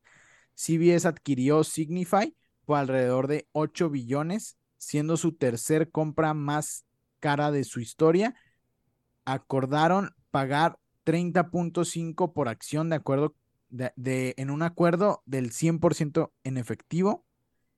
CBS 0.56 1.08
adquirió 1.08 1.64
Signify 1.64 2.36
por 2.66 2.78
alrededor 2.78 3.28
de 3.28 3.48
8 3.52 3.90
billones, 3.90 4.58
siendo 4.78 5.18
su 5.18 5.34
tercer 5.34 5.92
compra 5.92 6.34
más 6.34 6.86
cara 7.20 7.52
de 7.52 7.64
su 7.64 7.80
historia. 7.80 8.36
Acordaron 9.26 10.16
pagar 10.32 10.80
30.5 11.06 12.34
por 12.34 12.50
acción 12.50 12.90
de 12.90 12.96
acuerdo 12.98 13.36
de, 13.70 14.34
en 14.38 14.50
un 14.50 14.62
acuerdo 14.62 15.24
del 15.26 15.52
100% 15.52 16.32
en 16.44 16.58
efectivo. 16.58 17.26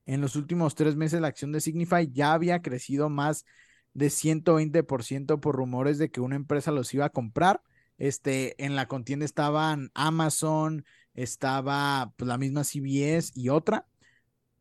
En 0.05 0.21
los 0.21 0.35
últimos 0.35 0.75
tres 0.75 0.95
meses 0.95 1.21
la 1.21 1.27
acción 1.27 1.51
de 1.51 1.62
Signify 1.62 2.12
ya 2.12 2.33
había 2.33 2.62
crecido 2.62 3.09
más 3.09 3.45
de 3.93 4.07
120% 4.07 5.39
por 5.39 5.55
rumores 5.55 5.97
de 5.97 6.09
que 6.09 6.21
una 6.21 6.35
empresa 6.35 6.71
los 6.71 6.93
iba 6.93 7.05
a 7.05 7.09
comprar. 7.09 7.62
Este, 7.97 8.63
en 8.63 8.75
la 8.75 8.88
contienda 8.88 9.25
estaban 9.25 9.91
Amazon, 9.93 10.85
estaba 11.13 12.13
pues, 12.15 12.27
la 12.27 12.37
misma 12.37 12.63
CBS 12.63 13.31
y 13.35 13.50
otra. 13.50 13.87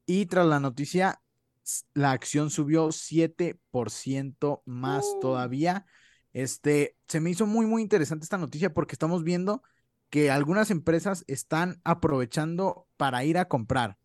Y 0.07 0.27
tras 0.27 0.47
la 0.47 0.61
noticia, 0.61 1.21
la 1.95 2.13
acción 2.13 2.51
subió 2.51 2.89
7% 2.89 4.63
más 4.65 5.05
uh. 5.05 5.21
todavía. 5.21 5.87
Este, 6.33 6.97
se 7.09 7.21
me 7.21 7.31
hizo 7.31 7.47
muy, 7.47 7.67
muy 7.67 7.83
interesante 7.83 8.25
esta 8.25 8.39
noticia 8.39 8.73
porque 8.73 8.95
estamos 8.95 9.25
viendo 9.25 9.63
que 10.11 10.31
algunas 10.31 10.71
empresas 10.71 11.25
están 11.27 11.81
aprovechando 11.85 12.87
para 12.97 13.25
ir 13.25 13.39
a 13.39 13.49
comprar, 13.49 13.99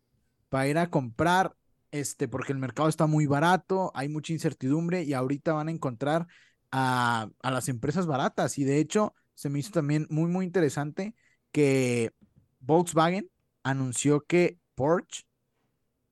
para 0.48 0.68
ir 0.68 0.78
a 0.78 0.90
comprar, 0.90 1.56
este, 1.90 2.28
porque 2.28 2.52
el 2.52 2.58
mercado 2.58 2.88
está 2.88 3.06
muy 3.06 3.26
barato, 3.26 3.92
hay 3.94 4.08
mucha 4.08 4.32
incertidumbre 4.32 5.02
y 5.02 5.14
ahorita 5.14 5.52
van 5.52 5.68
a 5.68 5.70
encontrar 5.70 6.26
a, 6.70 7.30
a 7.42 7.50
las 7.50 7.68
empresas 7.68 8.06
baratas. 8.06 8.58
Y 8.58 8.64
de 8.64 8.78
hecho, 8.78 9.14
se 9.34 9.48
me 9.48 9.58
hizo 9.58 9.70
también 9.70 10.06
muy, 10.10 10.28
muy 10.28 10.44
interesante 10.44 11.14
que 11.52 12.12
Volkswagen 12.60 13.30
anunció 13.62 14.20
que 14.26 14.58
Porsche 14.74 15.24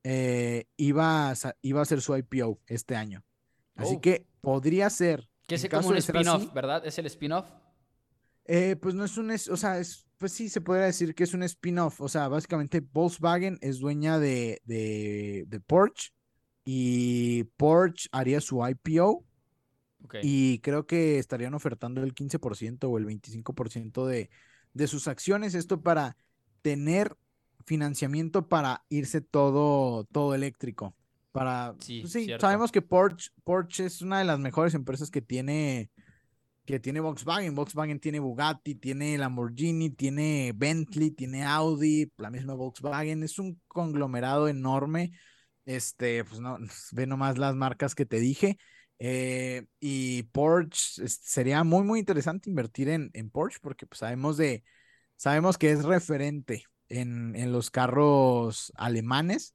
eh, 0.04 0.64
iba, 0.76 1.30
a, 1.30 1.34
iba 1.62 1.80
a 1.80 1.82
hacer 1.82 2.00
su 2.00 2.16
IPO 2.16 2.60
este 2.66 2.96
año. 2.96 3.24
Así 3.76 3.94
Oh. 3.96 4.00
que 4.00 4.26
podría 4.40 4.90
ser. 4.90 5.28
Que 5.46 5.56
es 5.56 5.68
como 5.68 5.88
un 5.88 5.96
spin-off, 5.96 6.52
¿verdad? 6.52 6.86
Es 6.86 6.98
el 6.98 7.06
spin-off. 7.06 7.46
eh, 8.44 8.76
pues 8.80 8.94
no 8.94 9.04
es 9.04 9.16
un, 9.18 9.30
es- 9.30 9.48
o 9.48 9.56
sea, 9.56 9.78
es, 9.78 10.04
pues 10.18 10.32
sí, 10.32 10.48
se 10.48 10.60
podría 10.60 10.86
decir 10.86 11.14
que 11.14 11.24
es 11.24 11.32
un 11.34 11.42
spin-off. 11.44 12.00
O 12.00 12.08
sea, 12.08 12.28
básicamente 12.28 12.80
Volkswagen 12.80 13.58
es 13.60 13.78
dueña 13.78 14.18
de, 14.18 14.60
de, 14.64 15.44
de 15.46 15.60
Porsche 15.60 16.10
y 16.64 17.44
Porsche 17.56 18.08
haría 18.12 18.40
su 18.40 18.66
IPO 18.66 19.24
y 20.22 20.58
creo 20.58 20.86
que 20.86 21.18
estarían 21.18 21.54
ofertando 21.54 22.02
el 22.02 22.14
15% 22.14 22.84
o 22.90 22.98
el 22.98 23.06
25% 23.06 24.06
de, 24.06 24.30
de 24.74 24.86
sus 24.88 25.06
acciones. 25.08 25.54
Esto 25.54 25.80
para 25.80 26.16
tener 26.62 27.16
financiamiento 27.64 28.48
para 28.48 28.84
irse 28.88 29.20
todo, 29.20 30.04
todo 30.04 30.34
eléctrico. 30.34 30.94
Para, 31.32 31.74
Sí, 31.78 32.00
pues 32.02 32.12
sí, 32.12 32.28
sabemos 32.38 32.70
que 32.70 32.82
Porsche, 32.82 33.30
Porsche 33.42 33.86
es 33.86 34.02
una 34.02 34.18
de 34.18 34.24
las 34.24 34.38
mejores 34.38 34.74
empresas 34.74 35.10
que 35.10 35.22
tiene, 35.22 35.90
que 36.66 36.78
tiene 36.78 37.00
Volkswagen. 37.00 37.54
Volkswagen 37.54 38.00
tiene 38.00 38.20
Bugatti, 38.20 38.74
tiene 38.74 39.16
Lamborghini, 39.16 39.90
tiene 39.90 40.52
Bentley, 40.54 41.10
tiene 41.10 41.44
Audi, 41.44 42.12
la 42.18 42.30
misma 42.30 42.54
Volkswagen. 42.54 43.22
Es 43.22 43.38
un 43.38 43.60
conglomerado 43.66 44.46
enorme. 44.46 45.12
Este, 45.64 46.24
pues 46.24 46.40
no, 46.40 46.58
ve 46.92 47.06
nomás 47.06 47.38
las 47.38 47.54
marcas 47.54 47.94
que 47.94 48.04
te 48.04 48.20
dije. 48.20 48.58
Eh, 48.98 49.64
y 49.80 50.24
Porsche, 50.24 51.08
sería 51.08 51.64
muy, 51.64 51.82
muy 51.82 51.98
interesante 51.98 52.50
invertir 52.50 52.88
en, 52.90 53.10
en 53.14 53.30
Porsche 53.30 53.58
porque 53.62 53.86
pues, 53.86 53.98
sabemos 54.00 54.36
de, 54.36 54.64
sabemos 55.16 55.58
que 55.58 55.72
es 55.72 55.82
referente 55.82 56.64
en, 56.92 57.34
en 57.36 57.52
los 57.52 57.70
carros 57.70 58.72
alemanes. 58.76 59.54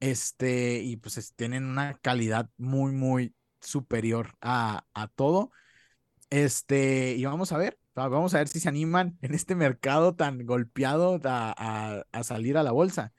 Este, 0.00 0.82
y 0.82 0.96
pues 0.96 1.16
es- 1.18 1.34
tienen 1.34 1.64
una 1.64 1.94
calidad 1.98 2.50
muy, 2.58 2.92
muy 2.92 3.34
superior 3.60 4.34
a, 4.40 4.84
a 4.94 5.08
todo. 5.08 5.50
Este, 6.30 7.14
y 7.16 7.24
vamos 7.24 7.52
a 7.52 7.58
ver, 7.58 7.78
va- 7.98 8.08
vamos 8.08 8.34
a 8.34 8.38
ver 8.38 8.48
si 8.48 8.60
se 8.60 8.68
animan 8.68 9.18
en 9.22 9.34
este 9.34 9.54
mercado 9.54 10.14
tan 10.14 10.44
golpeado 10.46 11.20
a, 11.24 11.54
a- 11.56 12.04
a 12.12 12.24
salir 12.24 12.56
a 12.56 12.62
la 12.62 12.72
bolsa. 12.72 13.12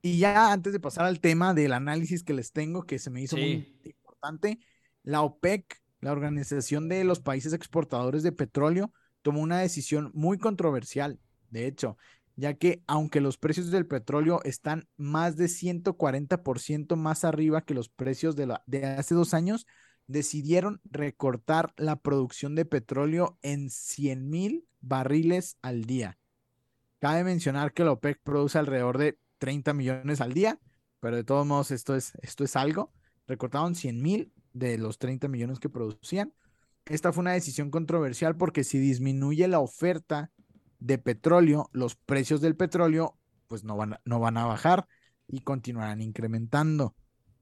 Y 0.00 0.18
ya 0.18 0.52
antes 0.52 0.72
de 0.72 0.80
pasar 0.80 1.06
al 1.06 1.20
tema 1.20 1.54
del 1.54 1.72
análisis 1.72 2.22
que 2.22 2.32
les 2.34 2.52
tengo, 2.52 2.84
que 2.84 2.98
se 2.98 3.10
me 3.10 3.20
hizo 3.22 3.36
muy 3.36 3.68
importante, 3.84 4.58
la 5.02 5.22
OPEC, 5.22 5.80
la 6.00 6.12
Organización 6.12 6.88
de 6.88 7.02
los 7.04 7.20
Países 7.20 7.52
Exportadores 7.52 8.22
de 8.22 8.32
Petróleo, 8.32 8.92
tomó 9.22 9.40
una 9.40 9.58
decisión 9.58 10.10
muy 10.14 10.38
controversial, 10.38 11.18
de 11.50 11.66
hecho, 11.66 11.96
ya 12.38 12.54
que 12.54 12.84
aunque 12.86 13.20
los 13.20 13.36
precios 13.36 13.72
del 13.72 13.84
petróleo 13.84 14.40
están 14.44 14.88
más 14.96 15.36
de 15.36 15.46
140% 15.46 16.94
más 16.94 17.24
arriba 17.24 17.64
que 17.64 17.74
los 17.74 17.88
precios 17.88 18.36
de, 18.36 18.56
hace 18.96 19.14
dos 19.16 19.34
años, 19.34 19.66
decidieron 20.06 20.80
recortar 20.84 21.74
la 21.76 21.96
producción 21.96 22.54
de 22.54 22.64
petróleo 22.64 23.36
en 23.42 23.70
100 23.70 24.30
mil 24.30 24.68
barriles 24.80 25.58
al 25.62 25.84
día. 25.84 26.16
Cabe 27.00 27.24
mencionar 27.24 27.72
que 27.72 27.82
la 27.82 27.90
OPEC 27.90 28.20
produce 28.22 28.56
alrededor 28.56 28.98
de 28.98 29.18
30 29.38 29.74
millones 29.74 30.20
al 30.20 30.32
día, 30.32 30.60
pero 31.00 31.16
de 31.16 31.24
todos 31.24 31.44
modos 31.44 31.72
esto 31.72 31.96
es, 31.96 32.12
esto 32.22 32.44
es 32.44 32.54
algo. 32.54 32.92
Recortaron 33.26 33.74
100 33.74 34.00
mil 34.00 34.32
de 34.52 34.78
los 34.78 34.98
30 34.98 35.26
millones 35.26 35.58
que 35.58 35.70
producían. 35.70 36.32
Esta 36.86 37.12
fue 37.12 37.22
una 37.22 37.32
decisión 37.32 37.72
controversial 37.72 38.36
porque 38.36 38.62
si 38.62 38.78
disminuye 38.78 39.48
la 39.48 39.58
oferta 39.58 40.30
de 40.78 40.98
petróleo, 40.98 41.70
los 41.72 41.96
precios 41.96 42.40
del 42.40 42.56
petróleo 42.56 43.18
pues 43.46 43.64
no 43.64 43.76
van, 43.76 43.98
no 44.04 44.20
van 44.20 44.36
a 44.36 44.46
bajar 44.46 44.86
y 45.26 45.40
continuarán 45.40 46.00
incrementando. 46.00 46.94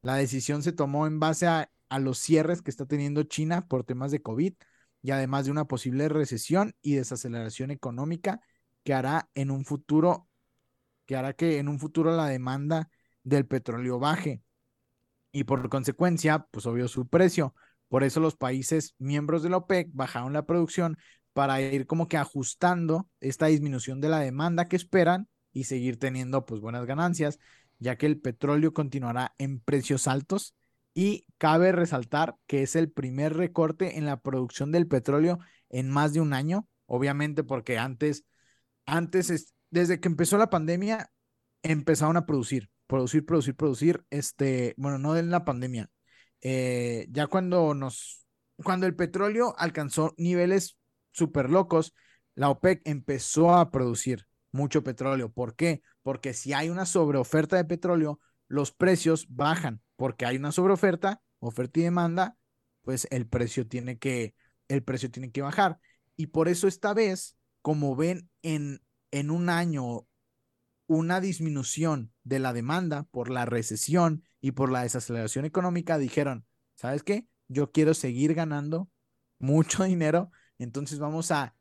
La 0.03 0.14
decisión 0.14 0.62
se 0.62 0.72
tomó 0.72 1.07
en 1.07 1.18
base 1.20 1.47
a, 1.47 1.70
a 1.89 1.99
los 1.99 2.18
cierres 2.18 2.62
que 2.62 2.70
está 2.70 2.87
teniendo 2.87 3.22
China 3.24 3.66
por 3.66 3.84
temas 3.84 4.11
de 4.11 4.22
COVID 4.22 4.55
y 5.03 5.11
además 5.11 5.45
de 5.45 5.51
una 5.51 5.66
posible 5.66 6.09
recesión 6.09 6.74
y 6.80 6.95
desaceleración 6.95 7.70
económica 7.70 8.41
que 8.84 8.95
hará 8.95 9.28
en 9.34 9.51
un 9.51 9.64
futuro, 9.64 10.28
que 11.07 11.16
hará 11.16 11.32
que 11.32 11.59
en 11.59 11.68
un 11.68 11.78
futuro 11.78 12.14
la 12.14 12.26
demanda 12.26 12.89
del 13.24 13.47
petróleo 13.47 13.99
baje 13.99 14.43
y 15.37 15.45
por 15.45 15.68
consecuencia, 15.68 16.47
pues 16.51 16.64
obvio 16.64 16.89
su 16.89 17.09
precio. 17.09 17.55
Por 17.89 18.05
eso 18.05 18.20
los 18.20 18.37
países 18.37 18.95
miembros 18.99 19.43
de 19.43 19.51
la 19.51 19.59
OPEC 19.59 19.91
bajaron 19.93 20.32
la 20.32 20.47
producción 20.47 20.97
para 21.37 21.61
ir 21.61 21.87
como 21.87 22.09
que 22.09 22.16
ajustando 22.16 23.11
esta 23.20 23.45
disminución 23.49 24.01
de 24.01 24.09
la 24.09 24.20
demanda 24.20 24.68
que 24.68 24.76
esperan 24.76 25.28
y 25.53 25.64
seguir 25.64 25.99
teniendo 25.99 26.47
pues 26.47 26.62
buenas 26.62 26.87
ganancias, 26.87 27.39
ya 27.78 27.97
que 27.99 28.07
el 28.07 28.18
petróleo 28.18 28.72
continuará 28.72 29.34
en 29.37 29.61
precios 29.61 30.09
altos. 30.09 30.55
Y 30.95 31.26
cabe 31.37 31.72
resaltar 31.72 32.37
que 32.47 32.62
es 32.62 32.74
el 32.74 32.91
primer 32.91 33.34
recorte 33.37 33.99
en 33.99 34.07
la 34.07 34.18
producción 34.22 34.72
del 34.72 34.87
petróleo 34.87 35.39
en 35.68 35.91
más 35.91 36.14
de 36.14 36.22
un 36.22 36.32
año, 36.32 36.66
obviamente 36.87 37.45
porque 37.45 37.76
antes, 37.76 38.24
antes, 38.87 39.28
es- 39.28 39.53
desde 39.70 40.01
que 40.01 40.09
empezó 40.09 40.39
la 40.39 40.49
pandemia, 40.49 41.11
empezaron 41.62 42.16
a 42.16 42.24
producir, 42.24 42.70
producir, 42.87 43.26
producir, 43.26 43.57
producir, 43.57 44.07
este, 44.09 44.72
bueno, 44.78 44.97
no 44.99 45.18
en 45.18 45.28
la 45.30 45.45
pandemia, 45.45 45.91
eh, 46.41 47.09
ya 47.11 47.26
cuando 47.26 47.74
nos, 47.74 48.24
cuando 48.64 48.87
el 48.87 48.97
petróleo 48.97 49.55
alcanzó 49.59 50.14
niveles 50.16 50.76
súper 51.16 51.50
locos, 51.50 51.94
la 52.34 52.50
OPEC 52.50 52.82
empezó 52.84 53.54
a 53.54 53.70
producir 53.70 54.26
mucho 54.52 54.84
petróleo. 54.84 55.32
¿Por 55.32 55.56
qué? 55.56 55.82
Porque 56.02 56.34
si 56.34 56.52
hay 56.52 56.68
una 56.68 56.86
sobreoferta 56.86 57.56
de 57.56 57.64
petróleo, 57.64 58.20
los 58.48 58.72
precios 58.72 59.26
bajan, 59.28 59.82
porque 59.96 60.26
hay 60.26 60.36
una 60.36 60.52
sobreoferta, 60.52 61.22
oferta 61.38 61.80
y 61.80 61.84
demanda, 61.84 62.36
pues 62.82 63.08
el 63.10 63.26
precio 63.26 63.66
tiene 63.66 63.98
que, 63.98 64.34
el 64.68 64.82
precio 64.82 65.10
tiene 65.10 65.32
que 65.32 65.42
bajar. 65.42 65.78
Y 66.16 66.28
por 66.28 66.48
eso 66.48 66.68
esta 66.68 66.94
vez, 66.94 67.36
como 67.62 67.96
ven 67.96 68.30
en, 68.42 68.80
en 69.10 69.30
un 69.30 69.48
año 69.48 70.06
una 70.86 71.20
disminución 71.20 72.12
de 72.22 72.38
la 72.38 72.52
demanda 72.52 73.04
por 73.10 73.30
la 73.30 73.44
recesión 73.44 74.22
y 74.40 74.52
por 74.52 74.70
la 74.70 74.82
desaceleración 74.82 75.44
económica, 75.44 75.98
dijeron, 75.98 76.46
¿sabes 76.76 77.02
qué? 77.02 77.26
Yo 77.48 77.72
quiero 77.72 77.94
seguir 77.94 78.34
ganando 78.34 78.88
mucho 79.38 79.84
dinero, 79.84 80.30
entonces 80.59 80.98
vamos 80.98 81.30
a, 81.30 81.54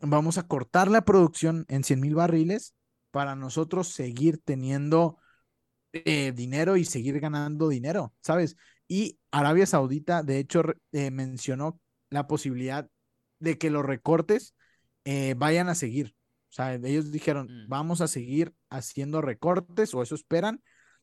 vamos 0.00 0.38
a 0.38 0.46
cortar 0.46 0.90
la 0.90 1.04
producción 1.04 1.64
en 1.68 1.84
100 1.84 2.00
mil 2.00 2.14
barriles 2.14 2.74
para 3.10 3.36
nosotros 3.36 3.88
seguir 3.88 4.40
teniendo 4.44 5.18
eh, 5.92 6.32
dinero 6.32 6.76
y 6.76 6.84
seguir 6.84 7.20
ganando 7.20 7.68
dinero, 7.68 8.12
¿sabes? 8.20 8.56
Y 8.88 9.18
Arabia 9.30 9.66
Saudita, 9.66 10.22
de 10.22 10.38
hecho, 10.38 10.62
eh, 10.92 11.10
mencionó 11.10 11.80
la 12.10 12.26
posibilidad 12.26 12.88
de 13.38 13.58
que 13.58 13.70
los 13.70 13.84
recortes 13.84 14.54
eh, 15.04 15.34
vayan 15.36 15.68
a 15.68 15.74
seguir. 15.74 16.14
O 16.50 16.52
sea, 16.54 16.74
ellos 16.74 17.10
dijeron, 17.10 17.46
Mm. 17.48 17.68
vamos 17.68 18.00
a 18.00 18.08
seguir 18.08 18.54
haciendo 18.70 19.20
recortes, 19.20 19.94
o 19.94 20.02
eso 20.02 20.14
esperan, 20.14 20.62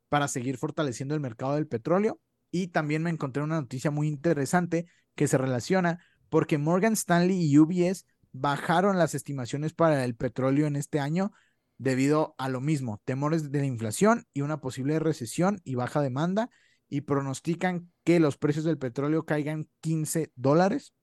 para 0.09 0.27
seguir 0.27 0.57
fortaleciendo 0.57 1.15
el 1.15 1.21
mercado 1.21 1.55
del 1.55 1.67
petróleo. 1.67 2.19
Y 2.51 2.67
también 2.67 3.03
me 3.03 3.09
encontré 3.09 3.43
una 3.43 3.59
noticia 3.61 3.91
muy 3.91 4.07
interesante 4.07 4.85
que 5.15 5.27
se 5.27 5.37
relaciona 5.37 6.03
porque 6.31 6.57
Morgan 6.57 6.93
Stanley 6.93 7.43
y 7.43 7.59
UBS 7.59 8.05
bajaron 8.31 8.97
las 8.97 9.15
estimaciones 9.15 9.73
para 9.73 10.05
el 10.05 10.15
petróleo 10.15 10.65
en 10.65 10.77
este 10.77 11.01
año 11.01 11.33
debido 11.77 12.35
a 12.37 12.47
lo 12.47 12.61
mismo, 12.61 13.01
temores 13.03 13.51
de 13.51 13.59
la 13.59 13.65
inflación 13.65 14.25
y 14.33 14.39
una 14.39 14.61
posible 14.61 14.97
recesión 14.99 15.59
y 15.65 15.75
baja 15.75 16.01
demanda, 16.01 16.49
y 16.87 17.01
pronostican 17.01 17.91
que 18.05 18.21
los 18.21 18.37
precios 18.37 18.63
del 18.63 18.77
petróleo 18.77 19.25
caigan 19.25 19.67
15 19.81 20.31
dólares, 20.35 20.93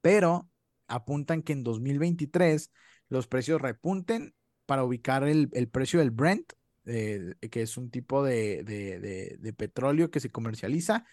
pero 0.00 0.48
apuntan 0.88 1.42
que 1.42 1.52
en 1.52 1.62
2023 1.62 2.70
los 3.10 3.26
precios 3.26 3.60
repunten 3.60 4.34
para 4.64 4.84
ubicar 4.84 5.24
el, 5.24 5.50
precio 5.70 5.98
del 5.98 6.12
Brent, 6.12 6.54
eh, 6.86 7.34
que 7.50 7.60
es 7.60 7.76
un 7.76 7.90
tipo 7.90 8.24
de 8.24 9.54
petróleo 9.56 10.10
que 10.10 10.20
se 10.20 10.30
comercializa, 10.30 11.04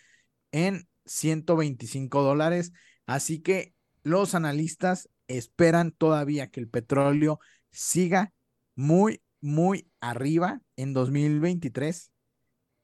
en 0.52 0.88
125 1.06 2.22
dólares. 2.22 2.72
Así 3.08 3.40
que 3.40 3.74
los 4.04 4.36
analistas 4.36 5.10
esperan 5.28 5.92
todavía 5.92 6.52
que 6.52 6.60
el 6.60 6.70
petróleo 6.70 7.40
siga 7.72 8.34
muy, 8.76 9.22
muy 9.42 9.90
arriba 10.02 10.62
en 10.76 10.94
2023. 10.94 12.12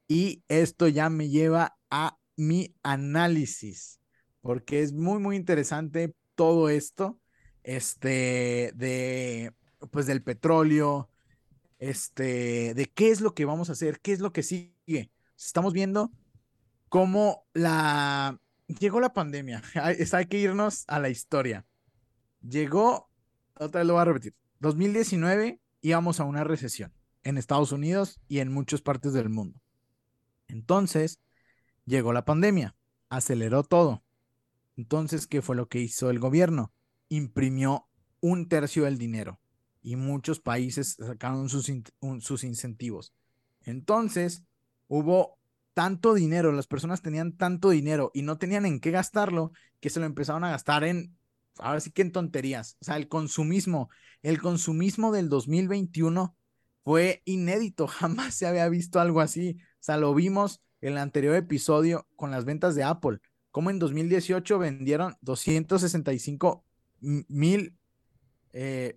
Y 0.08 0.44
esto 0.48 0.88
ya 0.88 1.10
me 1.10 1.30
lleva 1.30 1.78
a 1.90 2.18
mi 2.36 2.74
análisis, 2.84 4.00
porque 4.42 4.82
es 4.82 4.94
muy, 4.94 5.20
muy 5.20 5.36
interesante 5.36 6.16
todo 6.36 6.70
esto, 6.70 7.20
este, 7.64 8.72
de, 8.76 9.54
pues 9.92 10.06
del 10.06 10.24
petróleo, 10.24 11.10
este, 11.80 12.74
de 12.74 12.86
qué 12.88 13.12
es 13.12 13.22
lo 13.22 13.34
que 13.34 13.46
vamos 13.46 13.70
a 13.70 13.74
hacer, 13.74 14.00
qué 14.00 14.14
es 14.14 14.20
lo 14.20 14.32
que 14.32 14.44
sigue. 14.44 15.12
Estamos 15.38 15.74
viendo 15.74 16.12
cómo 16.90 17.46
la, 17.54 18.40
llegó 18.68 19.00
la 19.00 19.14
pandemia, 19.14 19.62
hay, 19.76 19.98
hay 20.12 20.26
que 20.26 20.38
irnos 20.38 20.84
a 20.88 21.00
la 21.00 21.10
historia. 21.10 21.66
Llegó, 22.42 23.10
otra 23.56 23.82
vez 23.82 23.88
lo 23.88 23.94
voy 23.94 24.02
a 24.02 24.06
repetir, 24.06 24.36
2019 24.60 25.60
íbamos 25.82 26.20
a 26.20 26.24
una 26.24 26.44
recesión 26.44 26.94
en 27.24 27.38
Estados 27.38 27.72
Unidos 27.72 28.20
y 28.28 28.40
en 28.40 28.52
muchas 28.52 28.82
partes 28.82 29.14
del 29.14 29.30
mundo. 29.30 29.60
Entonces, 30.48 31.20
llegó 31.86 32.14
la 32.14 32.26
pandemia, 32.26 32.76
aceleró 33.10 33.64
todo. 33.64 34.04
Entonces, 34.76 35.28
¿qué 35.28 35.42
fue 35.42 35.56
lo 35.56 35.68
que 35.68 35.80
hizo 35.80 36.10
el 36.10 36.20
gobierno? 36.20 36.74
Imprimió 37.10 37.88
un 38.22 38.48
tercio 38.48 38.86
del 38.86 38.98
dinero 38.98 39.40
y 39.82 39.96
muchos 39.96 40.40
países 40.40 40.96
sacaron 41.00 41.50
sus, 41.50 41.72
sus 42.20 42.44
incentivos. 42.44 43.14
Entonces, 43.64 44.44
hubo 44.88 45.38
tanto 45.74 46.14
dinero, 46.14 46.52
las 46.52 46.68
personas 46.68 47.02
tenían 47.02 47.34
tanto 47.34 47.70
dinero 47.70 48.12
y 48.14 48.22
no 48.22 48.38
tenían 48.38 48.66
en 48.66 48.80
qué 48.80 48.92
gastarlo, 48.92 49.52
que 49.80 49.90
se 49.90 50.00
lo 50.00 50.06
empezaron 50.06 50.44
a 50.44 50.50
gastar 50.50 50.84
en, 50.84 51.16
ahora 51.58 51.80
sí 51.80 51.92
que 51.92 52.02
en 52.02 52.12
tonterías. 52.12 52.78
O 52.82 52.86
sea, 52.86 52.98
el 52.98 53.08
consumismo, 53.08 53.90
el 54.22 54.42
consumismo 54.42 55.12
del 55.12 55.30
2021 55.30 56.36
fue 56.84 57.22
inédito, 57.26 57.88
jamás 57.88 58.36
se 58.36 58.48
había 58.48 58.68
visto 58.70 59.00
algo 59.00 59.22
así. 59.22 59.58
O 59.60 59.84
sea, 59.84 59.98
lo 59.98 60.14
vimos 60.14 60.62
en 60.82 60.94
el 60.94 60.98
anterior 60.98 61.36
episodio 61.36 62.08
con 62.16 62.32
las 62.32 62.46
ventas 62.46 62.76
de 62.76 62.84
Apple, 62.84 63.20
como 63.52 63.70
en 63.70 63.80
2018 63.80 64.58
vendieron 64.58 65.16
265 65.22 66.66
mil, 67.00 67.78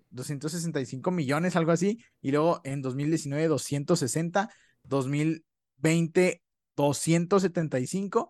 265 0.09 1.09
eh, 1.09 1.13
millones, 1.13 1.55
algo 1.55 1.71
así, 1.71 2.03
y 2.21 2.31
luego 2.31 2.61
en 2.63 2.81
2019 2.81 3.47
260, 3.47 4.49
2020 4.83 6.41
275 6.77 8.29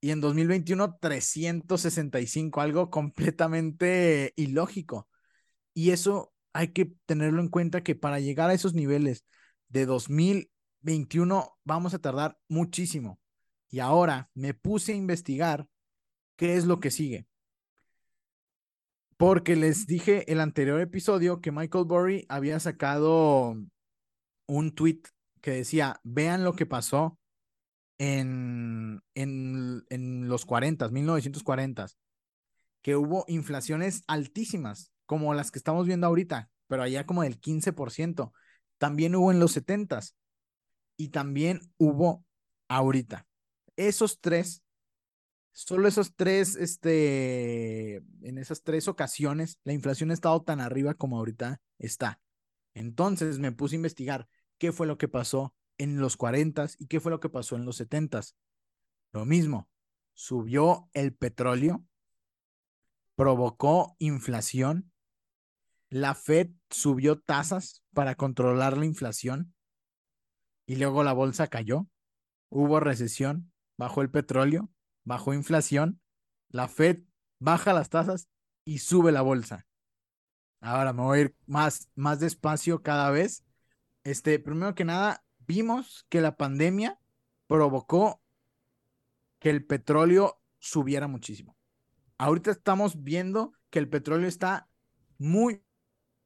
y 0.00 0.10
en 0.10 0.20
2021 0.20 0.98
365, 1.00 2.60
algo 2.60 2.90
completamente 2.90 4.34
ilógico. 4.36 5.08
Y 5.72 5.92
eso 5.92 6.34
hay 6.52 6.68
que 6.72 6.92
tenerlo 7.06 7.40
en 7.40 7.48
cuenta 7.48 7.82
que 7.82 7.94
para 7.94 8.20
llegar 8.20 8.50
a 8.50 8.54
esos 8.54 8.74
niveles 8.74 9.24
de 9.68 9.86
2021 9.86 11.58
vamos 11.64 11.94
a 11.94 12.00
tardar 12.00 12.38
muchísimo. 12.48 13.18
Y 13.70 13.80
ahora 13.80 14.30
me 14.34 14.52
puse 14.52 14.92
a 14.92 14.96
investigar 14.96 15.66
qué 16.36 16.56
es 16.56 16.66
lo 16.66 16.80
que 16.80 16.90
sigue. 16.90 17.26
Porque 19.16 19.56
les 19.56 19.86
dije 19.86 20.30
el 20.30 20.40
anterior 20.40 20.80
episodio 20.80 21.40
que 21.40 21.52
Michael 21.52 21.86
Burry 21.86 22.26
había 22.28 22.60
sacado 22.60 23.56
un 24.46 24.74
tweet 24.74 25.00
que 25.40 25.52
decía, 25.52 26.00
vean 26.04 26.44
lo 26.44 26.54
que 26.54 26.66
pasó 26.66 27.18
en, 27.98 29.02
en, 29.14 29.84
en 29.88 30.28
los 30.28 30.44
40, 30.44 30.88
1940, 30.88 31.86
que 32.82 32.96
hubo 32.96 33.24
inflaciones 33.28 34.02
altísimas, 34.06 34.92
como 35.06 35.34
las 35.34 35.50
que 35.50 35.58
estamos 35.58 35.86
viendo 35.86 36.06
ahorita, 36.06 36.50
pero 36.66 36.82
allá 36.82 37.06
como 37.06 37.22
del 37.22 37.40
15%. 37.40 38.32
También 38.78 39.14
hubo 39.14 39.30
en 39.30 39.40
los 39.40 39.52
70 39.52 40.00
y 40.96 41.08
también 41.08 41.60
hubo 41.76 42.24
ahorita. 42.68 43.26
Esos 43.76 44.20
tres, 44.20 44.62
solo 45.52 45.88
esos 45.88 46.14
tres, 46.14 46.56
este, 46.56 47.96
en 48.22 48.38
esas 48.38 48.62
tres 48.62 48.88
ocasiones, 48.88 49.58
la 49.64 49.72
inflación 49.72 50.10
ha 50.10 50.14
estado 50.14 50.42
tan 50.42 50.60
arriba 50.60 50.94
como 50.94 51.18
ahorita 51.18 51.60
está. 51.78 52.20
Entonces 52.74 53.38
me 53.38 53.52
puse 53.52 53.76
a 53.76 53.76
investigar 53.76 54.28
qué 54.58 54.72
fue 54.72 54.86
lo 54.86 54.98
que 54.98 55.08
pasó 55.08 55.54
en 55.78 56.00
los 56.00 56.16
40 56.16 56.66
y 56.78 56.86
qué 56.86 57.00
fue 57.00 57.10
lo 57.10 57.20
que 57.20 57.28
pasó 57.28 57.56
en 57.56 57.64
los 57.64 57.76
70. 57.76 58.20
Lo 59.12 59.24
mismo, 59.24 59.68
subió 60.14 60.88
el 60.92 61.14
petróleo, 61.14 61.84
provocó 63.14 63.96
inflación, 63.98 64.92
la 65.88 66.14
Fed 66.14 66.50
subió 66.70 67.20
tasas 67.20 67.84
para 67.92 68.14
controlar 68.14 68.76
la 68.76 68.84
inflación 68.84 69.54
y 70.66 70.76
luego 70.76 71.04
la 71.04 71.12
bolsa 71.12 71.46
cayó, 71.48 71.86
hubo 72.48 72.80
recesión, 72.80 73.52
bajó 73.76 74.02
el 74.02 74.10
petróleo, 74.10 74.70
bajó 75.04 75.34
inflación, 75.34 76.00
la 76.48 76.68
Fed 76.68 77.02
baja 77.38 77.72
las 77.72 77.90
tasas 77.90 78.28
y 78.64 78.78
sube 78.78 79.12
la 79.12 79.22
bolsa. 79.22 79.66
Ahora 80.60 80.92
me 80.92 81.02
voy 81.02 81.18
a 81.18 81.22
ir 81.22 81.36
más, 81.46 81.90
más 81.94 82.20
despacio 82.20 82.82
cada 82.82 83.10
vez. 83.10 83.44
Este, 84.02 84.38
primero 84.38 84.74
que 84.74 84.84
nada, 84.84 85.22
vimos 85.46 86.06
que 86.08 86.20
la 86.20 86.36
pandemia 86.36 86.98
provocó 87.46 88.20
que 89.38 89.50
el 89.50 89.64
petróleo 89.64 90.40
subiera 90.58 91.06
muchísimo. 91.06 91.56
Ahorita 92.16 92.50
estamos 92.50 93.02
viendo 93.02 93.52
que 93.70 93.78
el 93.78 93.88
petróleo 93.88 94.28
está 94.28 94.68
muy, 95.18 95.62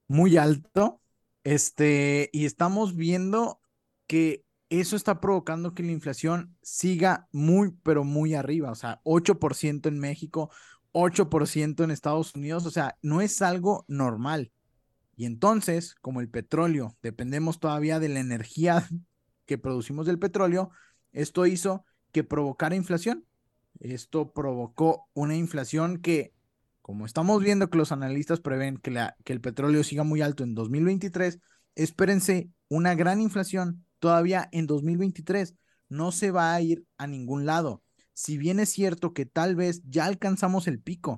muy 0.07 0.37
alto. 0.37 1.01
Este, 1.45 2.31
y 2.33 2.45
estamos 2.45 2.95
viendo 2.95 3.61
que 4.07 4.45
eso 4.71 4.97
está 4.97 5.21
provocando 5.21 5.75
que 5.75 5.83
la 5.83 5.93
inflación 5.93 6.57
siga 6.63 7.29
muy, 7.33 7.73
pero 7.83 8.05
muy 8.05 8.35
arriba. 8.35 8.71
O 8.71 8.75
sea, 8.75 9.01
8% 9.05 9.89
en 9.89 9.99
México, 9.99 10.51
8% 10.93 11.85
en 11.85 11.91
Estados 11.91 12.35
Unidos. 12.35 12.67
O 12.67 12.71
sea, 12.71 12.99
no 13.03 13.21
es 13.21 13.43
algo 13.43 13.85
normal. 13.89 14.53
Y 15.17 15.25
entonces, 15.25 15.97
como 15.97 16.21
el 16.21 16.29
petróleo, 16.29 16.97
dependemos 17.03 17.59
todavía 17.59 17.99
de 17.99 18.09
la 18.09 18.21
energía 18.21 18.87
que 19.49 19.59
producimos 19.59 20.07
del 20.07 20.21
petróleo, 20.21 20.71
esto 21.11 21.47
hizo 21.47 21.85
que 22.13 22.23
provocara 22.23 22.77
inflación. 22.77 23.25
Esto 23.81 24.33
provocó 24.33 25.09
una 25.15 25.35
inflación 25.35 25.99
que, 25.99 26.35
como 26.83 27.07
estamos 27.07 27.43
viendo 27.43 27.71
que 27.71 27.79
los 27.79 27.91
analistas 27.91 28.41
prevén 28.41 28.77
que, 28.77 28.91
la, 28.91 29.17
que 29.25 29.33
el 29.33 29.41
petróleo 29.41 29.83
siga 29.83 30.05
muy 30.05 30.21
alto 30.21 30.45
en 30.45 30.55
2023, 30.55 31.39
espérense 31.75 32.51
una 32.69 32.95
gran 32.95 33.21
inflación 33.21 33.85
todavía 33.99 34.49
en 34.53 34.67
2023. 34.67 35.55
No 35.89 36.13
se 36.13 36.31
va 36.31 36.55
a 36.55 36.61
ir 36.61 36.85
a 36.99 37.07
ningún 37.07 37.47
lado. 37.47 37.83
Si 38.13 38.37
bien 38.37 38.61
es 38.61 38.69
cierto 38.69 39.15
que 39.15 39.27
tal 39.27 39.57
vez 39.57 39.81
ya 39.89 40.05
alcanzamos 40.05 40.67
el 40.67 40.81
pico, 40.81 41.11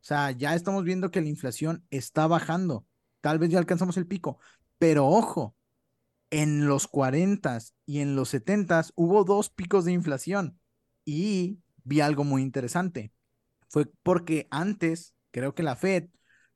o 0.00 0.04
sea, 0.08 0.30
ya 0.30 0.54
estamos 0.54 0.84
viendo 0.84 1.10
que 1.10 1.20
la 1.20 1.28
inflación 1.28 1.84
está 1.90 2.26
bajando, 2.26 2.86
tal 3.20 3.38
vez 3.38 3.50
ya 3.50 3.58
alcanzamos 3.58 3.96
el 3.96 4.06
pico, 4.06 4.38
pero 4.78 5.06
ojo, 5.08 5.56
en 6.30 6.66
los 6.66 6.88
40 6.88 7.58
y 7.86 8.00
en 8.00 8.16
los 8.16 8.30
70 8.30 8.86
hubo 8.94 9.24
dos 9.24 9.50
picos 9.50 9.84
de 9.84 9.92
inflación 9.92 10.58
y 11.04 11.60
vi 11.84 12.00
algo 12.00 12.24
muy 12.24 12.42
interesante. 12.42 13.12
Fue 13.68 13.86
porque 14.02 14.48
antes, 14.50 15.14
creo 15.30 15.54
que 15.54 15.62
la 15.62 15.76
Fed 15.76 16.08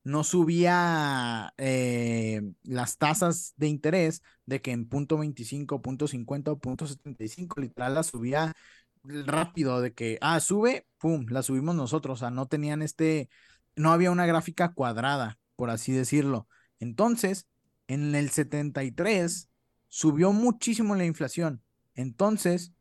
no 0.03 0.25
subía 0.25 1.53
eh, 1.59 2.43
las 2.63 2.97
tasas 2.99 3.53
de 3.57 3.69
interés 3.69 4.23
de 4.47 4.63
que 4.63 4.73
en 4.73 4.89
punto 4.89 5.19
25, 5.19 5.83
punto 5.83 6.09
50 6.09 6.53
o 6.53 6.59
punto 6.59 6.87
75, 6.87 7.61
literal 7.61 7.95
la 7.95 8.03
subía 8.03 8.55
rápido, 9.03 9.81
de 9.81 9.93
que, 9.93 10.19
ah, 10.21 10.41
sube, 10.41 10.87
pum, 10.99 11.27
la 11.29 11.43
subimos 11.43 11.75
nosotros, 11.75 12.19
o 12.19 12.21
sea, 12.21 12.31
no 12.31 12.47
tenían 12.47 12.83
este, 12.83 13.29
no 13.77 13.93
había 13.93 14.11
una 14.11 14.27
gráfica 14.27 14.73
cuadrada, 14.73 15.39
por 15.57 15.71
así 15.71 15.93
decirlo. 15.93 16.49
Entonces, 16.79 17.47
en 17.89 18.15
el 18.15 18.31
73, 18.31 19.50
subió 19.91 20.33
muchísimo 20.33 20.95
la 20.95 21.05
inflación. 21.05 21.63
Entonces, 21.95 22.73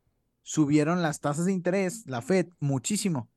subieron 0.42 1.02
las 1.02 1.20
tasas 1.20 1.44
de 1.44 1.52
interés, 1.52 2.06
la 2.06 2.22
Fed, 2.22 2.48
muchísimo. 2.60 3.28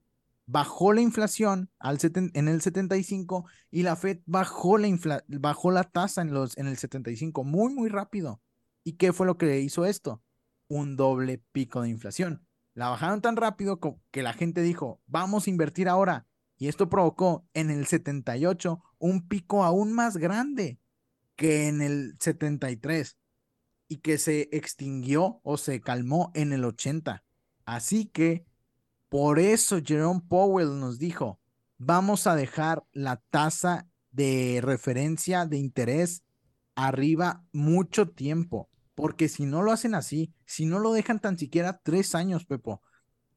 Bajó 0.45 0.93
la 0.93 1.01
inflación 1.01 1.69
al 1.79 1.97
en 2.33 2.47
el 2.47 2.61
75 2.61 3.45
y 3.71 3.83
la 3.83 3.95
Fed 3.95 4.19
bajó 4.25 4.77
la, 4.77 5.23
bajó 5.27 5.71
la 5.71 5.83
tasa 5.83 6.21
en, 6.21 6.33
los, 6.33 6.57
en 6.57 6.67
el 6.67 6.77
75 6.77 7.43
muy, 7.43 7.73
muy 7.73 7.89
rápido. 7.89 8.41
¿Y 8.83 8.93
qué 8.93 9.11
fue 9.11 9.25
lo 9.25 9.37
que 9.37 9.59
hizo 9.59 9.85
esto? 9.85 10.21
Un 10.67 10.95
doble 10.95 11.41
pico 11.51 11.81
de 11.81 11.89
inflación. 11.89 12.45
La 12.73 12.89
bajaron 12.89 13.21
tan 13.21 13.35
rápido 13.35 13.79
que 14.11 14.23
la 14.23 14.33
gente 14.33 14.61
dijo, 14.61 15.01
vamos 15.07 15.47
a 15.47 15.49
invertir 15.49 15.89
ahora. 15.89 16.27
Y 16.57 16.67
esto 16.67 16.89
provocó 16.89 17.45
en 17.53 17.71
el 17.71 17.87
78 17.87 18.83
un 18.99 19.27
pico 19.27 19.63
aún 19.63 19.93
más 19.93 20.17
grande 20.17 20.79
que 21.35 21.67
en 21.67 21.81
el 21.81 22.15
73 22.19 23.17
y 23.93 23.97
que 23.97 24.17
se 24.17 24.49
extinguió 24.51 25.39
o 25.43 25.55
se 25.55 25.79
calmó 25.79 26.31
en 26.33 26.51
el 26.51 26.65
80. 26.65 27.23
Así 27.63 28.05
que 28.05 28.43
por 29.07 29.37
eso 29.37 29.81
Jerome 29.85 30.21
Powell 30.27 30.79
nos 30.79 30.97
dijo, 30.97 31.39
vamos 31.77 32.25
a 32.25 32.35
dejar 32.35 32.83
la 32.91 33.17
tasa 33.29 33.87
de 34.09 34.61
referencia 34.63 35.45
de 35.45 35.57
interés 35.57 36.23
arriba 36.73 37.45
mucho 37.51 38.09
tiempo, 38.09 38.67
porque 38.95 39.29
si 39.29 39.45
no 39.45 39.61
lo 39.61 39.71
hacen 39.71 39.93
así, 39.93 40.33
si 40.47 40.65
no 40.65 40.79
lo 40.79 40.91
dejan 40.91 41.19
tan 41.19 41.37
siquiera 41.37 41.79
tres 41.83 42.15
años, 42.15 42.45
Pepo, 42.45 42.81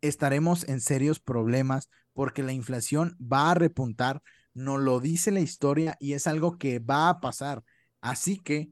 estaremos 0.00 0.66
en 0.68 0.80
serios 0.80 1.20
problemas 1.20 1.90
porque 2.14 2.42
la 2.42 2.54
inflación 2.54 3.14
va 3.20 3.50
a 3.50 3.54
repuntar, 3.54 4.22
no 4.54 4.78
lo 4.78 5.00
dice 5.00 5.32
la 5.32 5.40
historia 5.40 5.98
y 6.00 6.14
es 6.14 6.26
algo 6.26 6.56
que 6.56 6.78
va 6.78 7.10
a 7.10 7.20
pasar. 7.20 7.62
Así 8.00 8.38
que 8.38 8.70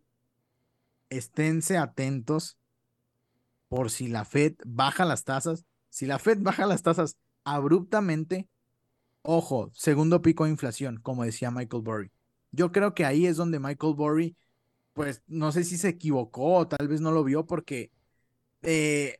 esténse 1.17 1.79
atentos 1.79 2.59
por 3.69 3.91
si 3.91 4.09
la 4.09 4.25
Fed 4.25 4.55
baja 4.65 5.05
las 5.05 5.25
tasas. 5.25 5.65
Si 5.91 6.07
la 6.07 6.19
Fed 6.19 6.39
baja 6.41 6.67
las 6.67 6.83
tasas 6.83 7.17
abruptamente, 7.45 8.49
ojo, 9.23 9.71
segundo 9.75 10.23
pico 10.23 10.45
de 10.45 10.51
inflación, 10.51 11.01
como 11.03 11.25
decía 11.25 11.51
Michael 11.51 11.83
Burry. 11.83 12.12
Yo 12.53 12.73
creo 12.73 12.95
que 12.95 13.05
ahí 13.05 13.27
es 13.27 13.37
donde 13.37 13.59
Michael 13.59 13.95
Burry 13.95 14.37
pues 14.95 15.23
no 15.27 15.53
sé 15.53 15.65
si 15.65 15.77
se 15.77 15.89
equivocó 15.89 16.55
o 16.55 16.69
tal 16.69 16.89
vez 16.89 17.01
no 17.01 17.11
lo 17.11 17.25
vio 17.25 17.47
porque 17.47 17.91
eh, 18.62 19.19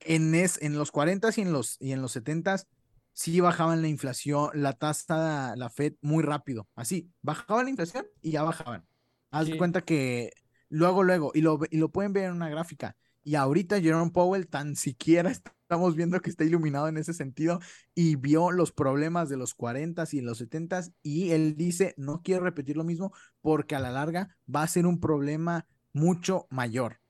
en, 0.00 0.34
es, 0.34 0.60
en 0.60 0.76
los 0.76 0.90
40 0.90 1.28
y 1.36 1.40
en 1.42 1.52
los, 1.52 1.76
y 1.78 1.92
en 1.92 2.02
los 2.02 2.12
70 2.12 2.64
sí 3.12 3.40
bajaban 3.40 3.82
la 3.82 3.88
inflación, 3.88 4.50
la 4.54 4.72
tasa, 4.72 5.54
la 5.56 5.70
Fed 5.70 5.94
muy 6.00 6.24
rápido, 6.24 6.68
así, 6.74 7.08
bajaba 7.22 7.62
la 7.62 7.70
inflación 7.70 8.06
y 8.20 8.32
ya 8.32 8.42
bajaban. 8.42 8.84
Haz 9.30 9.50
cuenta 9.56 9.82
que 9.82 10.32
luego, 10.74 11.02
luego, 11.02 11.30
y 11.34 11.40
lo, 11.40 11.60
y 11.70 11.78
lo 11.78 11.90
pueden 11.90 12.12
ver 12.12 12.24
en 12.24 12.32
una 12.32 12.48
gráfica, 12.48 12.96
y 13.22 13.36
ahorita 13.36 13.80
Jerome 13.80 14.10
Powell 14.10 14.48
tan 14.48 14.76
siquiera 14.76 15.30
estamos 15.64 15.96
viendo 15.96 16.20
que 16.20 16.30
está 16.30 16.44
iluminado 16.44 16.88
en 16.88 16.98
ese 16.98 17.14
sentido 17.14 17.58
y 17.94 18.16
vio 18.16 18.50
los 18.50 18.70
problemas 18.70 19.28
de 19.28 19.36
los 19.36 19.54
40 19.54 20.04
y 20.12 20.20
los 20.20 20.38
70 20.38 20.82
y 21.02 21.30
él 21.30 21.56
dice, 21.56 21.94
no 21.96 22.22
quiero 22.22 22.44
repetir 22.44 22.76
lo 22.76 22.84
mismo 22.84 23.12
porque 23.40 23.74
a 23.74 23.80
la 23.80 23.90
larga 23.90 24.36
va 24.54 24.62
a 24.62 24.68
ser 24.68 24.86
un 24.86 25.00
problema 25.00 25.66
mucho 25.92 26.46
mayor. 26.50 27.00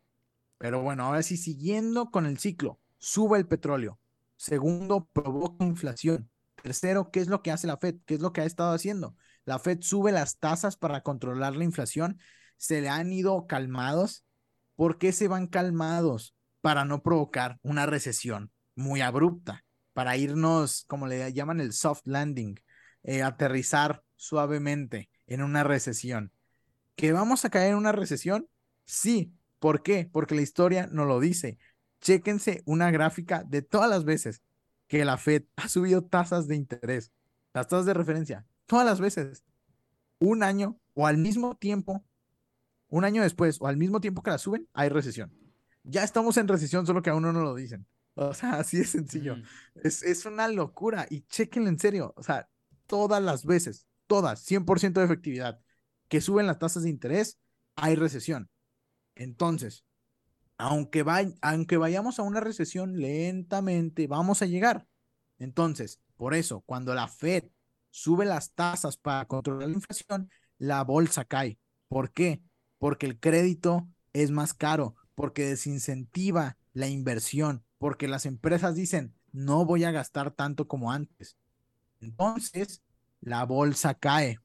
Pero 0.59 0.83
bueno, 0.83 1.05
ahora 1.05 1.23
sí, 1.23 1.37
siguiendo 1.37 2.11
con 2.11 2.27
el 2.27 2.39
ciclo, 2.39 2.79
sube 2.99 3.39
el 3.39 3.47
petróleo. 3.47 3.99
Segundo, 4.37 5.09
provoca 5.13 5.65
inflación. 5.65 6.31
Tercero, 6.63 7.11
¿qué 7.11 7.21
es 7.21 7.29
lo 7.29 7.43
que 7.43 7.51
hace 7.51 7.67
la 7.67 7.77
Fed? 7.77 7.97
¿Qué 8.07 8.15
es 8.15 8.21
lo 8.21 8.33
que 8.33 8.41
ha 8.41 8.45
estado 8.45 8.73
haciendo? 8.73 9.17
La 9.45 9.59
Fed 9.59 9.79
sube 9.83 10.13
las 10.13 10.39
tasas 10.39 10.77
para 10.77 11.03
controlar 11.03 11.57
la 11.57 11.65
inflación. 11.65 12.19
Se 12.57 12.81
le 12.81 12.89
han 12.89 13.13
ido 13.13 13.47
calmados 13.47 14.25
¿Por 14.77 14.99
qué 14.99 15.13
se 15.13 15.29
van 15.29 15.47
calmados? 15.47 16.35
Para 16.61 16.85
no 16.85 17.03
provocar 17.03 17.59
una 17.63 17.87
recesión 17.87 18.51
muy 18.75 19.03
abrupta, 19.03 19.65
para 19.93 20.17
irnos, 20.17 20.85
como 20.89 21.07
le 21.07 21.33
llaman 21.33 21.61
el 21.61 21.73
soft 21.73 22.03
landing, 22.07 22.59
eh, 23.03 23.23
aterrizar 23.23 24.03
suavemente 24.17 25.11
en 25.27 25.43
una 25.43 25.63
recesión. 25.63 26.33
¿Que 26.97 27.13
vamos 27.13 27.45
a 27.45 27.51
caer 27.51 27.73
en 27.73 27.77
una 27.77 27.93
recesión? 27.93 28.49
Sí. 28.85 29.33
¿Por 29.59 29.83
qué? 29.83 30.09
Porque 30.11 30.35
la 30.35 30.43
historia 30.43 30.89
no 30.91 31.05
lo 31.05 31.21
dice. 31.21 31.59
Chéquense 32.01 32.63
una 32.67 32.91
gráfica 32.91 33.45
de 33.45 33.63
todas 33.63 33.89
las 33.89 34.05
veces 34.05 34.43
que 34.89 35.05
la 35.05 35.19
Fed 35.19 35.45
ha 35.57 35.69
subido 35.69 36.05
tasas 36.05 36.49
de 36.49 36.57
interés, 36.57 37.13
las 37.53 37.69
tasas 37.69 37.87
de 37.87 37.95
referencia, 37.95 38.47
todas 38.67 38.85
las 38.85 39.01
veces, 39.01 39.45
un 40.19 40.43
año 40.43 40.79
o 40.95 41.07
al 41.07 41.19
mismo 41.19 41.57
tiempo 41.57 42.05
un 42.95 43.05
año 43.05 43.23
después 43.23 43.61
o 43.61 43.67
al 43.67 43.77
mismo 43.77 44.01
tiempo 44.01 44.23
que 44.23 44.31
la 44.31 44.39
suben, 44.39 44.69
hay 44.73 44.89
recesión. 44.89 45.33
Ya 45.83 46.05
estamos 46.05 46.37
en 46.37 46.47
recesión, 46.47 46.87
solo 46.87 47.03
que 47.03 47.11
aún 47.11 47.25
no 47.25 47.33
nos 47.33 47.43
lo 47.43 47.55
dicen. 47.57 47.87
O 48.15 48.33
sea, 48.35 48.53
así 48.61 48.79
de 48.79 48.85
sencillo. 48.85 49.37
es, 49.83 50.25
una 50.27 50.47
locura 50.47 51.05
y 51.11 51.23
chequenlo 51.23 51.69
en 51.69 51.79
serio. 51.81 52.15
O 52.17 52.23
sea, 52.23 52.49
todas 52.87 53.21
las 53.21 53.45
veces, 53.45 53.89
todas, 54.07 54.49
100% 54.49 54.93
de 54.93 55.05
efectividad 55.07 55.61
que 56.07 56.21
suben 56.21 56.47
las 56.47 56.61
tasas 56.61 56.85
de 56.85 56.91
interés, 56.91 57.41
hay 57.75 57.97
recesión. 57.97 58.49
Entonces, 59.17 59.85
aunque, 60.57 61.05
aunque 61.43 61.77
vayamos 61.77 62.21
a 62.21 62.23
una 62.23 62.39
recesión 62.39 63.01
lentamente, 63.01 64.07
vamos 64.07 64.41
a 64.41 64.47
llegar. 64.47 64.87
Entonces, 65.39 66.01
por 66.15 66.35
eso, 66.35 66.61
cuando 66.61 66.95
la 66.95 67.09
Fed 67.09 67.47
sube 67.91 68.25
las 68.25 68.53
tasas 68.53 68.97
para 68.97 69.25
controlar 69.27 69.69
la 69.69 69.75
inflación, 69.75 70.31
la 70.59 70.85
bolsa 70.85 71.25
cae. 71.25 71.59
¿Por 71.89 72.13
qué? 72.13 72.41
Porque 72.85 73.07
el 73.07 73.19
crédito 73.19 73.89
es 74.13 74.31
más 74.31 74.53
caro, 74.53 74.95
porque 75.15 75.47
desincentiva 75.47 76.59
la 76.75 76.87
inversión, 76.87 77.65
porque 77.79 78.09
las 78.09 78.27
empresas 78.27 78.75
dicen, 78.75 79.15
no 79.33 79.65
voy 79.65 79.85
a 79.85 79.91
gastar 79.91 80.33
tanto 80.33 80.69
como 80.69 80.93
antes. 80.93 81.39
Entonces, 82.03 82.83
la 83.23 83.47
bolsa 83.47 83.95
cae. 83.95 84.39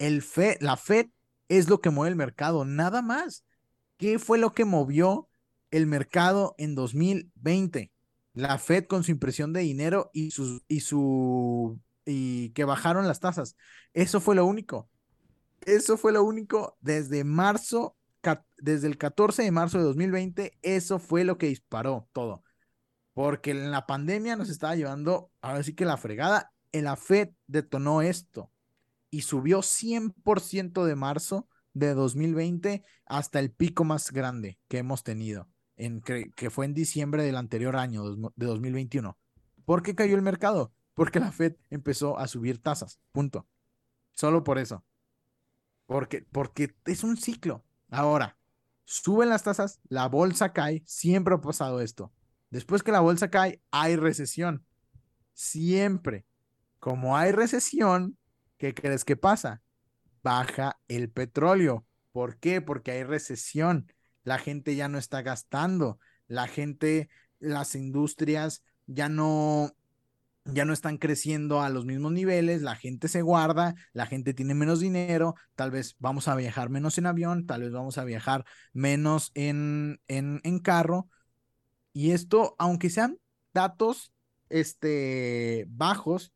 El 0.00 0.22
fe, 0.22 0.58
la 0.60 0.76
Fed 0.76 1.06
es 1.46 1.68
lo 1.68 1.80
que 1.80 1.90
mueve 1.90 2.10
el 2.10 2.16
mercado, 2.16 2.64
nada 2.64 3.00
más. 3.00 3.44
¿Qué 3.96 4.18
fue 4.18 4.36
lo 4.36 4.52
que 4.52 4.64
movió 4.64 5.28
el 5.70 5.86
mercado 5.86 6.56
en 6.58 6.74
2020? 6.74 7.92
La 8.32 8.58
Fed 8.58 8.86
con 8.86 9.04
su 9.04 9.12
impresión 9.12 9.52
de 9.52 9.60
dinero 9.60 10.10
y 10.12 10.32
y 10.66 10.80
su 10.80 11.80
y 12.04 12.50
que 12.50 12.64
bajaron 12.64 13.06
las 13.06 13.20
tasas. 13.20 13.54
Eso 13.94 14.20
fue 14.20 14.34
lo 14.34 14.46
único. 14.46 14.90
Eso 15.62 15.96
fue 15.96 16.12
lo 16.12 16.24
único 16.24 16.76
desde 16.80 17.24
marzo, 17.24 17.96
desde 18.58 18.86
el 18.86 18.98
14 18.98 19.42
de 19.42 19.50
marzo 19.50 19.78
de 19.78 19.84
2020, 19.84 20.58
eso 20.62 20.98
fue 20.98 21.24
lo 21.24 21.38
que 21.38 21.46
disparó 21.46 22.08
todo. 22.12 22.44
Porque 23.12 23.54
la 23.54 23.86
pandemia 23.86 24.36
nos 24.36 24.50
estaba 24.50 24.76
llevando, 24.76 25.30
ahora 25.40 25.62
sí 25.62 25.74
que 25.74 25.84
la 25.84 25.96
fregada, 25.96 26.52
la 26.72 26.96
Fed 26.96 27.30
detonó 27.46 28.02
esto 28.02 28.50
y 29.10 29.22
subió 29.22 29.62
100% 29.62 30.84
de 30.84 30.96
marzo 30.96 31.48
de 31.72 31.94
2020 31.94 32.84
hasta 33.06 33.40
el 33.40 33.50
pico 33.50 33.84
más 33.84 34.12
grande 34.12 34.58
que 34.68 34.78
hemos 34.78 35.02
tenido, 35.02 35.48
en, 35.76 36.00
que 36.00 36.50
fue 36.50 36.66
en 36.66 36.74
diciembre 36.74 37.22
del 37.24 37.36
anterior 37.36 37.76
año, 37.76 38.04
de 38.04 38.46
2021. 38.46 39.18
¿Por 39.64 39.82
qué 39.82 39.94
cayó 39.94 40.14
el 40.16 40.22
mercado? 40.22 40.72
Porque 40.94 41.20
la 41.20 41.32
Fed 41.32 41.56
empezó 41.70 42.18
a 42.18 42.28
subir 42.28 42.62
tasas, 42.62 43.00
punto. 43.12 43.46
Solo 44.12 44.44
por 44.44 44.58
eso. 44.58 44.84
Porque, 45.90 46.24
porque 46.30 46.72
es 46.84 47.02
un 47.02 47.16
ciclo. 47.16 47.64
Ahora, 47.90 48.38
suben 48.84 49.28
las 49.28 49.42
tasas, 49.42 49.80
la 49.88 50.06
bolsa 50.06 50.52
cae, 50.52 50.84
siempre 50.86 51.34
ha 51.34 51.40
pasado 51.40 51.80
esto. 51.80 52.12
Después 52.48 52.84
que 52.84 52.92
la 52.92 53.00
bolsa 53.00 53.28
cae, 53.28 53.60
hay 53.72 53.96
recesión. 53.96 54.64
Siempre. 55.34 56.26
Como 56.78 57.16
hay 57.16 57.32
recesión, 57.32 58.16
¿qué 58.56 58.72
crees 58.72 59.04
que 59.04 59.16
pasa? 59.16 59.62
Baja 60.22 60.78
el 60.86 61.10
petróleo. 61.10 61.84
¿Por 62.12 62.38
qué? 62.38 62.60
Porque 62.60 62.92
hay 62.92 63.02
recesión. 63.02 63.92
La 64.22 64.38
gente 64.38 64.76
ya 64.76 64.86
no 64.86 64.96
está 64.96 65.22
gastando. 65.22 65.98
La 66.28 66.46
gente, 66.46 67.10
las 67.40 67.74
industrias 67.74 68.62
ya 68.86 69.08
no, 69.08 69.74
ya 70.52 70.64
no 70.64 70.72
están 70.72 70.98
creciendo 70.98 71.60
a 71.62 71.68
los 71.68 71.84
mismos 71.84 72.12
niveles, 72.12 72.62
la 72.62 72.76
gente 72.76 73.08
se 73.08 73.22
guarda, 73.22 73.74
la 73.92 74.06
gente 74.06 74.34
tiene 74.34 74.54
menos 74.54 74.80
dinero, 74.80 75.34
tal 75.54 75.70
vez 75.70 75.96
vamos 75.98 76.28
a 76.28 76.36
viajar 76.36 76.70
menos 76.70 76.98
en 76.98 77.06
avión, 77.06 77.46
tal 77.46 77.62
vez 77.62 77.72
vamos 77.72 77.98
a 77.98 78.04
viajar 78.04 78.44
menos 78.72 79.30
en, 79.34 80.00
en, 80.08 80.40
en 80.44 80.58
carro. 80.58 81.08
Y 81.92 82.12
esto, 82.12 82.54
aunque 82.58 82.90
sean 82.90 83.18
datos 83.52 84.12
este, 84.48 85.66
bajos, 85.68 86.32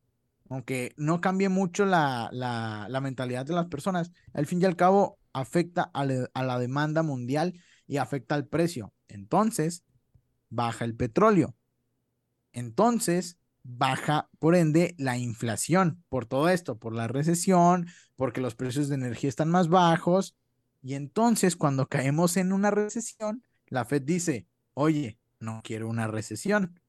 aunque 0.48 0.94
no 0.96 1.20
cambie 1.20 1.48
mucho 1.48 1.86
la, 1.86 2.28
la, 2.32 2.86
la, 2.88 3.00
mentalidad 3.00 3.46
de 3.46 3.54
las 3.54 3.66
personas, 3.66 4.12
al 4.32 4.46
fin 4.46 4.60
y 4.60 4.64
al 4.64 4.76
cabo 4.76 5.18
afecta 5.32 5.90
a, 5.94 6.02
a 6.34 6.44
la 6.44 6.58
demanda 6.58 7.02
mundial 7.02 7.60
y 7.86 7.96
afecta 7.96 8.34
al 8.34 8.46
precio. 8.46 8.92
Entonces, 9.08 9.84
baja 10.50 10.84
el 10.84 10.94
petróleo. 10.94 11.54
Entonces, 12.52 13.36
baja, 13.64 14.28
por 14.38 14.54
ende, 14.54 14.94
la 14.98 15.18
inflación 15.18 16.04
por 16.08 16.26
todo 16.26 16.48
esto, 16.48 16.78
por 16.78 16.94
la 16.94 17.08
recesión, 17.08 17.88
porque 18.14 18.40
los 18.40 18.54
precios 18.54 18.88
de 18.88 18.94
energía 18.94 19.28
están 19.28 19.50
más 19.50 19.68
bajos. 19.68 20.36
Y 20.82 20.94
entonces, 20.94 21.56
cuando 21.56 21.88
caemos 21.88 22.36
en 22.36 22.52
una 22.52 22.70
recesión, 22.70 23.42
la 23.66 23.84
Fed 23.84 24.02
dice, 24.02 24.46
oye, 24.74 25.18
no 25.40 25.62
quiero 25.64 25.88
una 25.88 26.06
recesión. 26.06 26.80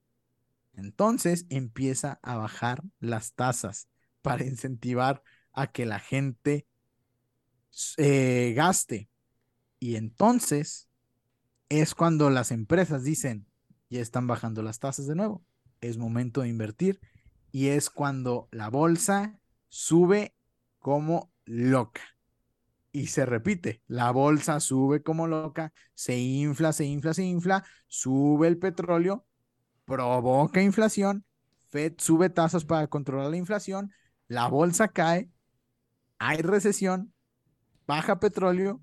Entonces 0.74 1.46
empieza 1.50 2.20
a 2.22 2.36
bajar 2.36 2.84
las 3.00 3.34
tasas 3.34 3.88
para 4.22 4.44
incentivar 4.44 5.24
a 5.54 5.68
que 5.68 5.86
la 5.86 6.00
gente 6.00 6.68
eh, 7.98 8.54
gaste. 8.56 9.10
Y 9.80 9.96
entonces 9.96 10.90
es 11.70 11.96
cuando 11.96 12.30
las 12.30 12.52
empresas 12.52 13.04
dicen, 13.04 13.48
ya 13.90 14.02
están 14.02 14.28
bajando 14.28 14.62
las 14.62 14.80
tasas 14.80 15.08
de 15.08 15.16
nuevo 15.16 15.46
es 15.82 15.98
momento 15.98 16.42
de 16.42 16.50
invertir 16.50 17.00
y 17.52 17.68
es 17.70 17.90
cuando 17.90 18.48
la 18.52 18.70
bolsa 18.70 19.40
sube 19.70 20.36
como 20.80 21.32
loca. 21.46 22.02
Y 22.92 23.08
se 23.08 23.26
repite, 23.26 23.82
la 23.88 24.12
bolsa 24.12 24.60
sube 24.60 25.04
como 25.04 25.28
loca, 25.28 25.74
se 25.94 26.18
infla, 26.18 26.74
se 26.74 26.86
infla, 26.86 27.14
se 27.14 27.24
infla, 27.24 27.66
sube 27.88 28.48
el 28.48 28.58
petróleo, 28.58 29.26
provoca 29.86 30.62
inflación, 30.62 31.26
Fed 31.70 31.96
sube 31.98 32.30
tasas 32.30 32.64
para 32.64 32.88
controlar 32.88 33.30
la 33.30 33.38
inflación, 33.38 33.92
la 34.28 34.48
bolsa 34.48 34.88
cae, 34.88 35.30
hay 36.20 36.38
recesión, 36.38 37.14
baja 37.86 38.20
petróleo, 38.20 38.82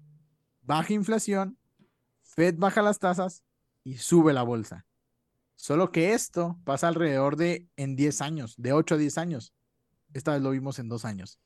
baja 0.62 0.92
inflación, 0.92 1.58
Fed 2.22 2.56
baja 2.56 2.82
las 2.82 2.98
tasas 2.98 3.44
y 3.84 3.96
sube 3.96 4.32
la 4.32 4.42
bolsa. 4.42 4.86
Solo 5.62 5.92
que 5.92 6.12
esto 6.12 6.58
pasa 6.64 6.88
alrededor 6.88 7.36
de 7.36 7.68
en 7.76 7.94
10 7.94 8.20
años, 8.20 8.56
de 8.58 8.72
8 8.72 8.96
a 8.96 8.98
10 8.98 9.16
años. 9.18 9.54
Esta 10.12 10.32
vez 10.32 10.42
lo 10.42 10.50
vimos 10.50 10.80
en 10.80 10.88
dos 10.88 11.04
años. 11.04 11.38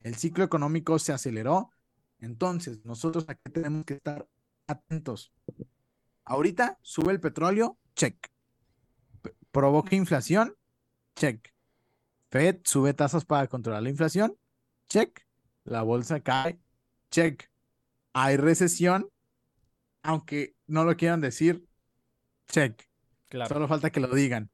El 0.00 0.16
ciclo 0.16 0.42
económico 0.42 0.98
se 0.98 1.12
aceleró. 1.12 1.70
Entonces, 2.18 2.84
nosotros 2.84 3.26
aquí 3.28 3.48
tenemos 3.52 3.84
que 3.84 3.94
estar 3.94 4.26
atentos. 4.66 5.32
Ahorita 6.24 6.80
sube 6.82 7.12
el 7.12 7.20
petróleo, 7.20 7.78
check. 7.94 8.16
provoca 9.52 9.94
inflación, 9.94 10.56
check. 11.14 11.54
Fed 12.28 12.62
sube 12.64 12.92
tasas 12.92 13.24
para 13.24 13.46
controlar 13.46 13.84
la 13.84 13.90
inflación, 13.90 14.36
check. 14.88 15.24
La 15.62 15.82
bolsa 15.82 16.18
cae, 16.18 16.58
check. 17.12 17.48
hay 18.14 18.36
recesión, 18.36 19.08
aunque 20.02 20.56
no 20.66 20.82
lo 20.82 20.96
quieran 20.96 21.20
decir, 21.20 21.64
check. 22.48 22.89
Solo 23.48 23.68
falta 23.68 23.90
que 23.90 24.00
lo 24.00 24.14
digan. 24.14 24.50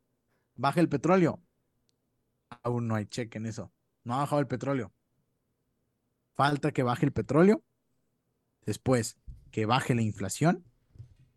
¿Baja 0.55 0.81
el 0.81 0.89
petróleo? 0.89 1.43
Aún 2.63 2.87
no 2.89 2.95
hay 2.95 3.07
check 3.07 3.35
en 3.37 3.47
eso. 3.47 3.73
No 4.05 4.15
ha 4.15 4.19
bajado 4.19 4.41
el 4.41 4.47
petróleo. 4.47 4.93
Falta 6.35 6.73
que 6.73 6.83
baje 6.83 7.07
el 7.07 7.13
petróleo. 7.13 7.65
Después, 8.65 9.19
que 9.51 9.67
baje 9.67 9.95
la 9.95 10.03
inflación. 10.03 10.65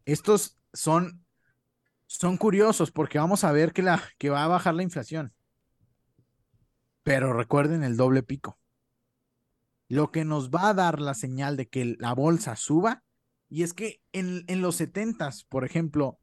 Estos 0.05 0.57
son, 0.73 1.25
son 2.07 2.37
curiosos 2.37 2.91
porque 2.91 3.19
vamos 3.19 3.43
a 3.43 3.51
ver 3.51 3.71
que, 3.71 3.83
la, 3.83 4.01
que 4.17 4.29
va 4.29 4.43
a 4.43 4.47
bajar 4.47 4.75
la 4.75 4.83
inflación. 4.83 5.33
Pero 7.03 7.33
recuerden 7.33 7.83
el 7.83 7.95
doble 7.95 8.23
pico. 8.23 8.59
Lo 9.87 10.11
que 10.11 10.25
nos 10.25 10.49
va 10.49 10.69
a 10.69 10.73
dar 10.73 10.99
la 10.99 11.13
señal 11.13 11.57
de 11.57 11.67
que 11.67 11.95
la 11.97 12.13
bolsa 12.13 12.55
suba, 12.55 13.03
y 13.47 13.63
es 13.63 13.73
que 13.73 14.01
en, 14.11 14.43
en 14.47 14.61
los 14.61 14.75
70 14.75 15.31
por 15.49 15.65
ejemplo, 15.65 16.18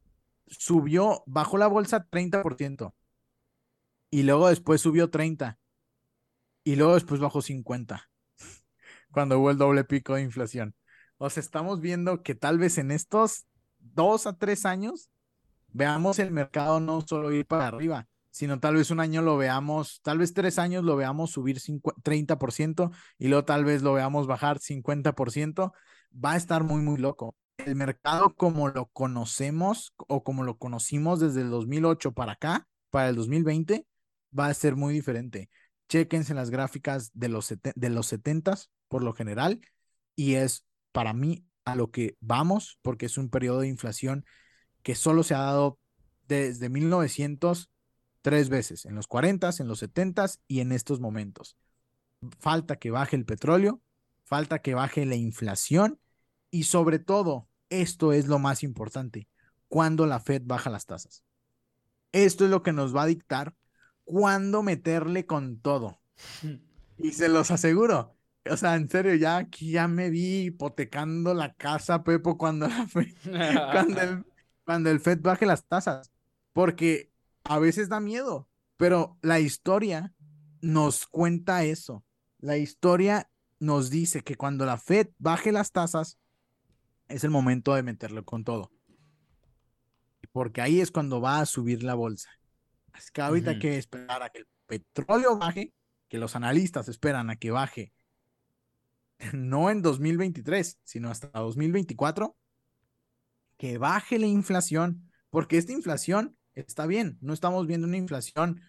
subió, 0.46 1.22
bajó 1.26 1.58
la 1.58 1.66
bolsa 1.66 2.06
30%, 2.08 2.94
y 4.10 4.22
luego 4.22 4.48
después 4.48 4.80
subió 4.80 5.10
30, 5.10 5.58
y 6.64 6.76
luego 6.76 6.94
después 6.94 7.20
bajó 7.20 7.42
50, 7.42 8.08
cuando 9.10 9.38
hubo 9.38 9.50
el 9.50 9.58
doble 9.58 9.84
pico 9.84 10.14
de 10.14 10.22
inflación. 10.22 10.74
O 11.18 11.30
sea, 11.30 11.40
estamos 11.40 11.80
viendo 11.80 12.22
que 12.22 12.34
tal 12.34 12.58
vez 12.58 12.78
en 12.78 12.90
estos 12.90 13.46
dos 13.78 14.26
a 14.26 14.36
tres 14.36 14.66
años 14.66 15.10
veamos 15.68 16.18
el 16.18 16.30
mercado 16.30 16.80
no 16.80 17.00
solo 17.02 17.32
ir 17.32 17.46
para 17.46 17.68
arriba, 17.68 18.08
sino 18.30 18.60
tal 18.60 18.74
vez 18.74 18.90
un 18.90 19.00
año 19.00 19.22
lo 19.22 19.36
veamos, 19.36 20.00
tal 20.02 20.18
vez 20.18 20.34
tres 20.34 20.58
años 20.58 20.84
lo 20.84 20.96
veamos 20.96 21.30
subir 21.30 21.58
30% 21.58 22.90
y 23.18 23.28
luego 23.28 23.44
tal 23.44 23.64
vez 23.64 23.82
lo 23.82 23.94
veamos 23.94 24.26
bajar 24.26 24.58
50%, 24.58 25.72
va 26.12 26.32
a 26.32 26.36
estar 26.36 26.62
muy, 26.62 26.82
muy 26.82 26.98
loco. 26.98 27.34
El 27.58 27.74
mercado 27.74 28.34
como 28.34 28.68
lo 28.68 28.86
conocemos 28.86 29.94
o 29.96 30.22
como 30.22 30.44
lo 30.44 30.58
conocimos 30.58 31.20
desde 31.20 31.40
el 31.40 31.50
2008 31.50 32.12
para 32.12 32.32
acá, 32.32 32.68
para 32.90 33.08
el 33.08 33.16
2020, 33.16 33.86
va 34.38 34.46
a 34.46 34.54
ser 34.54 34.76
muy 34.76 34.94
diferente. 34.94 35.50
Chequense 35.88 36.34
las 36.34 36.50
gráficas 36.50 37.10
de 37.14 37.28
los, 37.28 37.48
de 37.48 37.90
los 37.90 38.12
70s 38.12 38.68
por 38.88 39.02
lo 39.02 39.12
general 39.12 39.60
y 40.14 40.34
es 40.34 40.64
para 40.92 41.12
mí 41.12 41.44
a 41.64 41.74
lo 41.74 41.90
que 41.90 42.16
vamos 42.20 42.78
porque 42.82 43.06
es 43.06 43.18
un 43.18 43.30
periodo 43.30 43.60
de 43.60 43.68
inflación 43.68 44.24
que 44.82 44.94
solo 44.94 45.22
se 45.22 45.34
ha 45.34 45.38
dado 45.40 45.78
desde 46.26 46.68
1900 46.68 47.70
tres 48.26 48.48
veces, 48.48 48.86
en 48.86 48.96
los 48.96 49.06
40, 49.06 49.50
en 49.60 49.68
los 49.68 49.78
70 49.78 50.26
y 50.48 50.58
en 50.58 50.72
estos 50.72 50.98
momentos. 50.98 51.56
Falta 52.40 52.74
que 52.74 52.90
baje 52.90 53.14
el 53.14 53.24
petróleo, 53.24 53.80
falta 54.24 54.58
que 54.58 54.74
baje 54.74 55.06
la 55.06 55.14
inflación 55.14 56.00
y 56.56 56.62
sobre 56.62 56.98
todo, 56.98 57.50
esto 57.68 58.14
es 58.14 58.28
lo 58.28 58.38
más 58.38 58.62
importante, 58.62 59.28
cuando 59.68 60.06
la 60.06 60.20
Fed 60.20 60.40
baja 60.46 60.70
las 60.70 60.86
tasas. 60.86 61.22
Esto 62.12 62.46
es 62.46 62.50
lo 62.50 62.62
que 62.62 62.72
nos 62.72 62.96
va 62.96 63.02
a 63.02 63.06
dictar 63.06 63.54
cuándo 64.04 64.62
meterle 64.62 65.26
con 65.26 65.60
todo. 65.60 66.00
Y 66.98 67.12
se 67.12 67.28
los 67.28 67.50
aseguro. 67.50 68.16
O 68.50 68.56
sea, 68.56 68.74
en 68.76 68.88
serio, 68.88 69.14
ya 69.16 69.36
aquí 69.36 69.72
ya 69.72 69.86
me 69.86 70.08
vi 70.08 70.46
hipotecando 70.46 71.34
la 71.34 71.52
casa, 71.52 72.02
Pepo, 72.04 72.38
cuando, 72.38 72.68
la 72.68 72.88
cuando, 73.72 74.00
el, 74.00 74.24
cuando 74.64 74.88
el 74.88 74.98
Fed 74.98 75.20
baje 75.20 75.44
las 75.44 75.66
tasas. 75.66 76.10
Porque 76.54 77.12
a 77.44 77.58
veces 77.58 77.90
da 77.90 78.00
miedo, 78.00 78.48
pero 78.78 79.18
la 79.20 79.40
historia 79.40 80.14
nos 80.62 81.06
cuenta 81.06 81.64
eso. 81.64 82.02
La 82.38 82.56
historia 82.56 83.28
nos 83.58 83.90
dice 83.90 84.22
que 84.22 84.36
cuando 84.36 84.64
la 84.64 84.78
Fed 84.78 85.08
baje 85.18 85.52
las 85.52 85.70
tasas, 85.70 86.18
es 87.08 87.24
el 87.24 87.30
momento 87.30 87.74
de 87.74 87.82
meterlo 87.82 88.24
con 88.24 88.44
todo. 88.44 88.70
Porque 90.32 90.60
ahí 90.60 90.80
es 90.80 90.90
cuando 90.90 91.20
va 91.20 91.40
a 91.40 91.46
subir 91.46 91.82
la 91.82 91.94
bolsa. 91.94 92.30
Así 92.92 93.10
que 93.12 93.22
ahorita 93.22 93.50
hay 93.52 93.58
que 93.58 93.76
esperar 93.76 94.22
a 94.22 94.30
que 94.30 94.38
el 94.38 94.46
petróleo 94.66 95.38
baje, 95.38 95.72
que 96.08 96.18
los 96.18 96.36
analistas 96.36 96.88
esperan 96.88 97.30
a 97.30 97.36
que 97.36 97.50
baje, 97.50 97.92
no 99.32 99.70
en 99.70 99.82
2023, 99.82 100.78
sino 100.82 101.10
hasta 101.10 101.38
2024, 101.38 102.36
que 103.56 103.78
baje 103.78 104.18
la 104.18 104.26
inflación, 104.26 105.10
porque 105.30 105.58
esta 105.58 105.72
inflación 105.72 106.36
está 106.54 106.86
bien, 106.86 107.18
no 107.20 107.32
estamos 107.32 107.66
viendo 107.66 107.86
una 107.86 107.96
inflación, 107.96 108.60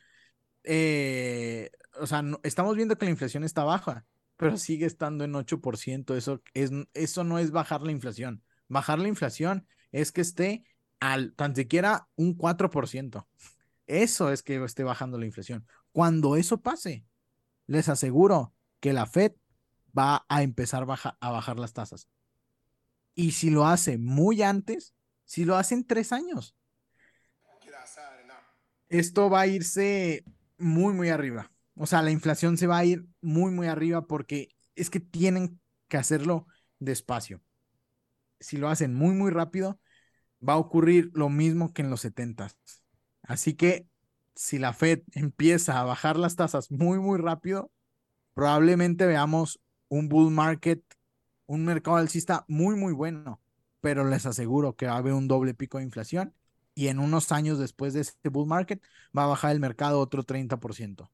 eh, 0.64 1.70
o 2.00 2.08
sea, 2.08 2.24
estamos 2.44 2.76
viendo 2.76 2.98
que 2.98 3.06
la 3.06 3.12
inflación 3.12 3.44
está 3.44 3.64
baja, 3.64 4.06
pero 4.38 4.58
sigue 4.58 4.86
estando 4.86 5.24
en 5.24 5.34
8%, 5.34 6.16
eso, 6.16 6.42
es, 6.54 6.72
eso 6.94 7.24
no 7.24 7.40
es 7.40 7.52
bajar 7.52 7.82
la 7.82 7.92
inflación, 7.92 8.44
bajar 8.68 9.00
la 9.00 9.08
inflación 9.08 9.68
es 9.92 10.12
que 10.12 10.22
esté 10.22 10.64
al 11.00 11.34
tan 11.34 11.56
siquiera 11.56 12.08
un 12.16 12.38
4%, 12.38 13.28
eso 13.88 14.32
es 14.32 14.44
que 14.44 14.64
esté 14.64 14.84
bajando 14.84 15.18
la 15.18 15.26
inflación. 15.26 15.66
Cuando 15.92 16.36
eso 16.36 16.62
pase, 16.62 17.06
les 17.66 17.90
aseguro 17.90 18.54
que 18.80 18.94
la 18.94 19.06
Fed 19.06 19.34
va 19.98 20.26
a 20.30 20.44
empezar 20.44 20.84
a 21.20 21.32
bajar 21.32 21.60
las 21.60 21.74
tasas. 21.74 22.10
Y 23.16 23.32
si 23.32 23.50
lo 23.50 23.66
hace 23.66 23.98
muy 23.98 24.44
antes, 24.44 24.94
si 25.26 25.46
lo 25.46 25.56
hace 25.56 25.74
en 25.76 25.86
tres 25.86 26.12
años, 26.12 26.56
esto 28.90 29.30
va 29.30 29.42
a 29.42 29.48
irse 29.48 30.24
muy, 30.58 30.94
muy 30.94 31.10
arriba. 31.10 31.52
O 31.78 31.86
sea, 31.86 32.02
la 32.02 32.12
inflación 32.12 32.58
se 32.58 32.68
va 32.68 32.78
a 32.80 32.86
ir 32.86 33.06
muy, 33.22 33.52
muy 33.52 33.68
arriba 33.68 34.08
porque 34.08 34.50
es 34.76 34.90
que 34.90 35.00
tienen 35.00 35.60
que 35.88 35.98
hacerlo 35.98 36.48
despacio. 36.80 37.42
Si 38.40 38.58
lo 38.58 38.70
hacen 38.70 38.94
muy, 38.94 39.14
muy 39.14 39.32
rápido, 39.32 39.80
va 40.48 40.54
a 40.54 40.58
ocurrir 40.58 41.12
lo 41.14 41.30
mismo 41.30 41.74
que 41.74 41.82
en 41.82 41.90
los 41.90 42.02
70. 42.02 42.50
Así 43.24 43.54
que 43.54 43.88
si 44.36 44.60
la 44.60 44.74
Fed 44.74 45.02
empieza 45.14 45.80
a 45.80 45.84
bajar 45.84 46.18
las 46.18 46.36
tasas 46.36 46.72
muy, 46.72 47.00
muy 47.00 47.20
rápido, 47.20 47.72
probablemente 48.34 49.06
veamos 49.06 49.60
un 49.88 50.10
bull 50.10 50.32
market, 50.32 50.84
un 51.46 51.66
mercado 51.66 51.98
alcista 51.98 52.46
muy, 52.48 52.76
muy 52.76 52.94
bueno. 52.94 53.42
Pero 53.82 54.04
les 54.04 54.26
aseguro 54.26 54.76
que 54.76 54.88
va 54.88 54.94
a 54.94 54.98
haber 54.98 55.14
un 55.14 55.28
doble 55.28 55.54
pico 55.54 55.78
de 55.78 55.84
inflación 55.84 56.34
y 56.74 56.88
en 56.88 57.00
unos 57.00 57.32
años 57.32 57.60
después 57.60 57.94
de 57.94 58.02
este 58.02 58.30
bull 58.30 58.48
market 58.48 58.82
va 59.16 59.24
a 59.24 59.28
bajar 59.28 59.52
el 59.52 59.60
mercado 59.60 60.00
otro 60.00 60.24
30%. 60.24 61.10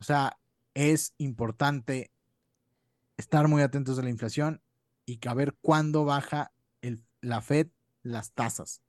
O 0.00 0.04
sea, 0.04 0.38
es 0.74 1.14
importante 1.18 2.10
estar 3.16 3.48
muy 3.48 3.62
atentos 3.62 3.98
a 3.98 4.02
la 4.02 4.10
inflación 4.10 4.62
y 5.04 5.20
a 5.26 5.34
ver 5.34 5.54
cuándo 5.60 6.04
baja 6.04 6.52
el, 6.80 7.04
la 7.20 7.42
Fed 7.42 7.68
las 8.02 8.32
tasas. 8.32 8.82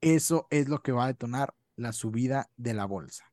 Eso 0.00 0.46
es 0.50 0.68
lo 0.68 0.82
que 0.82 0.92
va 0.92 1.04
a 1.04 1.08
detonar 1.08 1.54
la 1.76 1.92
subida 1.92 2.50
de 2.56 2.74
la 2.74 2.86
bolsa. 2.86 3.32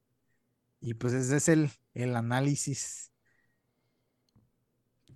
Y 0.81 0.95
pues 0.95 1.13
ese 1.13 1.37
es 1.37 1.47
el, 1.47 1.71
el 1.93 2.15
análisis 2.15 3.13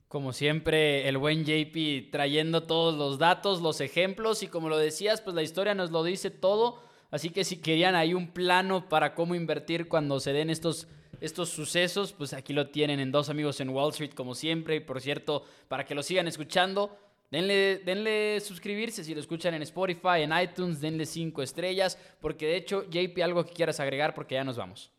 como 0.08 0.32
siempre, 0.32 1.10
el 1.10 1.18
buen 1.18 1.44
JP 1.44 2.12
trayendo 2.12 2.64
todos 2.64 2.98
los 2.98 3.18
datos, 3.18 3.62
los 3.62 3.82
ejemplos 3.82 4.42
y 4.42 4.48
como 4.48 4.70
lo 4.70 4.78
decías, 4.78 5.20
pues 5.20 5.36
la 5.36 5.44
historia 5.44 5.76
nos 5.76 5.92
lo 5.92 6.04
dice 6.04 6.32
todo. 6.32 6.82
Así 7.12 7.30
que 7.30 7.44
si 7.44 7.58
querían 7.58 7.96
ahí 7.96 8.14
un 8.14 8.32
plano 8.32 8.88
para 8.88 9.16
cómo 9.16 9.36
invertir 9.36 9.90
cuando 9.90 10.20
se 10.22 10.32
den 10.32 10.50
estos, 10.50 10.88
estos 11.22 11.50
sucesos, 11.50 12.14
pues 12.14 12.34
aquí 12.34 12.54
lo 12.54 12.70
tienen 12.70 13.00
en 13.00 13.12
Dos 13.12 13.30
Amigos 13.30 13.60
en 13.60 13.70
Wall 13.70 13.90
Street 13.90 14.12
como 14.14 14.36
siempre. 14.36 14.76
Y 14.76 14.80
por 14.80 15.02
cierto, 15.02 15.44
para 15.68 15.86
que 15.86 15.96
lo 15.96 16.04
sigan 16.04 16.28
escuchando, 16.28 16.98
denle, 17.32 17.80
denle 17.86 18.40
suscribirse 18.40 19.04
si 19.04 19.14
lo 19.14 19.20
escuchan 19.20 19.54
en 19.54 19.62
Spotify, 19.64 20.22
en 20.22 20.32
iTunes, 20.38 20.82
denle 20.82 21.06
cinco 21.06 21.42
estrellas. 21.42 21.98
Porque 22.20 22.46
de 22.46 22.58
hecho, 22.58 22.86
JP, 22.90 23.22
algo 23.24 23.46
que 23.46 23.54
quieras 23.54 23.80
agregar 23.80 24.14
porque 24.14 24.36
ya 24.36 24.44
nos 24.44 24.58
vamos. 24.58 24.92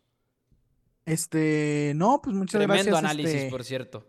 Este, 1.05 1.93
no, 1.95 2.21
pues 2.21 2.35
muchas 2.35 2.61
gracias. 2.61 2.85
Tremendo 2.85 2.97
análisis, 2.97 3.33
este, 3.33 3.49
por 3.49 3.63
cierto. 3.63 4.05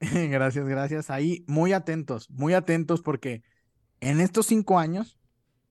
gracias, 0.00 0.66
gracias. 0.66 1.10
Ahí 1.10 1.44
muy 1.46 1.72
atentos, 1.72 2.28
muy 2.30 2.54
atentos 2.54 3.02
porque 3.02 3.42
en 4.00 4.20
estos 4.20 4.46
cinco 4.46 4.78
años 4.78 5.18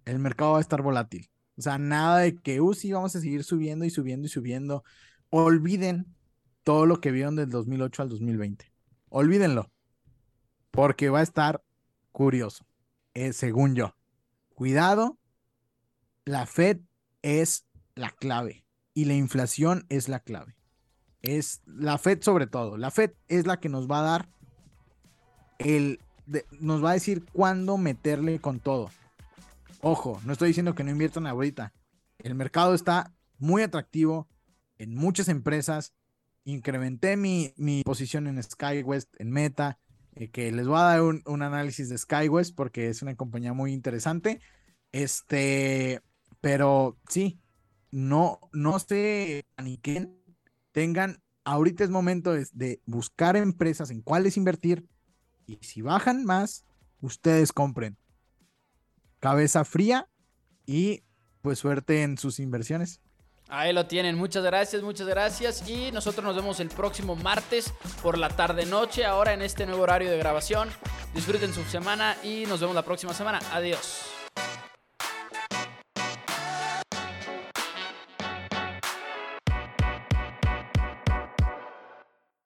el 0.05 0.19
mercado 0.19 0.53
va 0.53 0.59
a 0.59 0.61
estar 0.61 0.81
volátil. 0.81 1.29
O 1.57 1.61
sea, 1.61 1.77
nada 1.77 2.19
de 2.19 2.37
que, 2.37 2.61
uh, 2.61 2.73
sí, 2.73 2.91
vamos 2.93 3.15
a 3.15 3.19
seguir 3.19 3.43
subiendo 3.43 3.83
y 3.83 3.89
subiendo 3.89 4.27
y 4.27 4.29
subiendo. 4.29 4.83
Olviden 5.29 6.15
todo 6.63 6.85
lo 6.85 7.01
que 7.01 7.11
vieron 7.11 7.35
del 7.35 7.49
2008 7.49 8.03
al 8.03 8.09
2020. 8.09 8.71
Olvídenlo. 9.09 9.71
Porque 10.71 11.09
va 11.09 11.19
a 11.19 11.23
estar 11.23 11.63
curioso, 12.11 12.65
eh, 13.13 13.33
según 13.33 13.75
yo. 13.75 13.95
Cuidado, 14.53 15.17
la 16.25 16.45
Fed 16.45 16.79
es 17.21 17.65
la 17.95 18.11
clave 18.11 18.65
y 18.93 19.05
la 19.05 19.15
inflación 19.15 19.85
es 19.89 20.09
la 20.09 20.19
clave 20.19 20.59
es 21.21 21.61
la 21.65 21.97
Fed 21.97 22.21
sobre 22.21 22.47
todo. 22.47 22.77
La 22.77 22.91
Fed 22.91 23.11
es 23.27 23.45
la 23.45 23.59
que 23.59 23.69
nos 23.69 23.89
va 23.89 23.99
a 23.99 24.03
dar 24.03 24.29
el, 25.57 25.99
nos 26.59 26.83
va 26.83 26.91
a 26.91 26.93
decir 26.93 27.25
cuándo 27.33 27.77
meterle 27.77 28.39
con 28.39 28.59
todo. 28.59 28.89
Ojo, 29.81 30.19
no 30.25 30.33
estoy 30.33 30.49
diciendo 30.49 30.75
que 30.75 30.83
no 30.83 30.91
inviertan 30.91 31.27
ahorita. 31.27 31.73
El 32.19 32.35
mercado 32.35 32.73
está 32.73 33.13
muy 33.37 33.61
atractivo 33.63 34.27
en 34.79 34.95
muchas 34.95 35.27
empresas. 35.27 35.93
Incrementé 36.45 37.15
mi, 37.15 37.53
mi 37.57 37.83
posición 37.83 38.25
en 38.25 38.41
SkyWest, 38.41 39.13
en 39.19 39.29
Meta. 39.29 39.77
eh, 40.15 40.29
que 40.31 40.51
les 40.51 40.67
voy 40.67 40.77
a 40.79 40.83
dar 40.83 41.01
un, 41.03 41.21
un, 41.25 41.43
análisis 41.43 41.89
de 41.89 41.97
SkyWest 41.97 42.55
porque 42.55 42.89
es 42.89 43.03
una 43.03 43.15
compañía 43.15 43.53
muy 43.53 43.71
interesante. 43.71 44.41
Este, 44.91 46.01
pero 46.41 46.97
sí, 47.07 47.39
no, 47.91 48.39
no 48.51 48.79
se 48.79 49.45
paniquen, 49.55 50.17
tengan, 50.71 51.21
ahorita 51.43 51.83
es 51.83 51.89
momento 51.91 52.33
de, 52.33 52.47
de 52.53 52.81
buscar 52.85 53.35
empresas 53.35 53.91
en 53.91 54.01
cuáles 54.01 54.37
invertir 54.37 54.87
y 55.45 55.57
si 55.61 55.81
bajan 55.81 56.25
más, 56.25 56.65
ustedes 57.01 57.51
compren. 57.51 57.97
Cabeza 59.19 59.65
fría 59.65 60.09
y 60.65 61.03
pues 61.41 61.59
suerte 61.59 62.03
en 62.03 62.17
sus 62.17 62.39
inversiones. 62.39 63.01
Ahí 63.49 63.73
lo 63.73 63.87
tienen, 63.87 64.15
muchas 64.15 64.43
gracias, 64.43 64.83
muchas 64.83 65.07
gracias. 65.07 65.67
Y 65.67 65.91
nosotros 65.91 66.23
nos 66.23 66.35
vemos 66.35 66.59
el 66.59 66.69
próximo 66.69 67.15
martes 67.15 67.73
por 68.03 68.17
la 68.17 68.29
tarde-noche, 68.29 69.05
ahora 69.05 69.33
en 69.33 69.41
este 69.41 69.65
nuevo 69.65 69.81
horario 69.81 70.11
de 70.11 70.17
grabación. 70.17 70.69
Disfruten 71.15 71.51
su 71.53 71.63
semana 71.63 72.15
y 72.23 72.45
nos 72.47 72.59
vemos 72.59 72.75
la 72.75 72.83
próxima 72.83 73.13
semana. 73.13 73.39
Adiós. 73.51 74.18